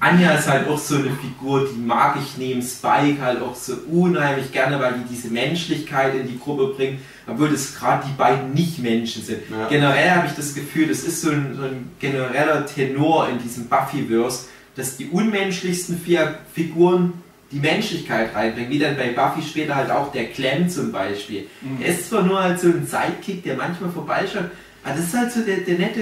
[0.00, 3.74] Anja ist halt auch so eine Figur, die mag ich neben Spike halt auch so
[3.90, 8.52] unheimlich gerne, weil die diese Menschlichkeit in die Gruppe bringt, obwohl das gerade die beiden
[8.54, 9.42] nicht Menschen sind.
[9.50, 9.68] Ja.
[9.68, 13.68] Generell habe ich das Gefühl, das ist so ein, so ein genereller Tenor in diesem
[13.68, 17.14] Buffyverse, dass die unmenschlichsten vier Figuren
[17.52, 21.46] die Menschlichkeit reinbringen, wie dann bei Buffy später halt auch der Clem zum Beispiel.
[21.80, 24.50] Er ist zwar nur halt so ein Sidekick, der manchmal vorbeischaut,
[24.82, 26.00] aber das ist halt so der, der nette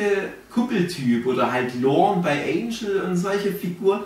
[0.55, 4.01] Kuppeltyp oder halt Lorne bei Angel und solche Figuren.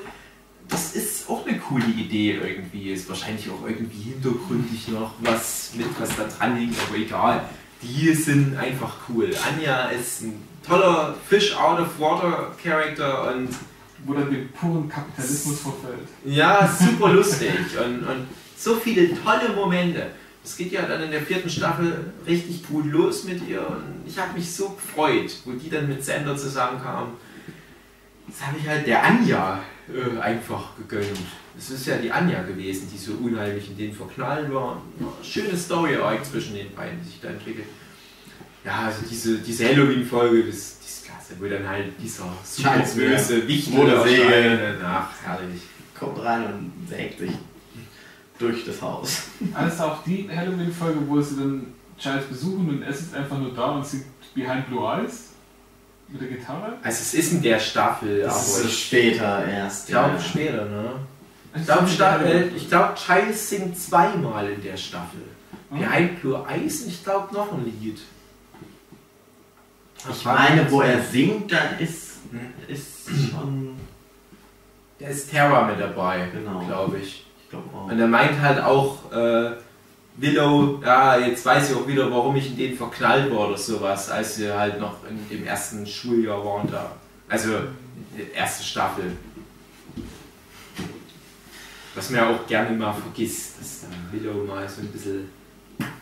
[0.68, 2.90] Das ist auch eine coole Idee irgendwie.
[2.92, 7.48] Ist wahrscheinlich auch irgendwie hintergründig noch was mit, was da dran hängt, aber egal.
[7.82, 9.30] Die sind einfach cool.
[9.48, 13.48] Anja ist ein toller Fish out of water Character und
[14.04, 16.08] Wo dann dem puren Kapitalismus verfällt.
[16.24, 17.50] ja, super lustig
[17.84, 18.26] und, und
[18.56, 20.06] so viele tolle Momente.
[20.48, 24.18] Es geht ja dann in der vierten Staffel richtig gut los mit ihr und ich
[24.18, 27.12] habe mich so gefreut, wo die dann mit Sander zusammenkamen.
[28.26, 31.18] Das habe ich halt der Anja äh, einfach gegönnt.
[31.58, 34.80] Es ist ja die Anja gewesen, die so unheimlich in den verknallt war.
[35.22, 37.66] Schöne Story-Arc zwischen den beiden, die sich da entwickelt.
[38.64, 43.46] Ja, also diese, diese Halloween-Folge, das, die ist klasse, wo dann halt dieser super böse
[43.46, 43.74] Wichtel.
[44.82, 45.60] Ach, herrlich.
[45.98, 47.32] Kommt rein und sägt sich.
[48.38, 49.22] Durch das Haus.
[49.54, 51.66] Alles auch die Halloween-Folge, wo sie dann
[51.98, 54.04] Giles besuchen und es ist einfach nur da und singt
[54.34, 55.30] Behind Blue Eyes
[56.08, 56.74] mit der Gitarre.
[56.82, 59.88] Also es ist in der Staffel, Das aber ist so ich später erst.
[59.88, 60.20] glaube ja.
[60.20, 60.90] später, ne?
[61.56, 62.32] Ich glaube, ist Sta Halloween.
[62.52, 65.20] äh, ich glaub, Giles singt zweimal in der Staffel.
[65.70, 65.78] Mhm.
[65.80, 67.98] Behind Blue Eyes und ich glaube noch ein Lied.
[70.10, 72.18] Ich meine, wo er singt, dann ist,
[72.68, 73.76] ist schon.
[75.00, 76.60] Da ist Terra mit dabei, Genau.
[76.64, 77.26] glaube ich.
[77.52, 79.52] Und er meint halt auch, äh,
[80.16, 84.10] Willow, ja, jetzt weiß ich auch wieder, warum ich in den verknallt war oder sowas,
[84.10, 86.92] als sie halt noch in dem ersten Schuljahr waren da.
[87.28, 87.50] Also,
[88.34, 89.16] erste Staffel.
[91.94, 95.30] Was man ja auch gerne mal vergisst, dass dann Willow mal so ein bisschen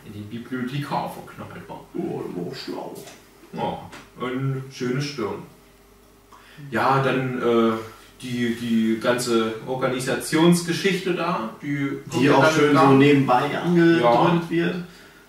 [0.05, 1.81] in die Bibliothekar verknallt war.
[1.93, 2.95] Oh, oh, schlau.
[3.53, 5.43] Ja, eine schöne Stirn.
[6.71, 7.73] Ja, dann äh,
[8.21, 14.75] die, die ganze Organisationsgeschichte da, die, Die ja auch schön so nebenbei angedeutet wird.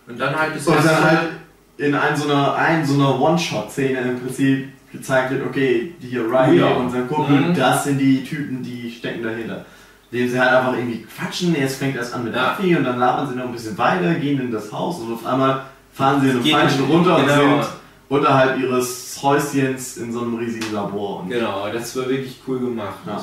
[0.07, 1.29] Und dann halt das Und dann halt
[1.77, 6.25] in ein, so einer, ein, so einer One-Shot-Szene im Prinzip gezeigt wird, okay, die hier
[6.25, 6.69] Riley Ja.
[6.77, 7.55] und sein Kumpel, Mhm.
[7.55, 9.65] das sind die Typen, die stecken dahinter.
[10.11, 12.55] Indem sie halt einfach irgendwie quatschen, erst fängt das an mit Ja.
[12.55, 15.27] Buffy und dann labern sie noch ein bisschen weiter, gehen in das Haus und auf
[15.27, 17.57] einmal fahren sie in einem Gehen- Falschen runter genau.
[17.57, 17.73] und sind
[18.09, 21.21] unterhalb ihres Häuschens in so einem riesigen Labor.
[21.21, 22.99] Und Genau, das war wirklich cool gemacht.
[23.07, 23.23] Ja.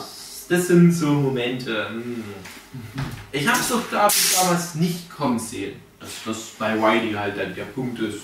[0.49, 1.87] Das, sind so Momente.
[1.93, 2.23] mm.
[3.31, 7.37] Ich habe es doch, glaube ich, damals nicht kommen sehen, dass das bei Wiley halt
[7.37, 8.23] dann der Punkt ist.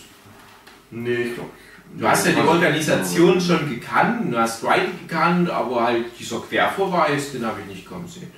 [0.91, 1.49] Nee, ich glaube.
[1.97, 7.33] Du hast ja die Organisation schon gekannt, du hast Riley gekannt, aber halt dieser Querverweis,
[7.33, 8.31] den habe ich nicht kommen sehen.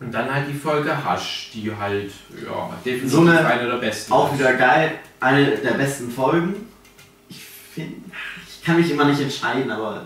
[0.00, 2.10] Und dann halt die Folge Hush, die halt,
[2.46, 6.67] ja, definitiv So eine- eine der besten Auch wieder geil, eine der besten Folgen.
[8.48, 10.04] Ich kann mich immer nicht entscheiden, aber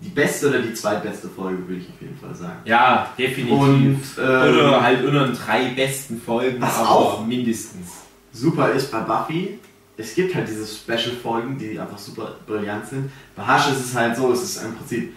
[0.00, 2.58] die beste oder die zweitbeste Folge würde ich auf jeden Fall sagen.
[2.64, 3.58] Ja, definitiv.
[3.58, 7.26] Und ähm, Oder halt unter den drei besten Folgen, Was aber auch?
[7.26, 7.88] mindestens.
[8.32, 9.58] super ist bei Buffy,
[9.96, 13.10] es gibt halt diese Special-Folgen, die einfach super brillant sind.
[13.36, 15.14] Bei Hush ist es halt so, es ist im Prinzip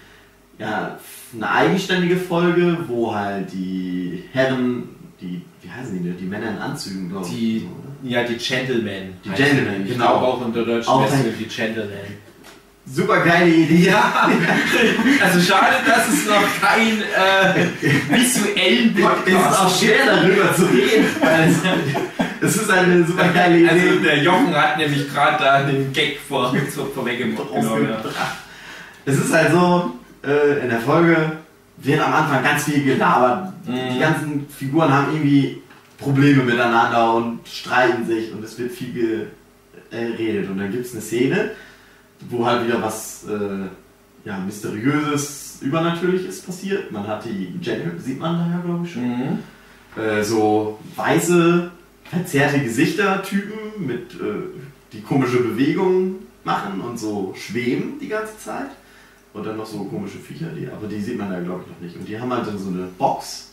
[0.60, 0.98] ja,
[1.34, 4.90] eine eigenständige Folge, wo halt die Herren,
[5.20, 6.18] die, wie heißen die, denn?
[6.18, 7.32] die Männer in Anzügen, glaube ich.
[7.34, 7.70] Die-?
[8.06, 9.18] Ja, die Gentlemen.
[9.24, 10.20] Die Gentlemen, genau.
[10.20, 11.10] glaube auch unter deutschen Auch
[11.40, 12.26] die Gentlemen.
[12.88, 13.90] Super geile Idee.
[13.90, 14.30] Ja,
[15.24, 17.66] also schade, dass es noch keinen äh,
[18.10, 21.58] visuellen Es ist auch Podcast schwer darüber zu reden, weil es,
[22.42, 23.70] es ist eine super geile Idee.
[23.70, 27.48] Also der Jochen hat nämlich gerade da den Gag vor, vor, vorweggemacht.
[27.56, 28.04] Genau, ja.
[29.04, 29.92] Es ist halt so,
[30.24, 31.38] äh, in der Folge
[31.78, 33.52] wird am Anfang ganz viel gelabert.
[33.66, 33.94] Mhm.
[33.96, 35.60] Die ganzen Figuren haben irgendwie
[35.98, 39.30] Probleme miteinander und streiten sich und es wird viel
[39.92, 40.50] geredet.
[40.50, 41.52] Und dann gibt es eine Szene,
[42.30, 46.92] wo halt wieder was äh, ja, Mysteriöses, Übernatürliches passiert.
[46.92, 49.04] Man hat die Jenny, sieht man daher glaube ich schon.
[49.04, 49.40] Mhm.
[50.02, 51.72] äh, so weiße,
[52.04, 54.50] verzerrte Gesichtertypen mit äh,
[54.92, 58.72] die komische Bewegungen machen und so schweben die ganze Zeit.
[59.34, 61.82] Und dann noch so komische Viecher, die, aber die sieht man da glaube ich noch
[61.82, 61.96] nicht.
[61.98, 63.52] Und die haben halt dann so eine Box.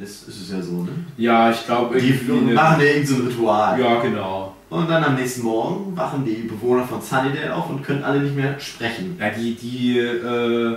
[0.00, 0.90] Ist, ist es ja so, ne?
[1.16, 2.52] Ja, ich glaube Die irgendwie.
[2.54, 3.80] machen ja irgendein so ein Ritual.
[3.80, 4.54] ja, genau.
[4.70, 8.36] Und dann am nächsten Morgen wachen die Bewohner von Sunnydale auf und können alle nicht
[8.36, 9.16] mehr sprechen.
[9.18, 10.76] Ja, die, die äh,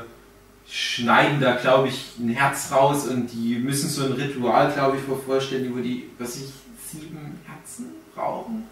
[0.67, 5.03] schneiden da, glaube ich, ein Herz raus und die müssen so ein Ritual, glaube ich,
[5.25, 6.43] vorstellen, wo die, was ich,
[6.89, 8.63] sieben Herzen brauchen.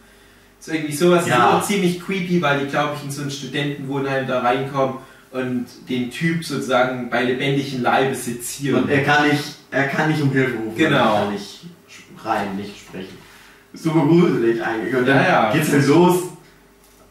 [0.59, 1.35] So irgendwie sowas Ja.
[1.35, 4.95] ist auch ziemlich creepy, weil die, glaube ich, in so ein Studentenwohnheim da reinkommen
[5.31, 8.83] und den Typ sozusagen bei lebendigem Leibe sezieren.
[8.83, 10.75] Und er kann nicht, er kann nicht um Hilfe rufen.
[10.77, 11.13] Genau.
[11.15, 11.65] Er kann nicht
[12.21, 13.17] schreien, nicht sprechen.
[13.73, 14.95] Super gruselig eigentlich.
[14.95, 15.53] Und dann Ja, ja.
[15.53, 16.23] geht's halt los,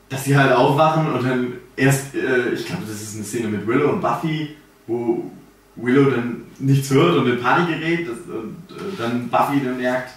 [0.09, 3.67] dass sie halt aufwachen und dann erst, äh, ich glaube, das ist eine Szene mit
[3.67, 4.57] Willow und Buffy,
[4.87, 5.31] wo
[5.77, 10.11] Willow dann nichts hört und in Panik gerät das, und äh, dann Buffy dann merkt,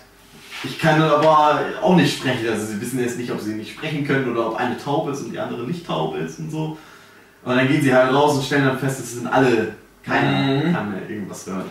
[0.64, 2.48] ich kann aber auch nicht sprechen.
[2.50, 5.22] Also sie wissen jetzt nicht, ob sie nicht sprechen können oder ob eine taub ist
[5.22, 6.78] und die andere nicht taub ist und so.
[7.44, 9.74] Und dann gehen sie halt raus und stellen dann fest, es sind alle,
[10.04, 10.74] keiner Mhm.
[10.74, 11.66] kann mehr irgendwas hören.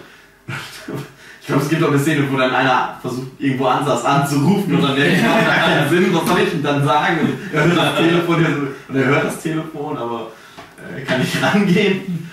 [1.40, 4.82] Ich glaube, es gibt auch eine Szene, wo dann einer versucht, irgendwo ansatz anzurufen und
[4.82, 7.18] dann denkt, das macht gar keinen Sinn, was soll ich denn dann sagen?
[7.20, 8.46] Und er hört das Telefon,
[8.88, 10.26] und er hört das Telefon, aber
[10.96, 12.30] äh, kann nicht rangehen.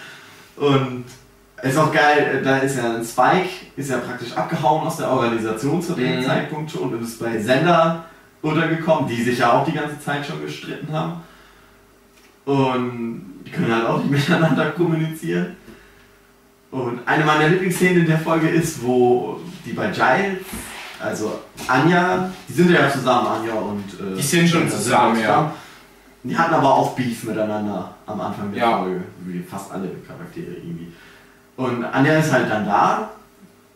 [0.57, 1.06] Und
[1.57, 4.98] es ist auch geil, äh, da ist ja ein Spike, ist ja praktisch abgehauen aus
[4.98, 6.23] der Organisation zu dem Mhm.
[6.26, 8.06] Zeitpunkt schon und ist bei Sender
[8.41, 11.22] untergekommen, die sich ja auch die ganze Zeit schon gestritten haben.
[12.45, 15.56] Und die können halt auch nicht miteinander kommunizieren.
[16.72, 20.44] Und eine meiner Lieblingsszenen in der Folge ist, wo die bei Giles,
[20.99, 23.84] also Anja, die sind ja zusammen, Anja und.
[23.99, 25.53] Äh, Die sind schon zusammen, ja.
[26.23, 28.77] Die hatten aber auch Beef miteinander am Anfang der Ja.
[28.80, 30.91] Folge, wie fast alle Charaktere irgendwie.
[31.56, 33.11] Und Anja ist halt dann da,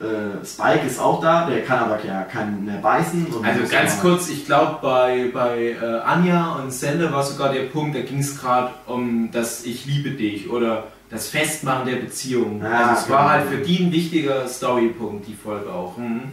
[0.01, 3.27] äh, Spike ist auch da, der kann aber ja keinen mehr beißen.
[3.43, 7.95] Also ganz kurz, ich glaube bei, bei äh, Anja und Sende war sogar der Punkt,
[7.95, 12.61] da ging es gerade um das Ich liebe dich oder das Festmachen der Beziehung.
[12.63, 13.29] Ja, also es war genau.
[13.29, 15.97] halt für die ein wichtiger Storypunkt, die Folge auch.
[15.97, 16.31] Mhm.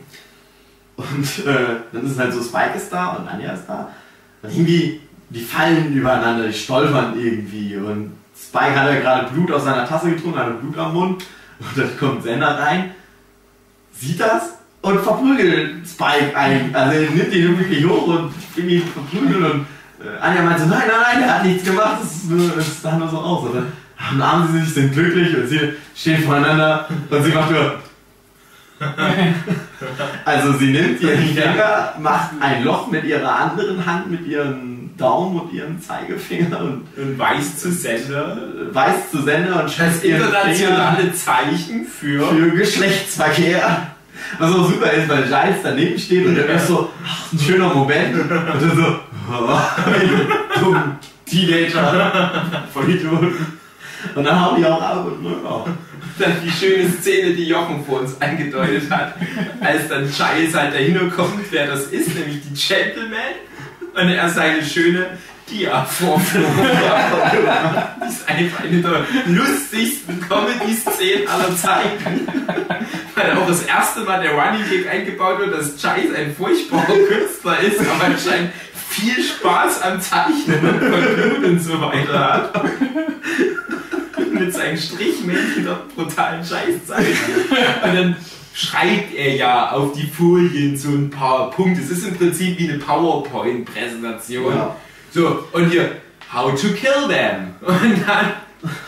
[0.96, 3.90] Und äh, dann ist halt so, Spike ist da und Anja ist da.
[4.42, 5.00] Und irgendwie,
[5.30, 7.76] die fallen übereinander, die stolpern irgendwie.
[7.76, 11.24] Und Spike hat ja gerade Blut aus seiner Tasse getrunken, hat Blut am Mund.
[11.60, 12.92] Und dann kommt Sender rein,
[13.92, 16.74] sieht das und verprügelt Spike ein.
[16.74, 19.52] Also er nimmt ihn wirklich hoch und irgendwie verprügelt.
[19.52, 19.66] Und
[20.06, 22.22] äh, Anja meint so, nein, nein, nein, der hat nichts gemacht, das,
[22.56, 23.52] das sah nur so aus.
[23.52, 23.72] Dann
[24.10, 27.80] umarmen sie sich, sind glücklich und sie stehen voneinander und sie macht nur...
[30.24, 35.40] Also sie nimmt ihren Finger, macht ein Loch mit ihrer anderen Hand, mit ihrem Daumen
[35.40, 38.36] und ihrem Zeigefinger und Und weiß zu Sender
[38.72, 42.26] weist zu Sender und schätzt internationale Zeichen für.
[42.28, 43.88] für Geschlechtsverkehr.
[44.38, 47.72] Was auch super ist, weil Giles daneben steht und der ist so, ach, ein schöner
[47.72, 48.20] Moment.
[48.20, 49.00] Und dann so,
[49.32, 49.58] oh,
[50.60, 50.76] du
[51.24, 52.42] Teenager,
[52.72, 53.57] voll Idioten.
[54.14, 55.64] Und dann hauen die auch ab und ja.
[56.18, 59.14] Dann die schöne Szene, die Jochen vor uns angedeutet hat,
[59.60, 63.18] als dann Giles halt dahinter kommt, wer das ist, nämlich die Gentleman.
[63.94, 65.06] Und er seine schöne
[65.50, 66.52] Dia-Vorführung.
[68.02, 72.28] Die ist einfach eine der lustigsten Comedy-Szenen aller Zeiten.
[73.14, 77.58] Weil auch das erste Mal der Running Gag eingebaut wird, dass Giles ein furchtbarer Künstler
[77.60, 78.52] ist, aber anscheinend
[78.88, 86.44] viel Spaß am Zeichnen und Blut und so weiter hat mit seinen Strichmännchen dort brutalen
[86.44, 87.16] Scheiß zeichnet.
[87.84, 88.16] Und dann
[88.54, 91.82] schreibt er ja auf die Folien so ein paar Punkte.
[91.82, 94.54] Es ist im Prinzip wie eine PowerPoint-Präsentation.
[94.54, 94.76] Ja.
[95.12, 95.96] So, und hier,
[96.32, 97.54] how to kill them.
[97.60, 98.32] Und dann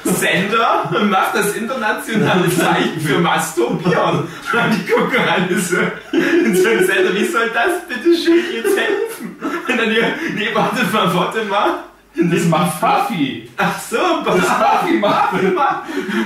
[0.05, 4.21] Sender macht das internationale Zeichen für Masturbieren.
[4.21, 5.77] Und die gucken alle so.
[5.77, 9.37] Und so ein Sender, wie soll das bitte schön jetzt helfen?
[9.69, 11.90] Und dann nee, warte mal, warte mal.
[12.17, 13.49] Das macht Buffy.
[13.57, 15.31] Ach so, Das Buffy macht.
[15.33, 15.83] Buffy macht.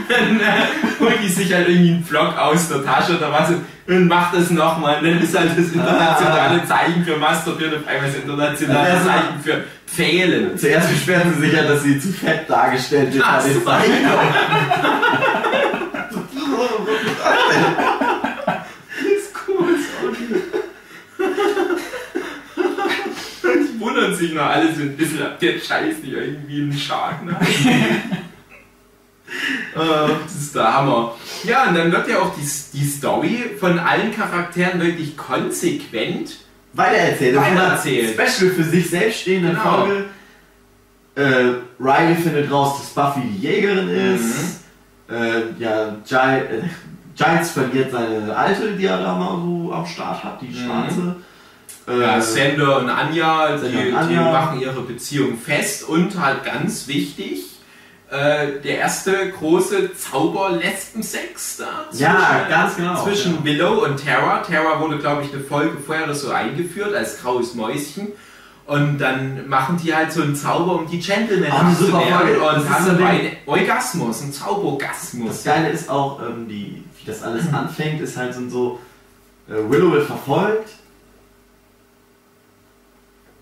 [0.08, 0.66] Dann äh,
[0.98, 3.50] holt die sich halt irgendwie einen Vlog aus der Tasche oder was
[3.86, 4.98] und macht das nochmal.
[4.98, 9.04] Und dann ist halt das internationale Zeichen für Masturbieren auf einmal das internationale Ja.
[9.04, 10.58] Zeichen für Pfählen.
[10.58, 13.60] Zuerst beschweren sie sich ja, dass sie zu fett dargestellt wird Ach so.
[13.60, 13.92] Zeichen.
[19.16, 20.42] ist großartig.
[23.44, 27.34] Die wundern sich noch alle so ein bisschen, ob der Scheiß nicht irgendwie einen Schaden
[27.34, 27.46] hat.
[29.74, 31.14] Äh, das ist der Hammer.
[31.44, 32.42] Ja, und dann wird ja auch die,
[32.78, 36.36] die Story von allen Charakteren wirklich konsequent.
[36.74, 37.36] Weitererzählt.
[37.36, 38.10] Weitererzählt.
[38.14, 39.62] Special für sich selbst stehende Genau.
[39.62, 40.04] Folge.
[41.16, 44.60] Äh, Riley findet raus, dass Buffy die Jägerin ist.
[45.10, 46.68] Äh, ja, Giles, äh,
[47.16, 50.54] Giles verliert seine alte, die er da mal so am Start hat, die Mhm.
[50.66, 51.00] schwarze.
[51.00, 51.14] Ja,
[51.86, 54.32] Äh, Sander und Anja, die, und die Anja.
[54.32, 57.42] machen ihre Beziehung fest und halt ganz wichtig,
[58.10, 63.44] äh, der erste große Zauber-Lesben-Sex da Ja, ganz genau, zwischen ja.
[63.44, 64.38] Willow und Terra.
[64.38, 68.12] Terra wurde, glaube ich, eine Folge vorher oder so eingeführt als graues Mäuschen.
[68.66, 72.38] Und dann machen die halt so einen Zauber, um die Gentlemen abzuwehren Folge.
[72.40, 75.28] Das und ist haben so einen Orgasmus, einen Zaubergasmus.
[75.28, 78.78] Das Geile ist auch, ähm, die, wie das alles anfängt, ist halt so, so
[79.48, 80.70] äh, Willow wird verfolgt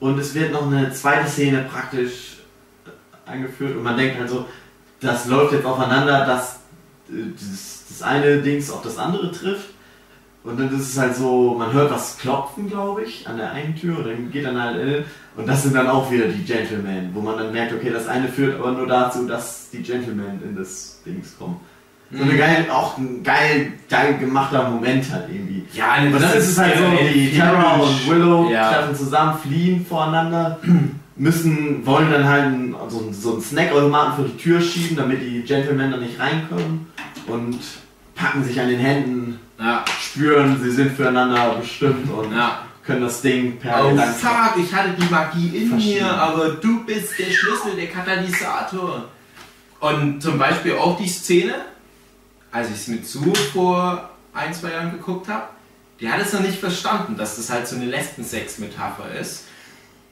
[0.03, 2.39] und es wird noch eine zweite Szene praktisch
[2.85, 4.47] äh, eingeführt und man denkt halt so,
[5.01, 6.57] das läuft jetzt aufeinander, dass
[7.09, 9.69] äh, das, das eine Dings auf das andere trifft
[10.43, 13.77] und dann ist es halt so, man hört was klopfen, glaube ich, an der einen
[13.77, 15.05] Tür und dann geht dann halt in
[15.37, 18.27] und das sind dann auch wieder die Gentlemen, wo man dann merkt, okay, das eine
[18.27, 21.61] führt aber nur dazu, dass die Gentlemen in das Dings kommen.
[22.15, 25.65] So eine geil, auch ein geil, geil gemachter Moment halt irgendwie.
[25.73, 26.85] Ja, Und dann ist es halt so,
[27.15, 28.71] die Terra und Willow Ja.
[28.71, 30.59] treffen zusammen, fliehen voreinander,
[31.17, 32.53] müssen, wollen dann halt
[32.91, 36.87] so, einen- so einen Snackautomaten vor die Tür schieben, damit die Gentlemen da nicht reinkommen
[37.27, 37.59] und
[38.15, 42.63] packen sich an den Händen, Ja, spüren, sie sind füreinander bestimmt und ja.
[42.85, 46.03] können das Ding per Oh fuck, ich hatte die Magie in Verstehen.
[46.05, 49.05] mir, aber du bist der Schlüssel, der Katalysator.
[49.81, 51.55] Und zum Beispiel auch die Szene,
[52.53, 55.49] als ich es mit Sue vor ein, zwei Jahren geguckt habe,
[56.01, 59.45] die hat es noch nicht verstanden, dass das halt so eine Lesbensex-Metapher ist.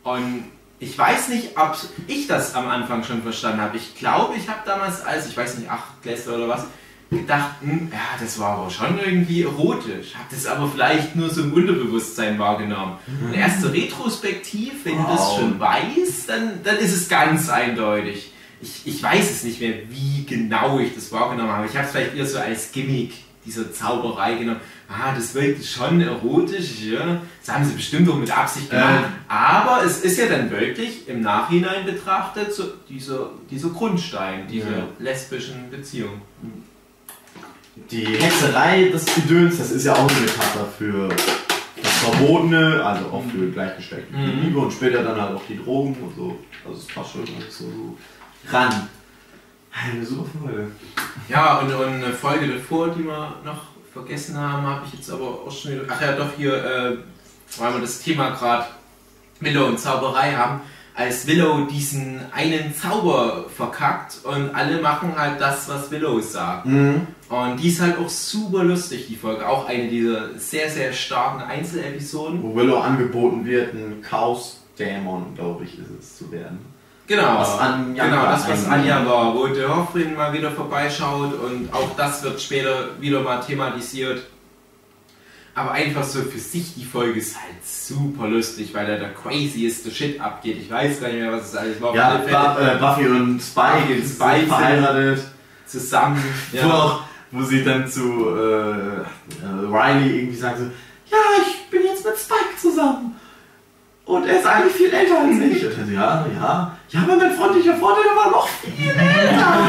[0.03, 0.45] Und
[0.79, 1.77] ich weiß nicht, ob
[2.07, 3.77] ich das am Anfang schon verstanden habe.
[3.77, 6.67] Ich glaube, ich habe damals als, ich weiß nicht, acht Klässler oder was,
[7.11, 10.15] gedacht, hm, ja, das war aber schon irgendwie erotisch.
[10.17, 12.99] Hab das aber vielleicht nur so im Unterbewusstsein wahrgenommen.
[13.23, 18.33] Und erst so retrospektiv, wenn du das schon weißt, dann, dann ist es ganz eindeutig.
[18.63, 21.67] Ich, ich weiß es nicht mehr, wie genau ich das wahrgenommen habe.
[21.67, 23.13] Ich habe es vielleicht eher so als Gimmick
[23.47, 24.61] dieser Zauberei genommen.
[24.87, 27.23] Ah, das wirkt schon erotisch, ja.
[27.45, 29.05] Das haben sie bestimmt auch mit Absicht gemacht.
[29.29, 34.89] Aber es ist ja dann wirklich im Nachhinein betrachtet so dieser, dieser Grundstein dieser Ja.
[34.99, 36.21] lesbischen Beziehung.
[37.91, 43.25] Die Hexerei, das Gedöns, das ist ja auch eine Metapher für das Verbotene, also auch
[43.33, 44.43] für gleichgeschlechtliche Mhm.
[44.43, 46.39] Liebe und später dann halt auch die Drogen und so.
[46.67, 47.97] Also es passt schon so
[48.49, 48.89] ran.
[49.73, 50.71] Eine super Folge.
[51.29, 53.63] Ja, und, und eine Folge davor, die wir noch
[53.93, 55.83] vergessen haben, habe ich jetzt aber auch schon wieder.
[55.89, 56.97] Ach ja, doch hier, äh,
[57.59, 58.67] weil wir das Thema gerade
[59.41, 60.61] Willow und Zauberei haben.
[60.95, 66.67] Als Willow diesen einen Zauber verkackt und alle machen halt das, was Willow sagt.
[66.67, 67.07] Mhm.
[67.29, 69.49] Und die ist halt auch super lustig, die Folge.
[69.49, 72.43] Auch eine dieser sehr, sehr starken Einzelepisoden.
[72.43, 76.59] Wo Willow angeboten wird, ein Chaos-Dämon, glaube ich, ist es zu werden.
[77.11, 78.69] Genau, Was Anja genau das, was.
[78.69, 83.41] Anja war, wo der Hoffrin mal wieder vorbeischaut und auch das wird später wieder mal
[83.41, 84.23] thematisiert.
[85.53, 89.91] Aber einfach so für sich die Folge ist halt super lustig, weil da der crazieste
[89.91, 90.59] Shit abgeht.
[90.61, 91.93] Ich weiß gar nicht mehr, was es alles war.
[91.97, 95.25] Ja, äh, Buffy und Spike, und Spike verheiratet.
[95.67, 96.23] zusammen.
[96.53, 96.73] Wo, Ja.
[96.73, 100.65] auch, wo sie dann zu äh, äh, Riley irgendwie sagt so,
[101.11, 103.17] ja, ich bin jetzt mit Spike zusammen.
[104.11, 105.65] Und er ist eigentlich viel älter als ich.
[105.65, 106.77] Und dann so, ja, ja.
[106.89, 109.69] Ja, aber mein freundlicher der war noch viel älter.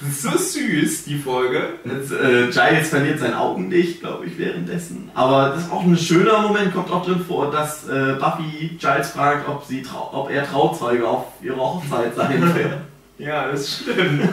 [0.00, 1.74] Das ist so süß, die Folge.
[1.84, 5.10] Jetzt, äh, Giles verliert sein Augenlicht, glaube ich, währenddessen.
[5.14, 9.10] Aber das ist auch ein schöner Moment, kommt auch drin vor, dass äh, Buffy Giles
[9.10, 12.78] fragt, ob, sie trau ob er Trauzeuge auf ihrer Hochzeit sein will.
[13.18, 14.28] Ja, das stimmt.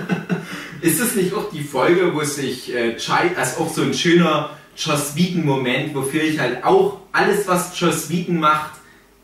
[0.81, 4.51] ist es nicht auch die Folge, wo sich äh, Chai, also auch so ein schöner
[4.77, 8.71] Joss Whedon-Moment, wofür ich halt auch alles, was Joss Whedon macht,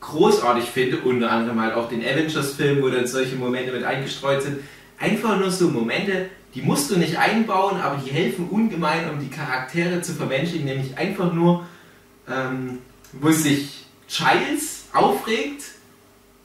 [0.00, 4.58] großartig finde, unter anderem halt auch den Avengers-Film, wo dann solche Momente mit eingestreut sind.
[4.98, 9.30] Einfach nur so Momente, die musst du nicht einbauen, aber die helfen ungemein, um die
[9.30, 11.66] Charaktere zu vermenschlichen, nämlich einfach nur,
[12.28, 12.78] ähm,
[13.12, 15.62] wo sich Giles aufregt,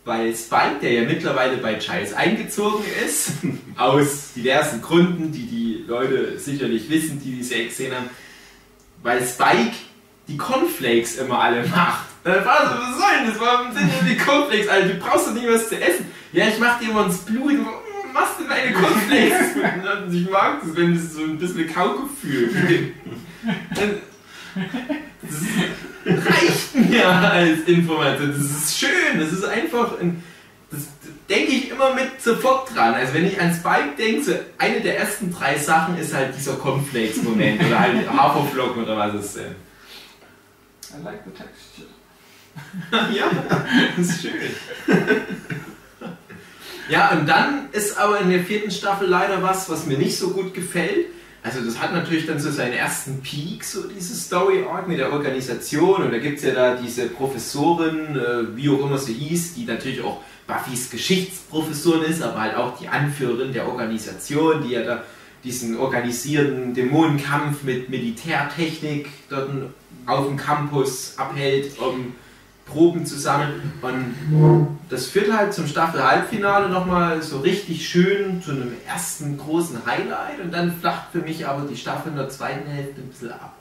[0.05, 3.31] weil Spike, der ja mittlerweile bei Giles eingezogen ist,
[3.77, 8.09] aus diversen Gründen, die die Leute sicherlich wissen, die die Serie gesehen haben,
[9.03, 9.75] weil Spike
[10.29, 12.05] die Cornflakes immer alle macht.
[12.23, 13.39] Dann war so, was soll denn das?
[13.39, 14.87] Warum sind denn die Cornflakes alle?
[14.87, 16.05] Du brauchst doch nicht was zu essen.
[16.31, 17.53] Ja, ich mach dir immer ins Blut.
[17.65, 19.55] Warum machst du deine Cornflakes?
[20.05, 22.95] Und ich mag das, wenn das so ein bisschen Kaugefühl gibt.
[25.21, 28.31] Das reicht mir als Information.
[28.31, 29.19] Das ist schön.
[29.19, 30.23] Das ist einfach ein,
[30.71, 30.81] das
[31.29, 32.93] denke ich immer mit sofort dran.
[32.93, 36.53] Also wenn ich an Spike denke, so eine der ersten drei Sachen ist halt dieser
[36.53, 39.55] Cornflakes-Moment oder halt Haferflocken oder was es sind.
[40.93, 41.87] I like the texture.
[43.15, 43.29] ja,
[43.97, 44.33] das ist schön.
[46.89, 50.31] Ja, und dann ist aber in der vierten Staffel leider was, was mir nicht so
[50.31, 51.05] gut gefällt.
[51.43, 56.01] Also das hat natürlich dann so seinen ersten Peak, so diese Story-Arc mit der Organisation.
[56.01, 59.65] Und da gibt es ja da diese Professorin, äh, wie auch immer sie hieß, die
[59.65, 65.03] natürlich auch Buffys Geschichtsprofessorin ist, aber halt auch die Anführerin der Organisation, die ja da
[65.43, 69.49] diesen organisierten Dämonenkampf mit Militärtechnik dort
[70.09, 72.13] auf dem Campus abhält, um
[72.65, 73.73] Proben zu sammeln.
[73.81, 80.39] Und das führt halt zum Staffel-Halbfinale nochmal so richtig schön zu einem ersten großen Highlight
[80.43, 83.53] und dann flacht für mich aber die Staffel in der zweiten Hälfte ein bisschen ab.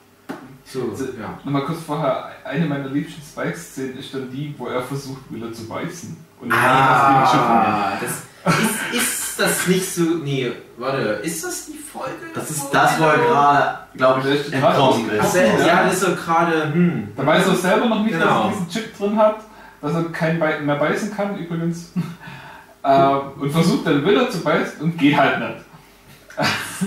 [0.64, 1.38] So, Also, ja.
[1.44, 5.66] Nochmal kurz vorher, eine meiner liebsten Spike-Szenen ist dann die, wo er versucht, Willa zu
[5.66, 6.14] beißen.
[6.40, 10.02] Und hat das Ah, das ist, ist das nicht so.
[10.02, 12.14] Nee, warte, ist das die Folge?
[12.34, 15.34] Das ist das, wo er gerade, glaube ich, ist entkommen ist.
[15.34, 16.72] ja, das ist so gerade.
[16.72, 17.08] Hm.
[17.16, 18.44] Da weiß er selber noch nicht, dass Genau.
[18.44, 19.36] er diesen Chip drin hat,
[19.80, 21.92] dass er keinen Be mehr beißen kann, übrigens.
[22.82, 23.08] äh,
[23.40, 25.64] und versucht dann Willa zu beißen und geht halt nicht.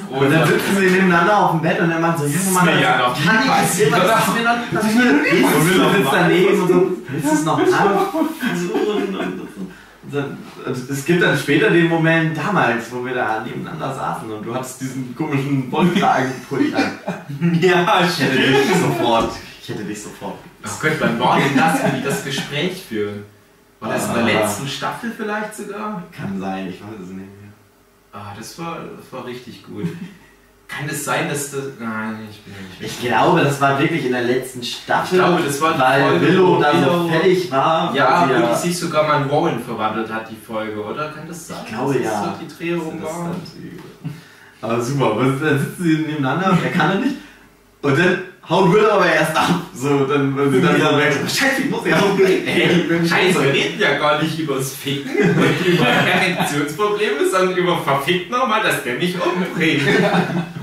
[0.10, 2.80] Und dann sitzen sie nebeneinander auf dem Bett und er macht so, ja, Mann, mir
[2.80, 5.12] ja kann ich das ist mir noch passiert.
[5.12, 8.28] Und sitzt daneben und so, willst du es noch anversuchen?
[10.12, 10.38] Dann,
[10.90, 14.82] es gibt dann später den Moment damals, wo wir da nebeneinander saßen und du hattest
[14.82, 16.92] diesen komischen Wollkragenpulli an.
[17.62, 20.40] Ja, Ich hätte dich sofort, ich hätte dich sofort.
[20.64, 23.26] Ach Gott, wann war denn das, wenn die das Gespräch führen?
[23.80, 24.40] War das in der Ah.
[24.42, 26.04] letzten Staffel vielleicht sogar?
[26.12, 27.52] Kann sein, ich weiß es nicht mehr.
[28.12, 29.86] Ah, das war, das war richtig gut.
[30.78, 31.64] Kann es sein, dass das.
[31.80, 35.20] Nein, ich bin nicht Ich glaube, das war wirklich in der letzten Staffel.
[35.20, 37.94] Ich glaube, das war die weil Folge, Willow da so fertig war.
[37.94, 41.10] Ja, wo die sich sogar mal in Warren verwandelt hat, die Folge, oder?
[41.10, 41.58] Kann das sein?
[41.66, 42.24] Ich glaube, das ja.
[42.24, 43.36] So die Drehung Das war?
[44.62, 47.16] Aber super, dann sitzen sie nebeneinander, er kann er nicht.
[47.82, 48.18] Und dann
[48.48, 49.50] haut Will aber erst ab.
[49.74, 50.92] So, dann, wenn sie dann Ja.
[51.12, 52.18] so so, Scheiße, ich muss ja auch.
[52.46, 58.32] Hey, Scheiße, wir reden ja gar nicht übers Ficken und über Erektionsprobleme, sondern über verfickt
[58.32, 59.82] nochmal, dass der mich umbringt.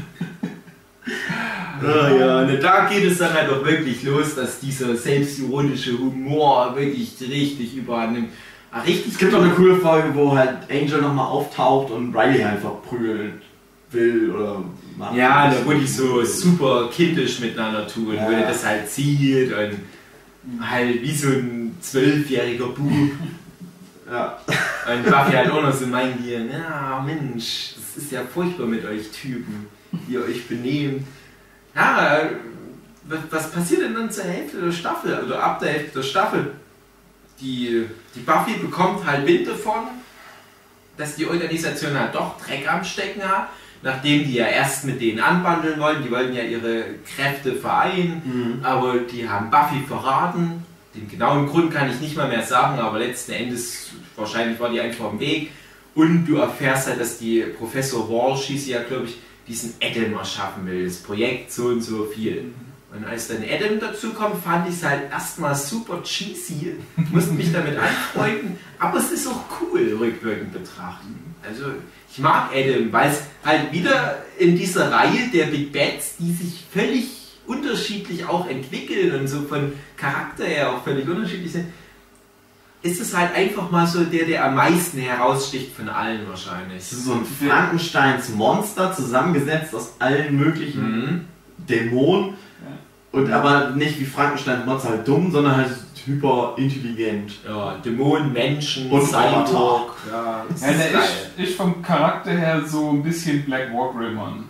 [1.83, 6.75] Ah, ja, und da geht es dann halt auch wirklich los, dass dieser selbstironische Humor
[6.77, 8.29] wirklich richtig überhand nimmt.
[8.71, 12.43] Ah, richtig Es gibt auch eine coole Folge, wo halt Angel nochmal auftaucht und Riley
[12.45, 13.41] einfach prügeln
[13.91, 14.63] will oder
[14.99, 15.17] macht.
[15.17, 18.27] Ja, da wo die so super kindisch miteinander tun, Ja.
[18.27, 22.79] wo er das halt sieht und halt wie so ein zwölfjähriger Bub.
[24.11, 24.39] Ja.
[24.91, 28.83] Und Buffy halt auch noch so meint hier, ja Mensch, das ist ja furchtbar mit
[28.87, 29.67] euch Typen,
[30.07, 31.03] wie ihr euch benehmt.
[31.79, 32.27] Ja, äh,
[33.31, 36.53] was, passiert denn dann zur Hälfte der Staffel oder ab der Hälfte der Staffel?
[37.41, 37.87] Die,
[38.17, 39.87] die Buffy bekommt halt Wind davon,
[40.97, 43.51] dass die Organisation halt doch Dreck am Stecken hat,
[43.83, 48.99] nachdem die ja erst mit denen anbandeln wollen, die wollten ja ihre Kräfte vereinen, aber
[48.99, 50.67] die haben Buffy verraten.
[50.97, 54.81] Den genauen Grund kann ich nicht mal mehr sagen, aber letzten Endes, wahrscheinlich war die
[54.81, 55.53] einfach im Weg.
[55.95, 59.19] Und du erfährst halt, dass die Professor Walsh, hieß sie ja, glaube ich,
[59.49, 60.85] diesen Adam erschaffen will.
[60.85, 62.53] Das Projekt so und so viel.
[62.95, 66.77] Und als dann Adam dazu kommt, fand ich es halt erstmal super cheesy.
[67.11, 71.35] Musste mich damit anfreunden, aber es ist auch cool, rückwirkend betrachten.
[71.47, 71.65] Also
[72.11, 76.65] ich mag Adam, weil es halt wieder in dieser Reihe der Big Bats, die sich
[76.73, 81.67] völlig unterschiedlich auch entwickeln und so von Charakter her auch völlig unterschiedlich sind,
[82.83, 86.79] ist es halt einfach mal so der, der am meisten heraussticht von allen wahrscheinlich.
[86.79, 91.25] Es ist so ein Frankensteins Monster zusammengesetzt aus allen möglichen Mhm.
[91.69, 92.35] Dämonen.
[93.11, 95.71] Und aber nicht wie Frankensteins Monster halt dumm, sondern halt
[96.05, 97.33] hyper intelligent.
[97.47, 99.95] Ja, Dämonen, Menschen, Und Cyborg.
[100.11, 101.03] Ja, das Ja, ist der geil.
[101.39, 104.45] ist, ist vom Charakter her so ein bisschen Black Wargreymon.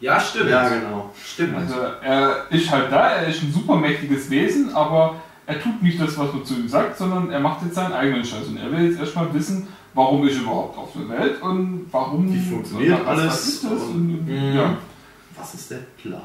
[0.00, 0.50] Ja, stimmt.
[0.50, 1.10] Ja, genau.
[1.26, 1.56] Stimmt.
[1.56, 5.16] Also er ist halt da, er ist ein super mächtiges Wesen, aber
[5.46, 8.24] er tut nicht das, was man zu ihm sagt, sondern er macht jetzt seinen eigenen
[8.24, 8.46] Scheiß.
[8.48, 12.32] Und er will jetzt erstmal wissen, warum ist er überhaupt auf der Welt und warum
[12.32, 13.70] Wie funktioniert was, alles Was ist das?
[13.72, 14.56] und- Und, Mhm.
[14.56, 14.76] ja.
[15.36, 16.20] Was ist der Plan?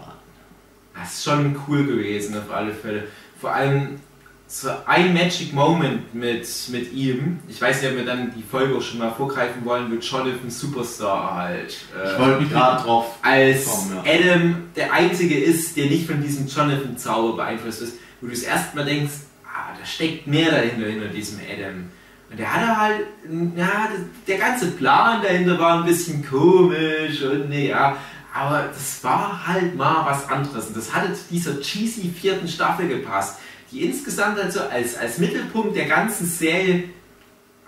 [0.95, 3.05] Das ist schon cool gewesen, auf alle Fälle.
[3.39, 3.99] Vor allem
[4.47, 7.39] so ein Magic Moment mit, mit ihm.
[7.47, 10.49] Ich weiß nicht, ob wir dann die Folge auch schon mal vorgreifen wollen, mit Jonathan
[10.49, 11.69] Superstar halt.
[11.69, 13.15] Ich Äh, wollte gerade drauf.
[13.21, 14.11] als kommen, ja.
[14.11, 18.85] Adam der Einzige ist, der nicht von diesem Jonathan-Zauber beeinflusst ist, wo du es erstmal
[18.85, 19.13] denkst,
[19.45, 21.89] ah, da steckt mehr dahinter, hinter diesem Adam.
[22.29, 23.07] Und der hatte halt,
[23.55, 23.89] ja,
[24.27, 27.97] der ganze Plan dahinter war ein bisschen komisch und ne, ja,
[28.33, 30.67] aber das war halt mal was anderes.
[30.67, 33.39] Und das hatte zu dieser cheesy vierten Staffel gepasst,
[33.71, 36.85] die insgesamt halt so als, als Mittelpunkt der ganzen Serie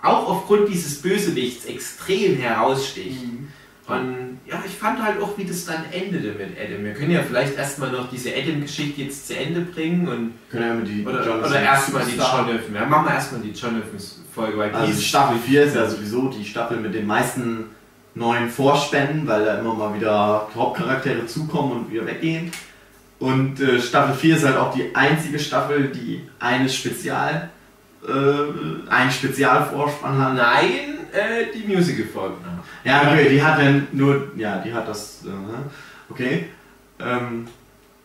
[0.00, 3.18] auch aufgrund dieses Bösewichts extrem heraussticht.
[3.86, 6.84] Und ja, ich fand halt auch, wie das dann endete mit Adam.
[6.84, 10.74] Wir können ja vielleicht erstmal noch diese Adam-Geschichte jetzt zu Ende bringen und Können wir
[10.74, 12.74] mit die oder, Jonathan oder erstmal die Jonathan.
[12.74, 16.28] Ja, machen wir erstmal die Jonathan-Folge, weil die Also ist Staffel 4 ist ja sowieso
[16.28, 17.64] die Staffel mit den meisten
[18.14, 22.52] neuen Vorspänen, weil da immer mal wieder Hauptcharaktere zukommen und wieder weggehen.
[23.18, 27.48] Und äh, Staffel 4 ist halt auch die einzige Staffel, die eine Spezial,
[28.06, 30.34] äh, einen Spezialvorspann hat.
[30.34, 32.36] Nein, äh, die Musical-Folge.
[32.84, 36.46] Ja, okay, die hat dann nur, ja, die hat das, äh, okay.
[37.00, 37.46] Ähm,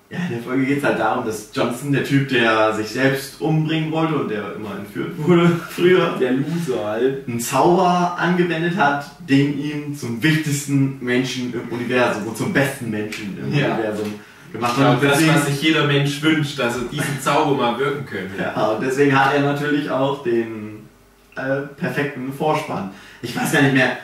[0.09, 3.41] ja, in der Folge geht es halt darum, dass Johnson, der Typ, der sich selbst
[3.41, 7.27] umbringen wollte und der immer entführt wurde früher, Der Loser halt.
[7.27, 13.37] einen Zauber angewendet hat, den ihn zum wichtigsten Menschen im Universum und zum besten Menschen
[13.37, 13.73] im Ja.
[13.73, 14.13] Universum
[14.53, 15.03] gemacht hat.
[15.03, 18.41] das, deswegen, was sich jeder Mensch wünscht, dass er diesen Zauber mal wirken könnte.
[18.41, 20.87] ja, und deswegen hat er natürlich auch den
[21.35, 22.91] äh, perfekten Vorspann.
[23.21, 23.97] Ich weiß gar nicht mehr,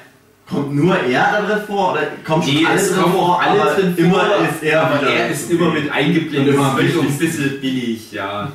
[0.50, 3.42] kommt nur er da drin vor oder kommt Nee, alle drin vor?
[3.42, 6.50] alle aber drin immer vor, ist er aber er ist immer mit eingeblendet.
[6.50, 7.18] Und immer auch ein wichtig.
[7.20, 8.52] bisschen billig, ja.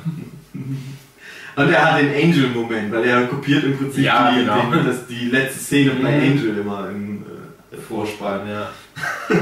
[1.55, 4.71] Und er hat den Angel-Moment, weil er kopiert im Prinzip Ja, die, genau.
[4.71, 6.31] den, das, die letzte Szene bei Mhm.
[6.31, 7.23] Angel immer im
[7.73, 8.69] äh, Vorspann, ja.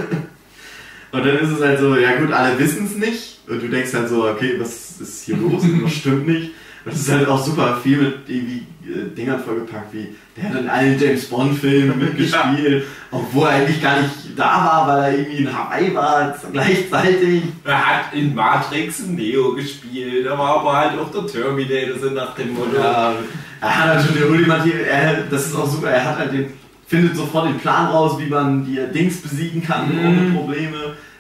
[1.12, 3.40] Und dann ist es halt so, ja gut, alle wissen es nicht.
[3.48, 5.64] Und du denkst halt so, okay, was ist hier los?
[5.84, 6.52] Was stimmt nicht?
[6.86, 10.60] Und es ist halt auch super viel mit irgendwie äh, Dingern vollgepackt, wie der hat
[10.62, 15.38] in allen James Bond-Filmen mitgespielt, obwohl er eigentlich gar nicht da war, weil er irgendwie
[15.38, 17.44] in Hawaii war gleichzeitig.
[17.66, 22.36] Er hat in Matrix Neo gespielt, er war aber halt auch der Terminator, so nach
[22.36, 22.78] dem Motto.
[22.78, 23.14] Ja,
[23.60, 26.54] er hat halt schon den ultimative, er, das ist auch super, er hat halt den,
[26.86, 30.06] findet sofort den Plan raus, wie man die Dings besiegen kann Mhm.
[30.06, 30.78] ohne Probleme.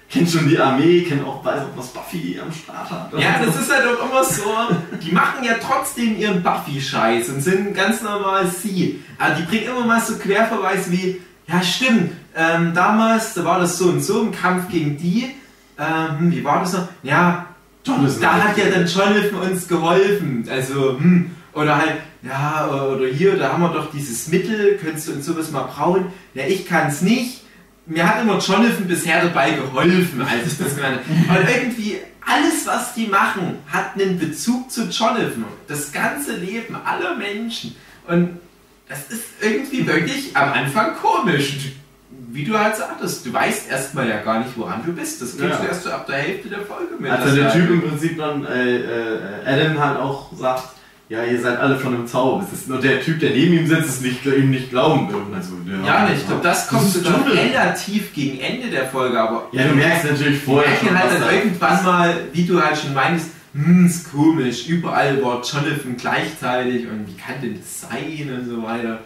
[0.09, 3.11] Kennt schon die Armee, kennt auch, weiß auch, was Buffy am Start hat.
[3.19, 4.43] Ja, das ist halt auch immer so.
[5.01, 9.03] Die machen ja trotzdem ihren Buffy-Scheiß und sind ganz normal sie.
[9.17, 13.77] Aber die bringen immer mal so Querverweise wie, ja stimmt, ähm, damals, da war das
[13.77, 15.33] so und so im Kampf gegen die.
[15.77, 16.87] Ähm, wie war das noch?
[17.03, 17.47] Ja,
[17.83, 20.47] Jonathan da hat ja dann Jonathan uns geholfen.
[20.49, 25.13] Also, hm, oder halt, ja, oder hier, da haben wir doch dieses Mittel, könntest du
[25.13, 26.07] uns sowas mal brauen?
[26.33, 27.41] Ja, ich kann es nicht.
[27.87, 30.99] Mir hat immer Jonathan bisher dabei geholfen, als ich das gemeint
[31.29, 31.39] habe.
[31.39, 35.45] Und irgendwie alles, was die machen, hat einen Bezug zu Jonathan.
[35.67, 37.75] Das ganze Leben aller Menschen.
[38.07, 38.39] Und
[38.89, 41.53] das ist irgendwie wirklich am Anfang komisch.
[42.29, 45.21] Wie du halt sagtest, du weißt erstmal ja gar nicht, woran du bist.
[45.21, 45.57] Das kriegst Ja.
[45.57, 47.09] du erst so ab der Hälfte der Folge mit.
[47.09, 50.69] Als Das der Typ im Prinzip dann, äh, äh, Adam halt auch sagt,
[51.09, 52.45] ja, ihr seid alle von einem Zauber.
[52.67, 55.15] Nur der Typ, der neben ihm sitzt, es nicht, ihm nicht glauben will.
[55.15, 55.53] Und dann so,
[55.85, 56.21] Ja, nicht.
[56.21, 57.37] Ich glaube, das kommt sogar Jonathan.
[57.37, 61.11] relativ gegen Ende der Folge, aber Ja, du merkst natürlich ich vorher merke schon, halt
[61.13, 65.95] dann da irgendwann mal, wie du halt schon meinst, hm, ist komisch, überall war Jonathan
[65.97, 68.99] gleichzeitig und wie kann denn das sein und so weiter.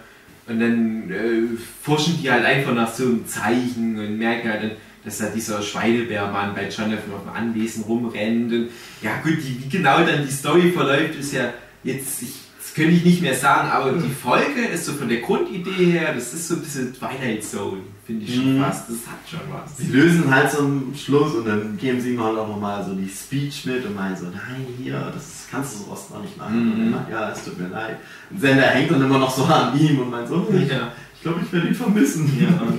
[0.48, 4.72] Und dann äh, forschen die halt einfach nach so einem Zeichen und merken halt dann,
[5.06, 8.52] dass da dieser Schweinebärmann bei Jonathan auf dem Anwesen rumrennt.
[8.52, 8.70] Und
[9.02, 11.54] ja gut, die, wie genau dann die Story verläuft, ist ja
[11.84, 15.20] jetzt, ich, das könnte ich nicht mehr sagen, aber die Folge ist so von der
[15.22, 18.62] Grundidee her, das ist so ein bisschen Twilight Zone, finde ich schon Mhm.
[18.64, 18.88] fast.
[18.90, 19.78] Das hat schon was.
[19.78, 23.10] Sie lösen halt zum Schluss und dann geben sie ihm halt auch nochmal so die
[23.10, 26.66] Speech mit und meinen so, nein, hier, das kannst du sowas noch nicht machen.
[26.66, 26.72] Mhm.
[26.72, 27.98] Und meint, ja, es tut mir leid.
[28.30, 30.92] Und Sender hängt dann immer noch so an ihm und meint so, ich, Ja.
[31.16, 32.32] ich glaube, ich werde ihn vermissen.
[32.40, 32.62] Ja.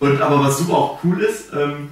[0.00, 1.88] Und aber was super auch cool ist, ähm,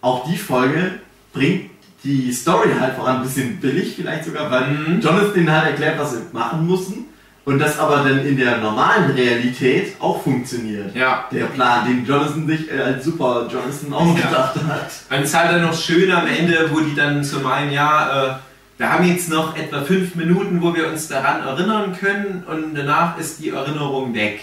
[0.00, 1.00] auch die Folge
[1.32, 1.73] bringt
[2.04, 5.00] die Story halt voran, ein bisschen billig vielleicht sogar, weil Mhm.
[5.00, 7.06] Jonathan halt erklärt, was sie machen müssen
[7.44, 10.94] und das aber dann in der normalen Realität auch funktioniert.
[10.94, 11.24] Ja.
[11.32, 14.90] Der Plan, den Jonathan sich äh, als Super Jonathan ausgedacht hat.
[15.10, 18.24] Und es ist halt dann noch schön am Ende, wo die dann so meinen, ja,
[18.26, 18.34] äh,
[18.76, 23.16] wir haben jetzt noch etwa fünf Minuten, wo wir uns daran erinnern können und danach
[23.18, 24.40] ist die Erinnerung weg.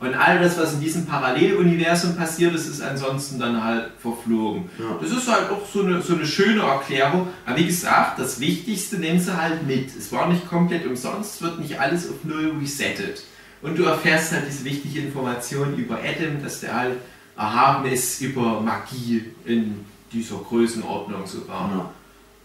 [0.00, 4.70] Und all das, was in diesem Paralleluniversum passiert ist, ist ansonsten dann halt verflogen.
[4.78, 4.96] Ja.
[4.98, 7.28] Das ist halt auch so eine, so eine schöne Erklärung.
[7.44, 9.94] Aber wie gesagt, das Wichtigste nehmen sie halt mit.
[9.94, 13.24] Es war nicht komplett umsonst, es wird nicht alles auf Null resettet.
[13.60, 16.96] Und du erfährst halt diese wichtige Information über Adam, dass der halt
[17.36, 21.70] erhaben ist über Magie in dieser Größenordnung sogar.
[21.70, 21.90] Ja.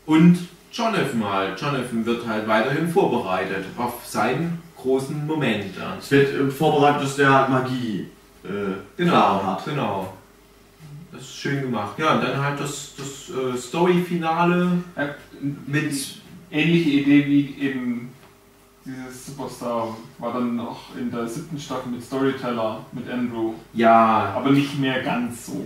[0.05, 0.39] Und
[0.73, 1.61] Jonathan halt.
[1.61, 5.97] Jonathan wird halt weiterhin vorbereitet auf seinen großen Moment dann.
[5.99, 8.07] Es wird äh, vorbereitet, dass der halt Magie
[8.43, 8.47] äh,
[8.97, 9.65] Genau, hat.
[9.65, 10.13] genau.
[11.11, 11.97] Das ist schön gemacht.
[11.97, 15.09] Ja, und dann halt das, das äh, Story-Finale Ja,
[15.67, 15.93] mit.
[16.51, 18.09] ähnliche Idee wie eben
[18.85, 24.51] dieses Superstar war dann auch in der siebten Staffel mit Storyteller mit Andrew, Ja, aber
[24.51, 25.65] nicht mehr ganz so.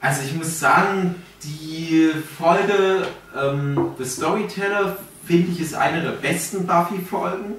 [0.00, 3.06] also ich muss sagen, die Folge
[3.40, 7.54] ähm, The Storyteller finde ich ist eine der besten Buffy-Folgen.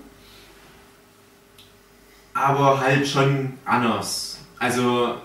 [2.38, 4.38] Aber halt schon anders.
[4.60, 5.16] Also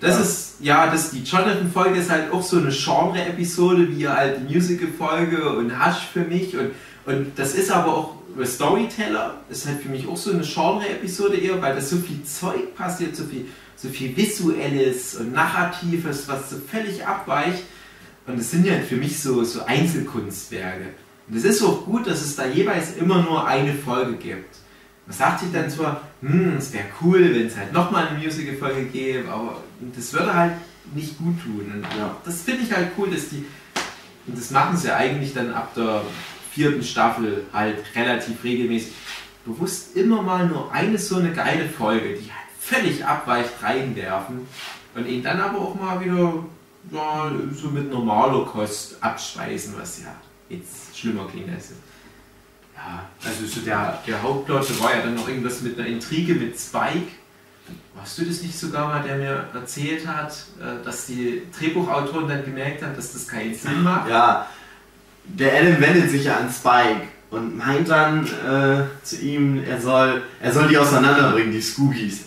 [0.00, 4.54] Das ist, ja, das, die Jonathan-Folge ist halt auch so eine Genre-Episode, wie halt die
[4.54, 6.56] Musical-Folge und Hush für mich.
[6.56, 6.70] Und,
[7.06, 8.14] und das ist aber auch
[8.44, 12.74] Storyteller, ist halt für mich auch so eine Genre-Episode eher, weil da so viel Zeug
[12.74, 13.46] passiert, so viel,
[13.76, 17.62] so viel Visuelles und Narratives, was so völlig abweicht.
[18.26, 20.94] Und das sind ja für mich so, so Einzelkunstwerke.
[21.28, 24.63] Und es ist auch gut, dass es da jeweils immer nur eine Folge gibt.
[25.06, 28.84] Man sagt sich dann zwar, hm, es wäre cool, wenn es halt nochmal eine Musical-Folge
[28.86, 29.60] gäbe, aber
[29.94, 30.52] das würde halt
[30.94, 31.70] nicht gut tun.
[31.74, 32.16] Und Ja.
[32.24, 33.44] das finde ich halt cool, dass die,
[34.26, 36.02] und das machen sie eigentlich dann ab der
[36.50, 38.92] vierten Staffel halt relativ regelmäßig,
[39.44, 44.46] bewusst immer mal nur eine so eine geile Folge, die halt völlig abweicht reinwerfen
[44.94, 46.32] und ihn dann aber auch mal wieder
[46.90, 50.14] ja, so mit normaler Kost abspeisen, was ja
[50.48, 51.72] jetzt schlimmer klingt als
[52.76, 56.58] ja, also so der, der Hauptplot war ja dann noch irgendwas mit einer Intrige mit
[56.58, 57.12] Spike.
[57.94, 62.44] Warst du das nicht sogar mal, der mir erzählt hat, äh, dass die Drehbuchautoren dann
[62.44, 64.10] gemerkt haben, dass das keinen Sinn macht?
[64.10, 64.46] Ja,
[65.24, 70.22] der Adam wendet sich ja an Spike und meint dann äh, zu ihm, er soll,
[70.40, 72.26] er soll die auseinanderbringen, die Scoobies.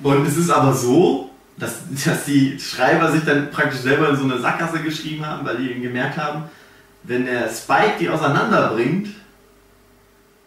[0.00, 4.24] Und es ist aber so, dass, dass die Schreiber sich dann praktisch selber in so
[4.24, 6.44] eine Sackgasse geschrieben haben, weil die eben gemerkt haben,
[7.02, 9.08] wenn der Spike die auseinanderbringt,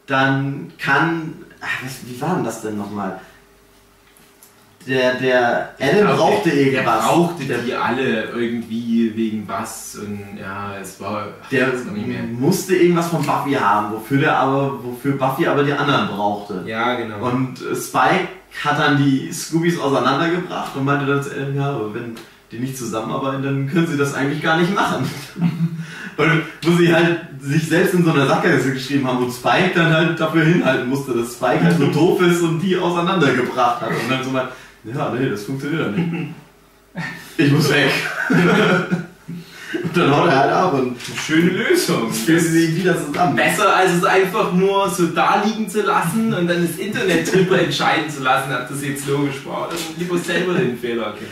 [0.07, 1.34] dann kann.
[1.61, 1.68] Ach,
[2.06, 3.19] wie war denn das denn nochmal?
[4.88, 6.84] Der, der Adam glaub, brauchte der, irgendwas.
[6.84, 11.28] Der brauchte Der- die alle irgendwie wegen was und ja, es war.
[11.52, 11.68] Der
[12.40, 16.64] musste irgendwas von Buffy haben, wofür der aber, wofür Buffy aber die anderen brauchte.
[16.65, 17.19] Ja, genau.
[17.30, 18.28] Und Spike
[18.64, 22.15] hat dann die Scoobies auseinandergebracht und meinte dann zu Adam, ja, aber wenn
[22.52, 25.07] die nicht zusammenarbeiten, dann können sie das eigentlich gar nicht machen.
[26.18, 29.94] und wo sie halt sich selbst in so einer Sackgasse geschrieben haben und Spike dann
[29.94, 33.90] halt dafür hinhalten musste, dass Spike halt so doof ist und die auseinandergebracht hat.
[33.90, 34.50] Und dann so mal,
[34.84, 36.30] ja, nee, das funktioniert ja nicht.
[37.38, 37.90] Ich muss weg.
[39.96, 42.12] dann haut er halt ab und Schöne Lösung.
[42.12, 43.36] fühlt sie wieder zusammen.
[43.36, 47.62] Besser als es einfach nur so da liegen zu lassen und dann das Internet drüber
[47.62, 49.70] entscheiden zu lassen, ob das jetzt logisch war.
[49.70, 51.32] Dann lieber selber den Fehler erkennen.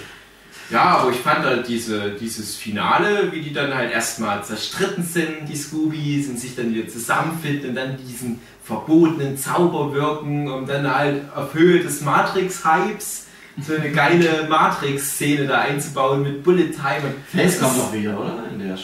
[0.70, 5.48] Ja, aber ich fand halt diese, dieses Finale, wie die dann halt erstmal zerstritten sind,
[5.48, 10.94] die Scoobies, und sich dann wieder zusammenfinden und dann diesen verbotenen Zauber wirken, um dann
[10.94, 13.26] halt auf Höhe des Matrix-Hypes
[13.62, 17.02] so eine geile Matrix-Szene da einzubauen mit Bullet Time.
[17.04, 18.44] Und das kommt noch wieder, oder?
[18.52, 18.78] In der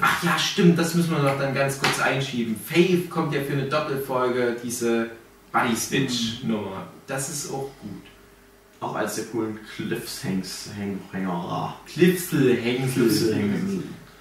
[0.00, 2.54] Ach ja, stimmt, das müssen wir noch dann ganz kurz einschieben.
[2.56, 5.10] Faith kommt ja für eine Doppelfolge, diese
[5.52, 6.88] Buddy Stitch Nummer.
[7.06, 8.09] Das ist auch gut.
[8.80, 11.74] Auch als der coolen Cliffhanger.
[11.86, 12.58] Clipsel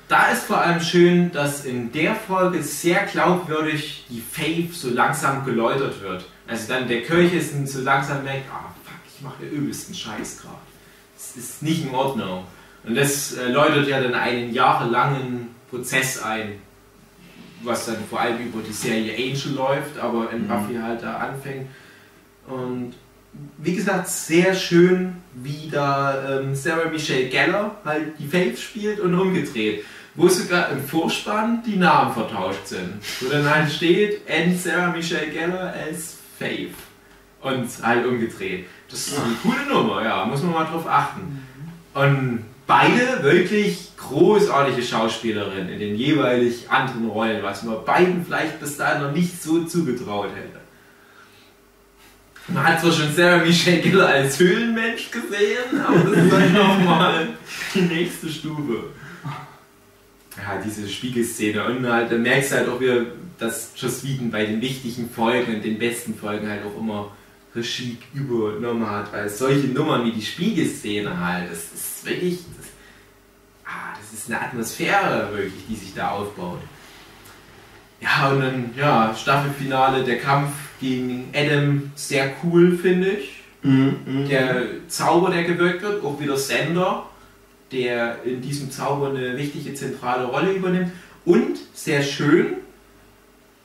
[0.10, 5.46] Da ist vor allem schön, dass in der Folge sehr glaubwürdig die Faith so langsam
[5.46, 6.26] geläutert wird.
[6.48, 10.56] Also dann der Kirchesen so langsam merkt, ah fuck, ich mache den übelsten Scheiß gerade.
[11.16, 12.46] Das ist nicht in Ordnung.
[12.84, 16.54] Und das äh, läutet ja dann einen jahrelangen Prozess ein,
[17.62, 20.48] was dann vor allem über die Serie Angel läuft, aber in Mhm.
[20.48, 21.68] Buffy halt da anfängt.
[22.48, 22.94] Und
[23.58, 29.14] wie gesagt, sehr schön, wie da ähm, Sarah Michelle Gellar halt die Faith spielt und
[29.14, 29.84] umgedreht.
[30.16, 32.96] Wo sogar im Vorspann die Namen vertauscht sind.
[33.20, 36.74] Wo dann halt steht, and Sarah Michelle Gellar as Faith.
[37.42, 38.66] Und halt umgedreht.
[38.90, 41.46] Das ist eine coole Nummer, ja, muss man mal drauf achten.
[41.94, 48.78] Und beide wirklich großartige Schauspielerinnen in den jeweilig anderen Rollen, was man beiden vielleicht bis
[48.78, 50.60] dahin noch nicht so zugetraut hätte.
[52.54, 57.28] Man hat zwar schon Sarah Michelle Gellar als Höhlenmensch gesehen, aber das ist dann nochmal
[57.74, 58.86] die nächste Stufe.
[60.38, 63.06] Ja, diese Spiegelszene und halt, da merkst du halt auch wieder,
[63.38, 67.12] dass Joss Whedon bei den wichtigen Folgen und den besten Folgen halt auch immer
[67.56, 72.68] Regie übernommen hat, weil solche Nummern wie die Spiegelszene halt, das ist wirklich, das,
[73.66, 76.62] ah, das ist eine Atmosphäre wirklich, die sich da aufbaut.
[78.02, 83.44] Ja, und dann, ja, Staffelfinale, der Kampf gegen Adam, sehr cool, finde ich.
[83.62, 87.06] Mhm, Der Zauber, der gewirkt wird, auch wieder Sender,
[87.72, 90.92] der in diesem Zauber eine wichtige zentrale Rolle übernimmt.
[91.26, 92.54] Und sehr schön,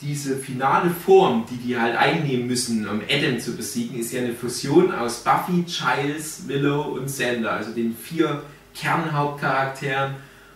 [0.00, 4.34] diese finale Form, die die halt einnehmen müssen, um Adam zu besiegen, ist ja eine
[4.34, 8.42] Fusion aus Buffy, Giles, Willow und Sander, also den vier
[8.74, 10.14] Kernhauptcharakteren.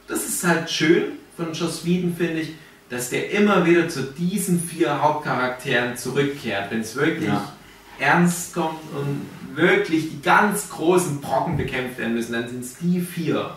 [0.08, 1.04] Das ist halt schön
[1.36, 2.50] von Joss Whedon, finde ich,
[2.90, 7.52] dass der immer wieder zu diesen vier Hauptcharakteren zurückkehrt, wenn es wirklich Ja.
[7.98, 13.00] ernst kommt und wirklich die ganz großen Brocken bekämpft werden müssen, dann sind es die
[13.00, 13.56] vier,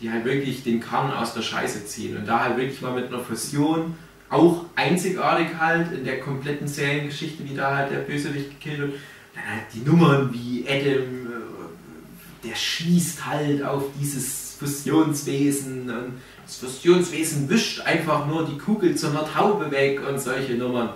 [0.00, 3.08] die halt wirklich den Kern aus der Scheiße ziehen und da halt wirklich mal mit
[3.08, 3.94] einer Fusion
[4.30, 8.92] auch einzigartig halt in der kompletten Seriengeschichte, wie da halt der Bösewicht gekillt wird.
[9.34, 16.12] Dann halt die Nummern wie Adam, äh, der schießt halt auf dieses Fusionswesen und
[16.48, 20.90] das Fusionswesen wischt einfach nur die Kugel zu einer Taube weg und solche Nummern.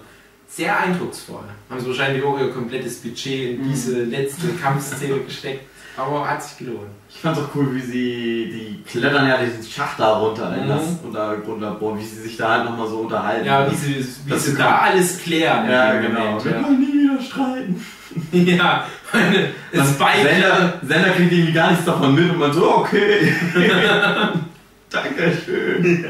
[0.49, 1.45] Sehr eindrucksvoll.
[1.71, 5.63] Haben sie wahrscheinlich auch ihr komplettes Budget in diese letzte Kampfszene gesteckt,
[5.97, 6.89] aber hat sich gelohnt.
[7.09, 10.69] Ich fand's auch cool, wie sie, die klettern ja diesen Schacht da runter in Mhm.
[10.69, 13.47] das Untergrundlabor, wie sie sich da halt nochmal so unterhalten.
[13.47, 15.71] Ja, wie sie, wie sie da alles klären.
[15.71, 16.21] ja genau.
[16.21, 16.63] Moment, Wir ja.
[16.65, 17.87] wollen nie wieder streiten.
[18.33, 20.29] Ja, meine, es beide.
[20.29, 23.33] Sender, Sender kriegt irgendwie gar nichts davon mit und man so, okay.
[24.93, 26.07] Dankeschön.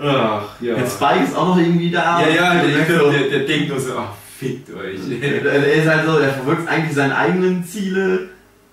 [0.00, 0.76] Ach, ja.
[0.76, 2.20] Jetzt Spike ist auch noch irgendwie da.
[2.20, 4.98] Ja, ja, der, dann der, der, der denkt nur so, ach, fickt euch.
[5.22, 8.30] er ist halt so, er verwirkt eigentlich seine eigenen Ziele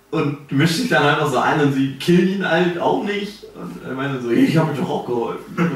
[0.10, 3.44] und mischt sich dann halt noch so ein und sie killen ihn halt auch nicht.
[3.56, 5.72] Und er meinte so, ich habe doch auch geholfen.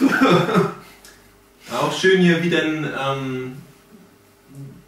[1.72, 3.52] Auch schön hier, wie dann ähm,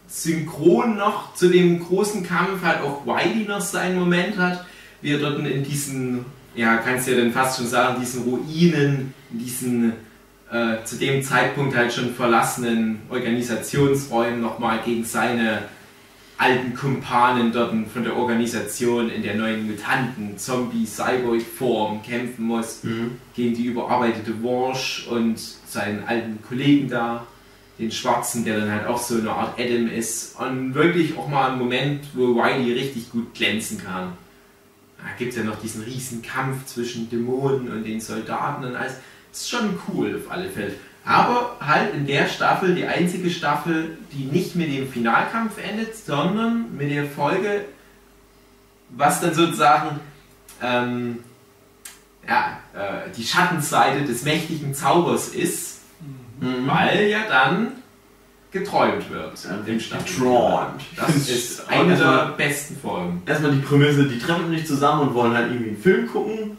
[0.07, 4.65] synchron noch zu dem großen Kampf halt auch Wiley noch seinen Moment hat,
[5.01, 6.25] wie er dort in diesen,
[6.57, 9.93] ja, kannst du ja dann fast schon sagen, diesen Ruinen, in diesen
[10.51, 15.63] äh, zu dem Zeitpunkt halt schon verlassenen Organisationsräumen nochmal gegen seine
[16.37, 22.81] alten Kumpanen dort von der Organisation in der neuen Mutanten, Zombie, Cyborg-Form kämpfen muss
[23.35, 27.25] gegen die überarbeitete Walsh und seinen alten Kollegen da,
[27.79, 30.39] den Schwarzen, der dann halt auch so eine Art Adam ist.
[30.39, 34.13] Und wirklich auch mal einen Moment, wo Wiley richtig gut glänzen kann.
[34.97, 38.95] Da gibt es ja noch diesen riesen Kampf zwischen Dämonen und den Soldaten und alles.
[39.31, 40.73] Das ist schon cool auf alle Fälle.
[41.05, 46.75] Aber halt in der Staffel die einzige Staffel, die nicht mit dem Finalkampf endet, sondern
[46.75, 47.65] mit der Folge,
[48.89, 49.99] was dann sozusagen
[50.61, 51.19] ähm,
[52.27, 55.77] ja, äh, die Schattenseite des mächtigen Zaubers ist,
[56.39, 56.67] Mhm.
[56.67, 57.71] weil ja dann
[58.59, 59.43] geträumt wird.
[59.43, 59.57] Ja,
[59.97, 60.81] geträumt.
[60.95, 63.21] Das ist eine der besten Folgen.
[63.25, 66.57] Erstmal die Prämisse, die treffen sich zusammen und wollen halt irgendwie einen Film gucken.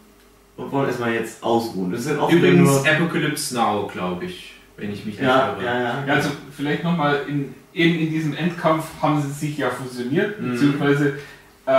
[0.56, 1.92] und wollen erstmal jetzt ausruhen.
[1.92, 2.88] Das auch wieder Übrigens nur.
[2.88, 5.64] Apocalypse Now, glaube ich, wenn ich mich nicht Ja, irre.
[5.64, 6.04] ja, ja.
[6.06, 10.50] Ja, also vielleicht nochmal, in, eben in diesem Endkampf haben sie sich ja fusioniert, Mhm.
[10.52, 11.18] beziehungsweise
[11.66, 11.70] äh,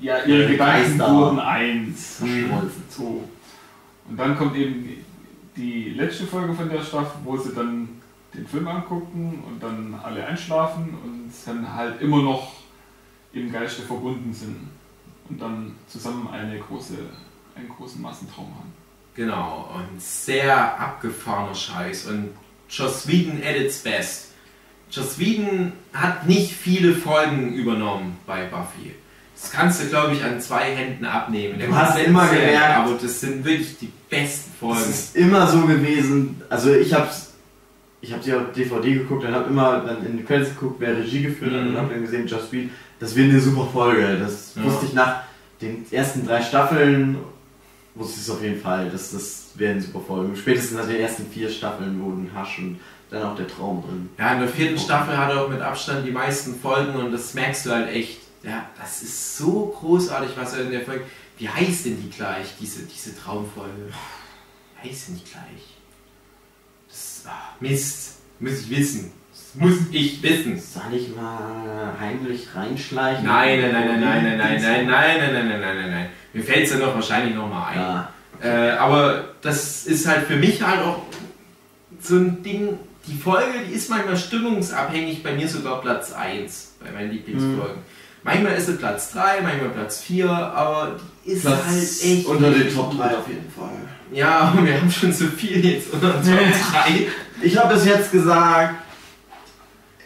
[0.00, 1.14] ja, ihre Ihre Gedanken Geister.
[1.14, 2.16] wurden eins.
[2.16, 2.82] Verschmolzen.
[2.88, 3.24] So.
[4.08, 4.88] Und dann kommt eben
[5.56, 7.88] die letzte Folge von der Staffel, wo sie dann
[8.34, 12.52] den Film angucken und dann alle einschlafen und dann halt immer noch
[13.32, 14.68] im Geiste verbunden sind
[15.28, 16.94] und dann zusammen eine große,
[17.56, 18.72] einen großen Massentraum haben.
[19.14, 22.06] Genau, und sehr abgefahrener Scheiß.
[22.06, 22.30] Und
[22.68, 24.28] Joss Whedon at its best.
[24.90, 28.94] Joss Whedon hat nicht viele Folgen übernommen bei Buffy.
[29.40, 31.58] Das kannst du, glaube ich, an zwei Händen abnehmen.
[31.58, 34.90] Der Du hast immer gemerkt- Aber das sind wirklich die besten Es Folgen.
[34.90, 37.29] ist immer so gewesen, also ich hab's,
[38.02, 40.96] ich hab die auf DVD geguckt und hab immer dann in die Credits geguckt, wer
[40.96, 41.68] Regie geführt hat Mhm.
[41.68, 44.18] und hab dann gesehen, Just Beat, das wird eine super Folge.
[44.18, 44.64] Das Ja.
[44.64, 45.22] wusste ich nach
[45.60, 47.18] den ersten drei Staffeln,
[47.94, 50.34] wusste ich es auf jeden Fall, dass das werden super Folgen.
[50.36, 54.08] Spätestens nach den ersten vier Staffeln wurden Hasch und dann auch der Traum drin.
[54.18, 57.34] Ja, in der vierten Staffel hat er auch mit Abstand die meisten Folgen und das
[57.34, 58.20] merkst du halt echt.
[58.42, 61.02] Ja, das ist so großartig, was er in der Folge.
[61.36, 63.88] Wie heißt denn die gleich, diese, diese Traumfolge?
[64.82, 65.69] Wie heißt denn die gleich?
[67.28, 69.12] Ach, Mist, muss ich wissen.
[69.32, 70.60] Das muss ich wissen.
[70.60, 73.24] Soll ich mal heimlich reinschleichen?
[73.24, 76.08] Nein, nein, nein, nein, nein, nein, nein, nein, nein, nein, nein, nein, nein, nein.
[76.32, 77.78] Mir fällt es ja noch wahrscheinlich nochmal ein.
[77.78, 78.12] Ja.
[78.42, 81.02] Äh, aber das ist halt für mich halt auch
[82.00, 82.78] so ein Ding.
[83.06, 87.78] Die Folge, die ist manchmal stimmungsabhängig, bei mir sogar Platz 1 bei meinen Lieblingsfolgen.
[88.22, 92.26] Manchmal ist sie Platz 3, manchmal Platz 4, aber die ist Platz halt echt.
[92.26, 93.70] unter den Top 3 auf jeden Fall.
[94.12, 96.22] Ja, wir haben schon so viel jetzt unter den
[96.52, 97.06] Top 3.
[97.42, 98.74] Ich habe bis jetzt gesagt.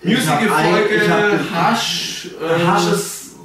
[0.02, 3.36] Musical-Folge, ge- Hush, äh, Hasch ist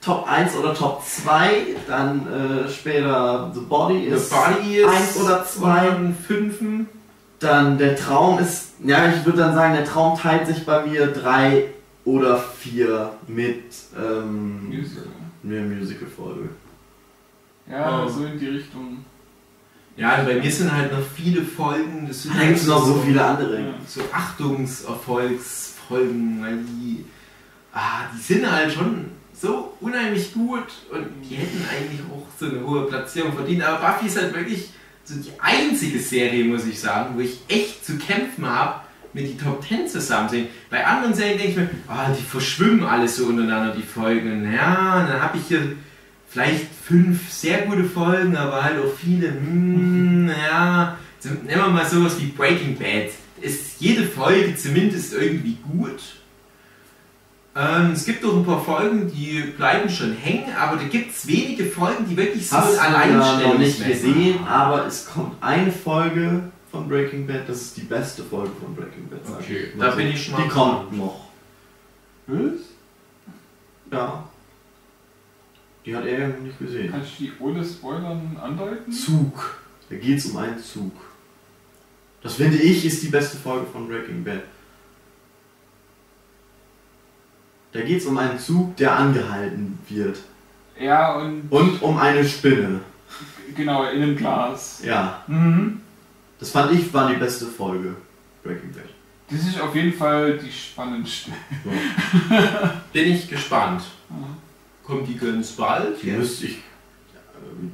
[0.00, 2.26] Top 1 oder Top 2, dann
[2.64, 6.88] äh, später The Body The ist Body ist 1 oder 2, Fünfen.
[7.40, 11.08] dann der Traum ist, ja ich würde dann sagen, der Traum teilt sich bei mir
[11.08, 11.64] 3
[12.06, 13.64] oder 4 mit
[13.98, 15.04] ähm, Musical.
[15.42, 16.48] Musical-Folge.
[17.70, 18.08] Ja, Oh.
[18.08, 19.04] so in die Richtung.
[19.96, 22.06] Ja, also bei mir sind halt noch viele Folgen.
[22.06, 23.58] Das sind Da gibt es noch so viele andere.
[23.60, 23.74] Ja.
[23.86, 27.04] so Achtungserfolgsfolgen, weil die,
[27.72, 32.66] ah, die sind halt schon so unheimlich gut und die hätten eigentlich auch so eine
[32.66, 33.62] hohe Platzierung verdient.
[33.62, 34.70] Aber Buffy ist halt wirklich
[35.04, 38.80] so die einzige Serie, muss ich sagen, wo ich echt zu kämpfen habe,
[39.12, 40.48] mit die Top 10 zusammen sehen.
[40.68, 44.52] Bei anderen Serien denke ich mir, ah, die verschwimmen alles so untereinander, die Folgen.
[44.52, 45.72] Ja, dann habe ich hier
[46.36, 51.86] vielleicht fünf sehr gute Folgen, aber halt auch viele, hm, ja, so, nehmen wir mal
[51.86, 53.10] sowas wie Breaking Bad.
[53.40, 56.00] Ist jede Folge zumindest irgendwie gut.
[57.54, 61.26] Ähm, es gibt auch ein paar Folgen, die bleiben schon hängen, aber da gibt es
[61.26, 64.74] wenige Folgen, die wirklich so Hast ein du ja noch nicht gesehen, haben.
[64.74, 69.08] aber es kommt eine Folge von Breaking Bad, das ist die beste Folge von Breaking
[69.08, 69.20] Bad.
[69.40, 71.28] Okay, da bin ich schon mal Die kommt noch.
[73.90, 74.24] Ja.
[75.86, 76.90] Die hat er ja noch nicht gesehen.
[76.90, 78.90] Kannst du die ohne Spoilern andeuten?
[78.92, 79.60] Zug.
[79.88, 80.92] Da geht es um einen Zug.
[82.22, 84.42] Das finde ich ist die beste Folge von Breaking Bad.
[87.72, 90.18] Da geht es um einen Zug, der angehalten wird.
[90.80, 92.80] Ja, und Und um eine Spinne.
[93.54, 94.82] genau, in einem Glas.
[94.84, 95.22] Ja.
[95.28, 95.80] Mhm.
[96.40, 97.94] Das fand ich war die beste Folge.
[98.42, 98.84] Breaking Bad.
[99.30, 101.30] Das ist auf jeden Fall die spannendste.
[101.64, 101.70] So.
[102.92, 103.82] Bin ich gespannt.
[104.08, 104.35] Mhm.
[104.86, 106.02] Kommt die ganz bald?
[106.02, 106.52] Die müsste ich.
[106.52, 106.58] äh,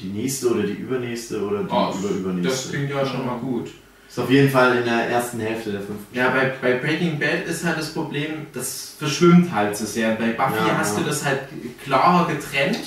[0.00, 2.70] Die nächste oder die übernächste oder die Oh, das überübernächste.
[2.76, 3.70] klingt ja schon mal gut.
[4.08, 6.14] Ist auf jeden Fall in der ersten Hälfte der fünften.
[6.16, 10.14] Ja, bei, bei Breaking Bad ist halt das Problem, das verschwimmt halt so sehr.
[10.16, 11.02] Bei Buffy Ja, hast ja.
[11.02, 11.40] du das halt
[11.82, 12.78] klarer getrennt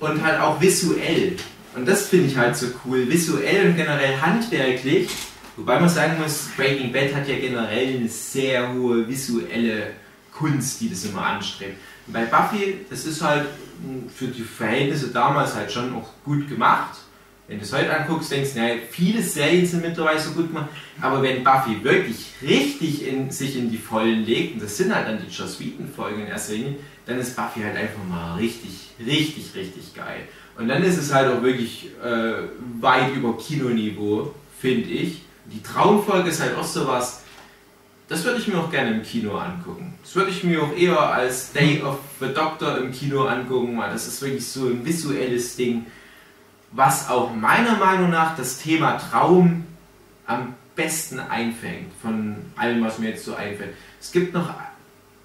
[0.00, 1.36] und halt auch visuell.
[1.76, 3.06] Und das finde ich halt so cool.
[3.10, 5.08] Visuell und generell handwerklich.
[5.56, 9.88] Wobei man sagen muss, Breaking Bad hat ja generell eine sehr hohe visuelle
[10.32, 11.76] Kunst, die das immer anstrebt.
[12.06, 13.46] Bei Buffy, das ist halt
[13.82, 16.98] mh, für die Verhältnisse damals halt schon auch gut gemacht.
[17.46, 20.70] Wenn du es heute anguckst, denkst du, naja, viele Serien sind mittlerweile so gut gemacht,
[20.98, 25.08] aber wenn Buffy wirklich richtig in, sich in die Vollen legt, und das sind halt
[25.08, 29.54] dann die Joss Whedon-Folgen in erster Linie, dann ist Buffy halt einfach mal richtig, richtig,
[29.54, 30.22] richtig geil.
[30.56, 32.34] Und dann ist es halt auch wirklich äh,
[32.80, 35.22] weit über Kinoniveau, finde ich.
[35.46, 37.23] Die Traumfolge ist halt auch sowas,
[38.08, 39.94] das würde ich mir auch gerne im Kino angucken.
[40.02, 43.90] Das würde ich mir auch eher als Day of the Doctor im Kino angucken, weil
[43.92, 45.86] das ist wirklich so ein visuelles Ding,
[46.72, 49.64] was auch meiner Meinung nach das Thema Traum
[50.26, 53.74] am besten einfängt, von allem, was mir jetzt so einfällt.
[54.00, 54.50] Es gibt noch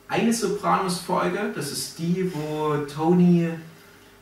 [0.07, 3.49] eine Sopranos-Folge, das ist die, wo Tony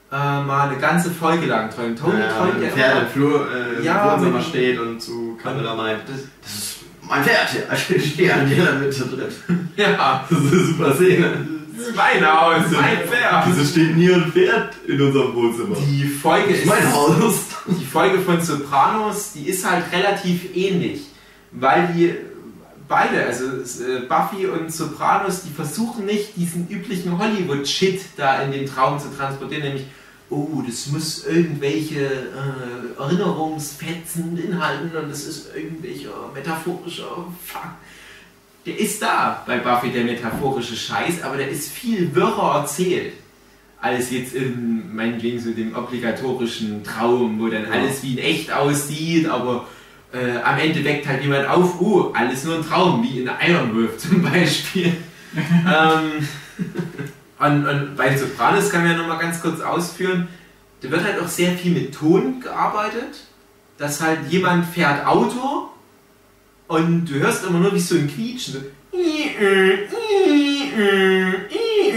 [0.09, 1.99] äh, mal eine ganze Folge lang träumt.
[1.99, 3.01] Tony Ja, träumt ja immer.
[3.01, 6.76] im Flur, äh, Ja, im Wohnzimmer steht und zu Camilla meint, Das, das ist
[7.09, 9.69] mein Pferd, ja, ich stehe an der Mitte drin.
[9.75, 11.47] ja, Das ist eine super Szene.
[11.95, 13.45] mein Haus, mein Pferd.
[13.47, 15.75] Wieso steht nie ein Pferd in unserem Wohnzimmer?
[15.75, 17.35] Die Folge ist mein Haus.
[17.67, 21.01] die Folge von Sopranos, die ist halt relativ ähnlich,
[21.51, 22.15] weil die
[22.87, 28.65] beide, also äh, Buffy und Sopranos, die versuchen nicht diesen üblichen Hollywood-Shit da in den
[28.65, 29.85] Traum zu transportieren, nämlich,
[30.29, 37.71] oh, das muss irgendwelche äh, Erinnerungsfetzen beinhalten und das ist irgendwelcher metaphorischer Fuck.
[38.65, 43.13] Der ist da bei Buffy, der metaphorische Scheiß, aber der ist viel wirrer erzählt
[43.79, 49.27] als jetzt in meinetwegen so dem obligatorischen Traum, wo dann alles wie in echt aussieht,
[49.27, 49.67] aber
[50.11, 53.97] äh, am Ende weckt halt jemand auf, oh, alles nur ein Traum, wie in Ironwolf
[53.97, 54.93] zum Beispiel.
[55.35, 56.27] ähm,
[57.39, 60.27] und, und bei Sopranos kann man ja nochmal ganz kurz ausführen,
[60.81, 63.25] da wird halt auch sehr viel mit Ton gearbeitet,
[63.77, 65.69] dass halt jemand fährt Auto
[66.67, 68.59] und du hörst immer nur wie so ein Quietschen, so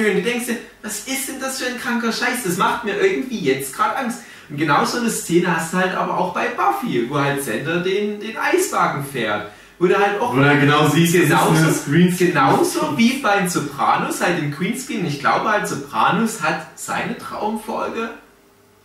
[0.08, 2.44] und du denkst dir, was ist denn das für ein kranker Scheiß?
[2.44, 4.20] Das macht mir irgendwie jetzt gerade Angst.
[4.48, 7.80] Und genau so eine Szene hast du halt aber auch bei Buffy, wo halt Sender
[7.80, 9.50] den, den Eiswagen fährt.
[9.80, 13.48] Wo du halt auch du halt genau siehst, es ist genauso, genauso wie bei den
[13.48, 15.06] Sopranos, halt im Queenscreen.
[15.06, 18.10] Ich glaube halt, Sopranos hat seine Traumfolge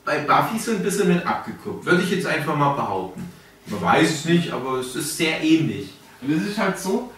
[0.05, 1.85] bei Buffy so ein bisschen mit abgeguckt.
[1.85, 3.29] Würde ich jetzt einfach mal behaupten.
[3.65, 5.93] Man weiß es nicht, aber es ist sehr ähnlich.
[6.21, 7.11] Und es ist halt so,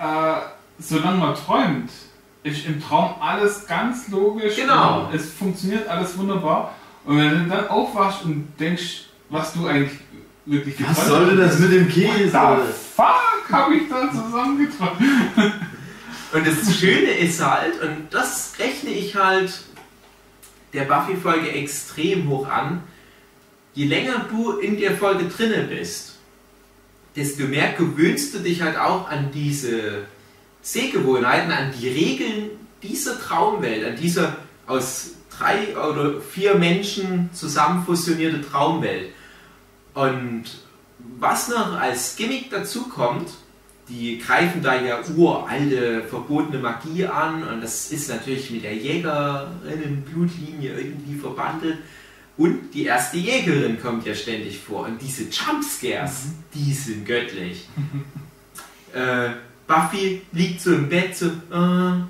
[0.00, 0.34] äh,
[0.80, 1.90] solange man träumt,
[2.42, 4.56] ist im Traum alles ganz logisch.
[4.56, 5.04] Genau.
[5.06, 6.74] Und es funktioniert alles wunderbar.
[7.04, 10.00] Und wenn du dann aufwachst und denkst, was du eigentlich
[10.50, 12.30] wirklich Was geträumt sollte das mit dem Käse?
[12.32, 12.60] Da
[12.96, 15.00] fuck, habe ich da zusammengeträumt.
[16.32, 19.62] Und das Schöne ist halt, und das rechne ich halt
[20.72, 22.84] der Buffy-Folge extrem hoch an,
[23.74, 26.18] je länger du in der Folge drinne bist,
[27.16, 30.04] desto mehr gewöhnst du dich halt auch an diese
[30.62, 32.50] Sehgewohnheiten, an die Regeln
[32.82, 34.36] dieser Traumwelt, an dieser
[34.66, 39.10] aus drei oder vier Menschen zusammen fusionierte Traumwelt.
[39.94, 40.44] Und
[41.18, 43.30] was noch als Gimmick dazu kommt,
[43.88, 50.78] die greifen da ja uralte, verbotene Magie an und das ist natürlich mit der Jägerinnenblutlinie
[50.78, 51.78] irgendwie verbandelt.
[52.36, 57.68] Und die erste Jägerin kommt ja ständig vor und diese Jumpscares, die sind göttlich.
[58.94, 59.30] äh,
[59.66, 62.04] Buffy liegt so im Bett, so, äh,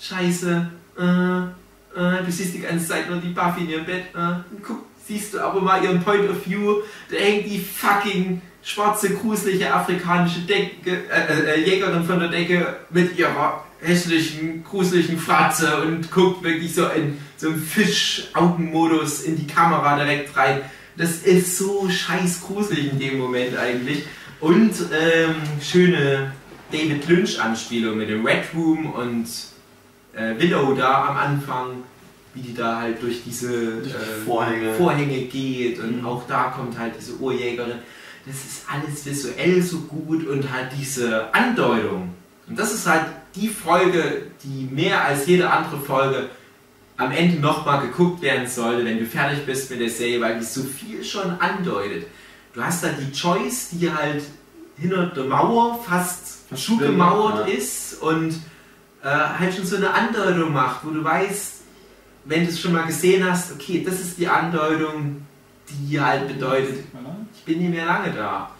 [0.00, 4.18] scheiße, äh, äh, du siehst die ganze Zeit nur die Buffy in ihrem Bett, äh,
[4.18, 9.14] und guck, siehst du aber mal ihren Point of View, da hängt die fucking schwarze,
[9.14, 16.10] gruselige afrikanische Decke, äh, äh, Jägerin von der Decke mit ihrer hässlichen, gruseligen Fratze und
[16.10, 20.62] guckt wirklich so in so einem Fischaugenmodus in die Kamera direkt rein.
[20.96, 24.04] Das ist so scheiß gruselig in dem Moment eigentlich.
[24.40, 26.32] Und ähm, schöne
[26.72, 29.26] David Lynch-Anspielung mit dem Red Room und
[30.14, 31.84] äh, Willow da am Anfang,
[32.36, 33.48] wie die da halt durch diese
[33.78, 34.74] Durch die äh, Vorhänge.
[34.74, 36.06] Vorhänge geht und Mhm.
[36.06, 37.78] auch da kommt halt diese Urjägerin.
[38.26, 42.14] Das ist alles visuell so gut und halt diese Andeutung.
[42.48, 46.28] Und das ist halt die Folge, die mehr als jede andere Folge
[46.96, 50.44] am Ende nochmal geguckt werden sollte, wenn du fertig bist mit der Serie, weil die
[50.44, 52.06] so viel schon andeutet.
[52.54, 54.22] Du hast da die Choice, die halt
[54.78, 57.54] hinter der Mauer fast zugemauert ja.
[57.54, 58.30] ist und
[59.02, 61.55] äh, halt schon so eine Andeutung macht, wo du weißt,
[62.26, 65.26] wenn du es schon mal gesehen hast, okay, das ist die Andeutung,
[65.68, 66.84] die halt bedeutet,
[67.34, 68.50] ich bin nicht mehr lange da.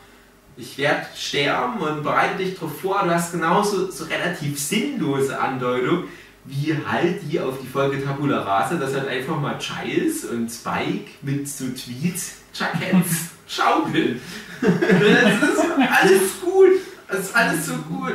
[0.57, 3.03] Ich werde sterben und bereite dich darauf vor.
[3.05, 6.05] Du hast genauso so relativ sinnlose Andeutung
[6.49, 11.11] wie halt die auf die Folge Tabula Rasa, dass halt einfach mal Giles und Spike
[11.23, 14.21] mit so Tweed-Jackets schaukeln.
[14.61, 15.61] das ist
[15.91, 16.71] alles gut.
[17.09, 18.13] Das ist alles so gut.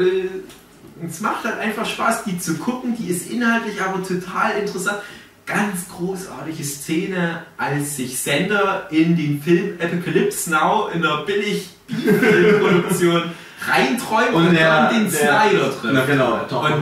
[1.05, 2.95] Es macht halt einfach Spaß, die zu gucken.
[2.97, 4.99] Die ist inhaltlich aber total interessant.
[5.45, 13.23] Ganz großartige Szene, als sich Sender in den Film Apocalypse Now in einer billig Filmproduktion
[13.67, 15.93] reinträumt und, der- dann den der- Snyder trifft.
[15.93, 16.33] Na genau,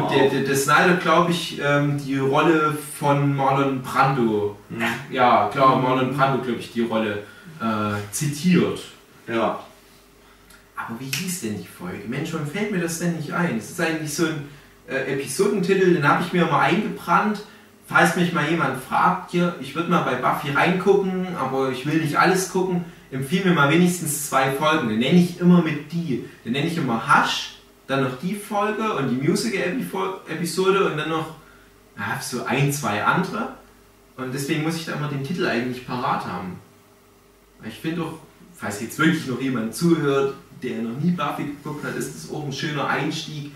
[0.01, 4.83] Und der, der, der Snyder, glaube ich, ähm, die Rolle von Marlon Brando, Mhm.
[5.11, 7.23] ja klar, Marlon Brando, glaube ich, die Rolle
[7.61, 8.79] äh, zitiert.
[9.27, 9.59] Ja.
[10.75, 12.03] Aber wie hieß denn die Folge?
[12.07, 13.57] Mensch, warum fällt mir das denn nicht ein?
[13.57, 14.47] Es ist eigentlich so ein
[14.87, 17.41] äh, Episodentitel, den habe ich mir mal eingebrannt.
[17.89, 21.99] Falls mich mal jemand fragt, hier, ich würde mal bei Buffy reingucken, aber ich will
[21.99, 24.89] nicht alles gucken, empfehle mir mal wenigstens zwei Folgen.
[24.89, 26.23] Den nenne ich immer mit die.
[26.45, 27.55] Den nenne ich immer Hush,
[27.87, 31.33] dann noch die Folge und die Musical-Episode und dann noch
[31.97, 33.55] ja, so ein, zwei andere.
[34.17, 36.59] Und deswegen muss ich da immer den Titel eigentlich parat haben.
[37.67, 38.19] Ich finde doch,
[38.53, 42.45] falls jetzt wirklich noch jemand zuhört, der noch nie Buffy geguckt hat, ist das auch
[42.45, 43.51] ein schöner Einstieg.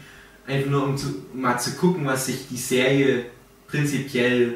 [0.48, 3.26] Einfach nur um, zu, um mal zu gucken, was sich die Serie
[3.78, 4.56] prinzipiell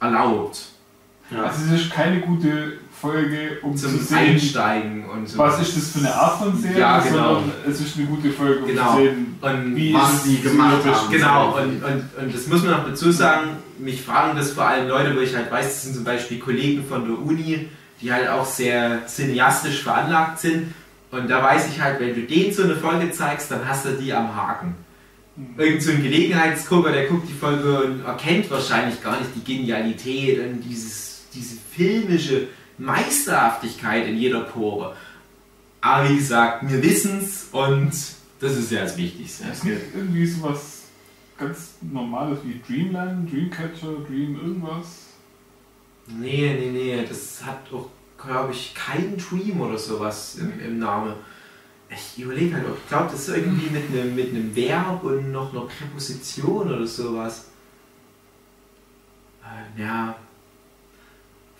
[0.00, 0.58] erlaubt.
[1.30, 5.38] Also es ist keine gute Folge, um Zum zu sehen, Einsteigen und so.
[5.38, 7.34] was ist das für eine Art von Serie, Ja, genau.
[7.36, 8.96] sondern es ist eine gute Folge, um Genau.
[8.96, 11.10] zu sehen, Und wie was ist die es gemacht haben.
[11.10, 14.88] Genau, und, und, und das muss man noch dazu sagen, mich fragen das vor allem
[14.88, 17.68] Leute, wo ich halt weiß, das sind zum Beispiel Kollegen von der Uni,
[18.00, 20.74] die halt auch sehr cineastisch veranlagt sind.
[21.10, 23.90] Und da weiß ich halt, wenn du denen so eine Folge zeigst, dann hast du
[23.92, 24.74] die am Haken.
[25.56, 30.38] Irgend so ein Gelegenheitsgucker, der guckt die Folge und erkennt wahrscheinlich gar nicht die Genialität
[30.38, 32.48] und dieses, diese filmische
[32.78, 34.94] Meisterhaftigkeit in jeder Pore.
[35.80, 37.92] Aber wie gesagt, wir wissen's und
[38.40, 39.44] das ist ja das Wichtigste.
[39.50, 40.82] Es gibt irgendwie sowas
[41.36, 45.08] ganz Normales wie Dreamland, Dreamcatcher, Dream irgendwas.
[46.06, 47.88] Nee, nee, nee, das hat doch,
[48.18, 51.14] glaube ich, kein Dream oder sowas im, im Namen.
[51.90, 55.30] Ich überlege halt auch, ich glaube, das ist irgendwie mit einem mit einem Verb und
[55.32, 57.46] noch einer Präposition oder sowas.
[59.42, 60.16] Äh, ja.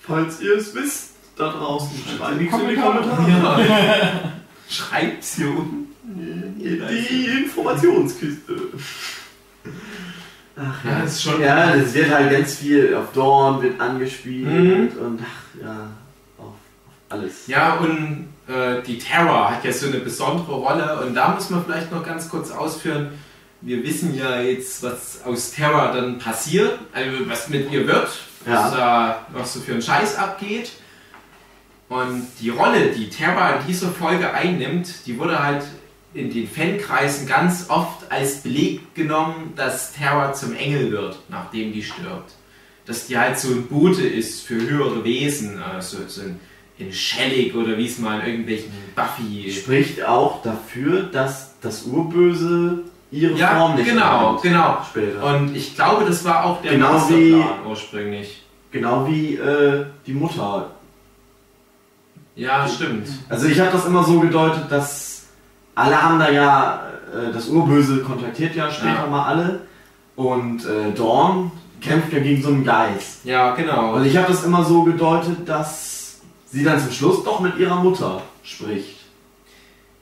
[0.01, 2.47] Falls ihr es wisst, da draußen schreibt es in die
[2.77, 3.67] Kommentare.
[3.67, 4.33] Ja.
[4.69, 5.85] Schreibt's hier unten.
[6.59, 8.57] Die Informationskiste.
[10.57, 14.47] Ach Ja, das ist schon- Ja, das wird halt ganz viel auf Dawn wird angespielt
[14.95, 14.99] Mhm.
[14.99, 15.91] und ach ja,
[16.39, 16.55] auf, auf
[17.09, 17.47] alles.
[17.47, 21.65] Ja, und äh, die Terror hat ja so eine besondere Rolle und da muss man
[21.65, 23.11] vielleicht noch ganz kurz ausführen.
[23.61, 28.09] Wir wissen ja jetzt, was aus Terror dann passiert, also was mit ihr wird,
[28.47, 28.53] Ja.
[28.65, 30.73] was da noch so für einen Scheiß abgeht.
[31.89, 35.65] Und die Rolle, die Terror in dieser Folge einnimmt, die wurde halt
[36.13, 41.83] in den Fankreisen ganz oft als Beleg genommen, dass Terror zum Engel wird, nachdem die
[41.83, 42.33] stirbt.
[42.87, 46.41] Dass die halt so ein Bote ist für höhere Wesen, also so ein
[46.79, 49.51] in Shellig oder wie es mal in irgendwelchen Buffy.
[49.53, 52.81] Spricht auch dafür, dass das Urböse
[53.13, 54.79] ihre Ja, Form nicht genau, genau.
[54.91, 55.23] Später.
[55.25, 58.43] Und ich glaube, das war auch der Genau Masterplan ursprünglich.
[58.73, 60.71] genau wie äh, die Mutter.
[62.37, 63.07] Ja, stimmt.
[63.29, 65.27] Also ich habe das immer so gedeutet, dass
[65.77, 66.83] alle haben da ja,
[67.13, 69.07] äh, das Urböse kontaktiert ja später Ja.
[69.07, 69.61] mal alle
[70.17, 73.25] und äh, Dawn kämpft ja gegen so einen Geist.
[73.25, 73.95] Ja, genau.
[73.95, 76.04] Und ich habe das immer so gedeutet, dass
[76.55, 79.01] sie dann zum Schluss doch mit ihrer Mutter spricht.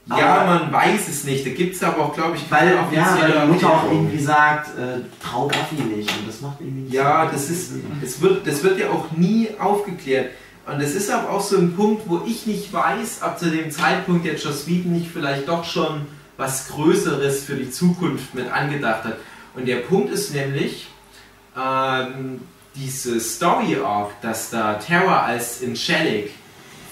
[0.06, 1.46] Ja, Aber- man weiß es nicht.
[1.46, 4.76] Da gibt es aber auch, glaube ich, Weil, ja, weil die Mutter auch irgendwie sagt,
[4.76, 7.84] äh, trau Buffy nicht und das macht irgendwie nicht Ja, so das ist, Sinn.
[8.02, 10.30] das wird, das wird ja auch nie aufgeklärt.
[10.66, 13.70] Und das ist aber auch so ein Punkt, wo ich nicht weiß, ob zu dem
[13.70, 16.02] Zeitpunkt jetzt Joss Whedon nicht vielleicht doch schon
[16.36, 19.16] was Größeres für die Zukunft mit angedacht hat.
[19.54, 20.88] Und der Punkt ist nämlich,
[21.56, 22.40] ähm,
[22.74, 26.30] diese Story Arc, dass da Terra als Angelic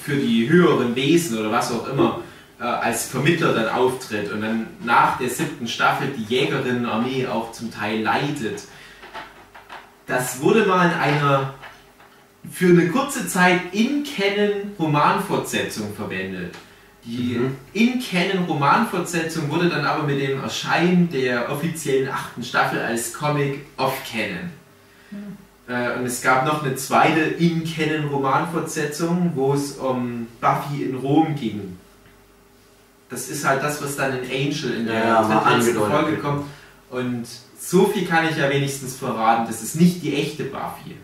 [0.03, 2.23] für die höheren Wesen oder was auch immer
[2.59, 7.73] äh, als Vermittler dann auftritt und dann nach der siebten Staffel die Jägerinnenarmee auch zum
[7.73, 8.63] Teil leitet.
[10.07, 11.55] Das wurde mal in einer
[12.51, 16.55] für eine kurze Zeit in Canon Romanfortsetzung verwendet.
[17.05, 17.57] Die Mhm.
[17.73, 23.61] in Canon Romanfortsetzung wurde dann aber mit dem Erscheinen der offiziellen achten Staffel als Comic
[23.77, 24.51] off Canon.
[25.71, 30.97] Äh, und es gab noch eine zweite in Canon Romanfortsetzung, wo es um Buffy in
[30.97, 31.79] Rom ging.
[33.09, 36.47] Das ist halt das, was dann in Angel in der Ja, angedeutet Folge kommt.
[36.91, 37.25] Und
[37.57, 40.97] so viel kann ich ja wenigstens verraten, das ist nicht die echte Buffy.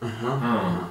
[0.00, 0.28] Aha.
[0.42, 0.88] Ah.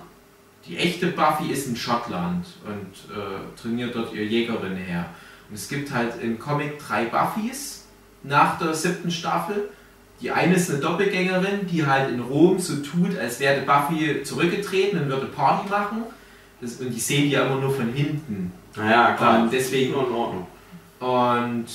[0.67, 5.05] Die echte Buffy ist in Schottland und äh, trainiert dort ihr Jägerin her.
[5.49, 7.85] Und es gibt halt im Comic drei Buffys
[8.21, 9.69] nach der siebten Staffel.
[10.22, 15.02] Die eine ist eine Doppelgängerin, die halt in Rom so tut, als wäre Buffy zurückgetreten
[15.02, 16.03] und würde Party machen.
[16.61, 18.52] Das, und die sehen die aber nur von hinten.
[18.76, 19.43] Naja, klar.
[19.43, 20.48] Und deswegen in Ordnung.
[20.99, 21.65] und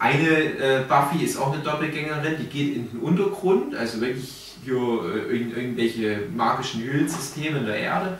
[0.00, 4.76] eine äh, Buffy ist auch eine Doppelgängerin, die geht in den Untergrund, also wirklich hier
[4.76, 8.18] äh, irgend, irgendwelche magischen Höhlensysteme in der Erde.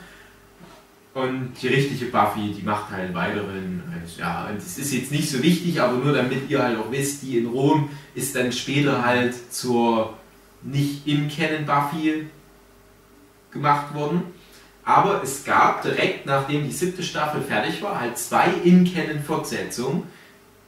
[1.19, 5.29] Und die richtige Buffy, die macht halt weiteren, also, ja, und das ist jetzt nicht
[5.29, 9.05] so wichtig, aber nur damit ihr halt auch wisst, die in Rom ist dann später
[9.05, 10.17] halt zur
[10.63, 12.27] nicht in Canon Buffy
[13.51, 14.23] gemacht worden.
[14.85, 20.05] Aber es gab direkt, nachdem die siebte Staffel fertig war, halt zwei In-Canon-Fortsetzungen.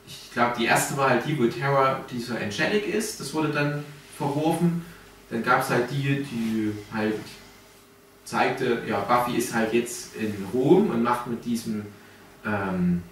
[0.07, 3.19] Ich glaube, die erste war halt die, wo Terra die so angelic ist.
[3.21, 3.85] Das wurde dann
[4.19, 4.85] verworfen.
[5.31, 7.15] Dann gab es halt die, die halt
[8.31, 11.87] zeigte, ja, Buffy ist halt jetzt in Rom und macht mit diesem
[12.47, 13.03] ähm,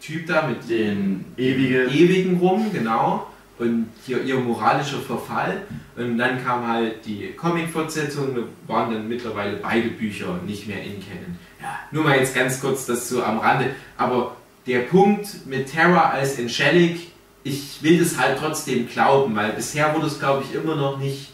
[0.00, 1.86] Typ da, mit Den ewige.
[1.86, 3.26] Ewigen rum, genau.
[3.58, 5.62] und hier ihr moralischer Verfall.
[5.96, 8.42] Und dann kam halt die Comic-Fortsetzung, da
[8.72, 11.36] waren dann mittlerweile beide Bücher nicht mehr in Canon.
[11.60, 13.70] Ja, nur mal jetzt ganz kurz das so am Rande.
[13.96, 14.36] Aber
[14.66, 17.10] der Punkt mit Terra als Angelic,
[17.42, 21.32] ich will das halt trotzdem glauben, weil bisher wurde es, glaube ich, immer noch nicht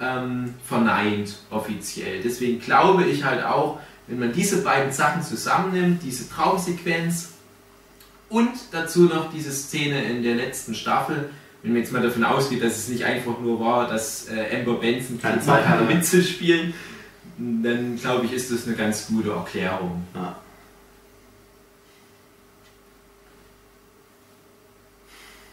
[0.00, 2.22] ähm, verneint offiziell.
[2.22, 7.30] Deswegen glaube ich halt auch, wenn man diese beiden Sachen zusammennimmt, diese Traumsequenz
[8.28, 11.30] und dazu noch diese Szene in der letzten Staffel,
[11.62, 14.74] wenn man jetzt mal davon ausgeht, dass es nicht einfach nur war, dass äh, Amber
[14.74, 15.94] Benson Keine keine Zeit hatte hatte.
[15.94, 16.72] mitzuspielen,
[17.36, 20.04] dann glaube ich, ist das eine ganz gute Erklärung.
[20.14, 20.36] Ja.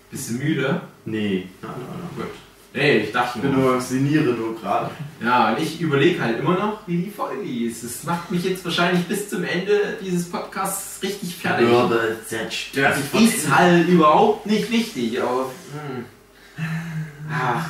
[0.09, 0.81] Bist du müde?
[1.05, 1.47] Nee.
[1.61, 2.09] Nein, nein, nein.
[2.15, 2.46] Gut.
[2.77, 3.71] Nee, ich dachte Ich bin nur.
[3.73, 4.91] nur, sinniere nur gerade.
[5.23, 7.83] Ja, und ich überlege halt immer noch, wie die Folge ist.
[7.83, 11.67] Das macht mich jetzt wahrscheinlich bis zum Ende dieses Podcasts richtig fertig.
[11.67, 15.45] Würde zerstört von Ist halt überhaupt nicht wichtig, aber.
[15.73, 16.05] Hm.
[17.31, 17.65] Ach,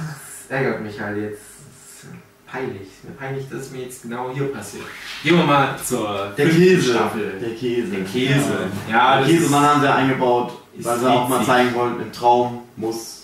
[0.49, 1.41] das ärgert mich halt jetzt.
[1.41, 2.81] Das ist peinlich.
[2.81, 4.85] Ist mir peinlich, dass es mir jetzt genau hier passiert.
[5.23, 6.93] Gehen wir mal zur Der Käse.
[6.93, 7.33] Staffel.
[7.41, 7.87] Der Käse.
[7.91, 8.69] Der Käse.
[8.89, 8.93] Ja.
[8.93, 12.63] Ja, Der das Käsemann haben sie eingebaut, weil sie auch mal zeigen wollten, im Traum
[12.75, 13.16] muss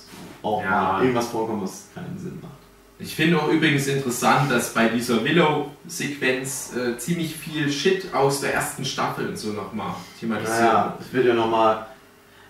[0.44, 0.70] auch Ja.
[0.70, 2.52] mal irgendwas vorkommen, was keinen Sinn macht.
[3.00, 8.54] Ich finde auch übrigens interessant, dass bei dieser Willow-Sequenz äh, ziemlich viel Shit aus der
[8.54, 10.60] ersten Staffel und so nochmal thematisiert.
[10.60, 11.86] Naja, es wird ja nochmal.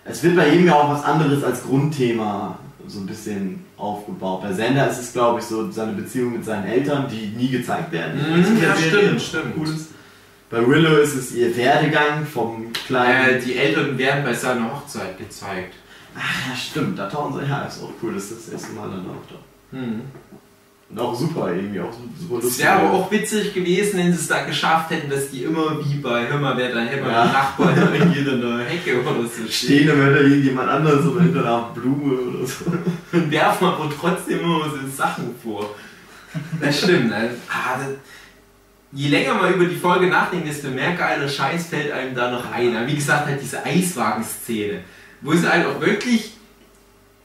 [0.04, 4.42] Es wird bei ihm ja auch was anderes als Grundthema so ein bisschen aufgebaut.
[4.42, 7.90] Bei Sender ist es, glaube ich, so seine Beziehung mit seinen Eltern, die nie gezeigt
[7.92, 8.20] werden.
[8.20, 9.54] Mhm, ja, stimmt, stimmt.
[9.56, 9.88] Cool ist.
[10.50, 13.36] Bei Willow ist es ihr Werdegang vom kleinen.
[13.36, 15.74] Äh, die Eltern werden bei seiner Hochzeit gezeigt.
[16.16, 17.48] Ach ja, stimmt, da tauchen sie.
[17.50, 19.76] Ja, ist auch cool, das ist das erste Mal dann auch da.
[19.76, 20.02] Hm.
[20.90, 22.64] Und auch super, irgendwie auch super Es lustig.
[22.64, 25.94] wäre aber auch witzig gewesen, wenn sie es da geschafft hätten, dass die immer wie
[25.96, 27.10] bei Hör mal, wer da hätte Ja.
[27.10, 27.32] ja.
[27.32, 31.40] Nachbar irgendwie in der Hecke oder so stehen stehen und hinter irgendjemand anderes oder hinter
[31.40, 32.64] einer Blume oder so.
[33.12, 35.74] und werfen aber trotzdem immer so Sachen vor.
[36.60, 37.08] Das stimmt.
[37.08, 37.30] Ne?
[37.48, 37.88] Ah, das,
[38.92, 42.52] je länger man über die Folge nachdenkt, desto mehr geiler Scheiß fällt einem da noch
[42.52, 42.76] ein.
[42.76, 44.80] Aber Wie gesagt, halt diese Eiswagen-Szene,
[45.24, 46.34] wo sie halt auch wirklich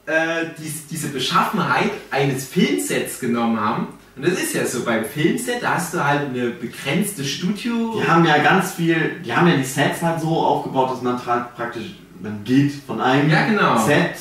[0.08, 3.88] äh, dies, diese Beschaffenheit eines Filmsets genommen haben.
[4.16, 8.02] Und das ist ja so beim Filmset, da hast du halt eine begrenzte Studio.
[8.04, 11.18] Die haben ja ganz viel, die haben ja die Sets halt so aufgebaut, dass man
[11.56, 13.78] praktisch, man geht von einem Ja, genau.
[13.86, 14.16] Set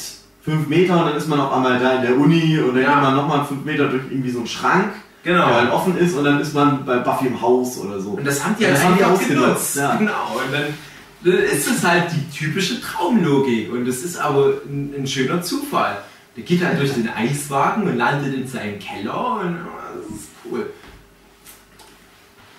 [0.45, 2.95] fünf Meter und dann ist man auf einmal da in der Uni und dann Ja.
[2.95, 4.93] geht man nochmal fünf Meter durch irgendwie so einen Schrank,
[5.25, 5.47] Genau.
[5.47, 8.11] der halt offen ist und dann ist man bei Buffy im Haus oder so.
[8.11, 9.77] Und das haben die Ja, halt das haben die einfach ausgenutzt, genutzt.
[9.77, 9.97] ja.
[9.97, 10.13] Genau.
[10.47, 10.63] Und dann,
[11.25, 13.73] dann ist es halt die typische Traumlogik.
[13.73, 16.03] Und das ist aber ein, ein schöner Zufall.
[16.37, 20.29] Der geht halt durch den Eiswagen und landet in seinem Keller und oh, das ist
[20.45, 20.71] cool.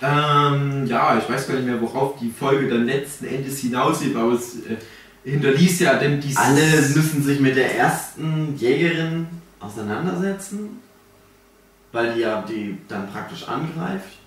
[0.02, 4.32] Ähm, ja, ich weiß gar nicht mehr, worauf die Folge dann letzten Endes hinauslief, aber
[4.32, 4.76] es äh,
[5.24, 6.38] hinterließ ja dann dieses.
[6.38, 6.60] Alle
[6.94, 9.26] müssen sich mit der ersten Jägerin
[9.60, 10.80] auseinandersetzen,
[11.92, 14.18] weil die ja die dann praktisch angreift.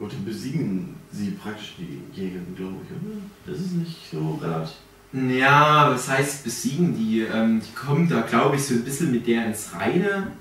[0.00, 3.16] Und dann besiegen sie praktisch die Jägerin, glaube ich, oder?
[3.46, 4.74] Das ist nicht so relativ.
[5.12, 6.96] Ja, was heißt besiegen?
[6.96, 10.32] Die, ähm, die kommen da, glaube ich, so ein bisschen mit der ins Reine,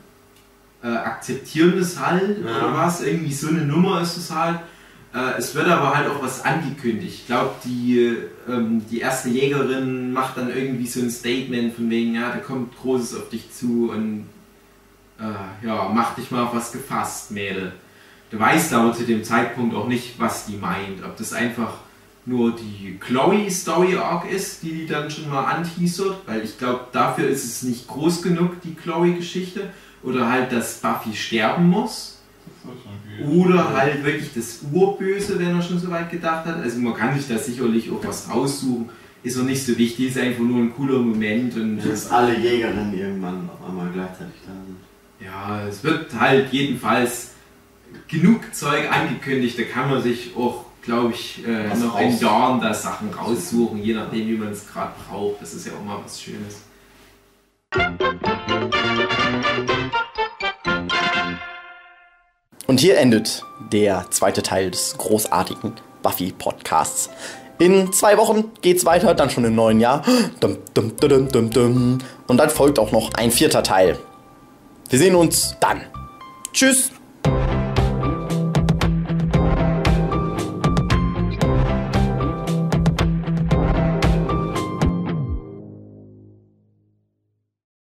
[0.83, 2.57] äh, akzeptieren das halt Ja.
[2.57, 3.01] oder was.
[3.03, 4.59] Irgendwie so eine Nummer ist es halt.
[5.13, 7.19] Äh, es wird aber halt auch was angekündigt.
[7.19, 8.17] Ich glaube, die,
[8.49, 12.75] ähm, die erste Jägerin macht dann irgendwie so ein Statement von wegen, ja, da kommt
[12.75, 14.25] Großes auf dich zu und
[15.19, 17.73] äh, ja, mach dich mal auf was gefasst, Mädel.
[18.33, 21.05] Du weißt aber zu dem Zeitpunkt auch nicht, was die meint.
[21.05, 21.77] Ob das einfach
[22.25, 26.87] nur die Chloe Story Arc ist, die die dann schon mal anteasert, weil ich glaube,
[26.91, 29.69] dafür ist es nicht groß genug, die Chloe-Geschichte.
[30.01, 32.23] Oder halt, dass Buffy sterben muss.
[33.29, 36.55] Oder halt wirklich das Urböse, wenn er schon so weit gedacht hat.
[36.55, 38.89] Also man kann sich da sicherlich auch was raussuchen.
[39.21, 41.55] Ist auch nicht so wichtig, ist einfach nur ein cooler Moment.
[41.55, 44.77] Und Dass alle Jägerinnen irgendwann einmal gleichzeitig da sind.
[45.23, 47.32] ja, es wird halt jedenfalls
[48.13, 52.61] genug Zeug angekündigt, da kann man sich auch, glaube ich, äh, noch in raus- Jahren
[52.61, 55.41] da Sachen raussuchen, je nachdem, wie man es gerade braucht.
[55.41, 56.61] Das ist ja auch mal was Schönes.
[62.67, 65.73] Und hier endet der zweite Teil des großartigen
[66.03, 67.09] Buffy-Podcasts.
[67.59, 70.03] In zwei Wochen geht's weiter, dann schon im neuen Jahr.
[70.43, 73.97] Und dann folgt auch noch ein vierter Teil.
[74.89, 75.81] Wir sehen uns dann.
[76.51, 76.91] Tschüss.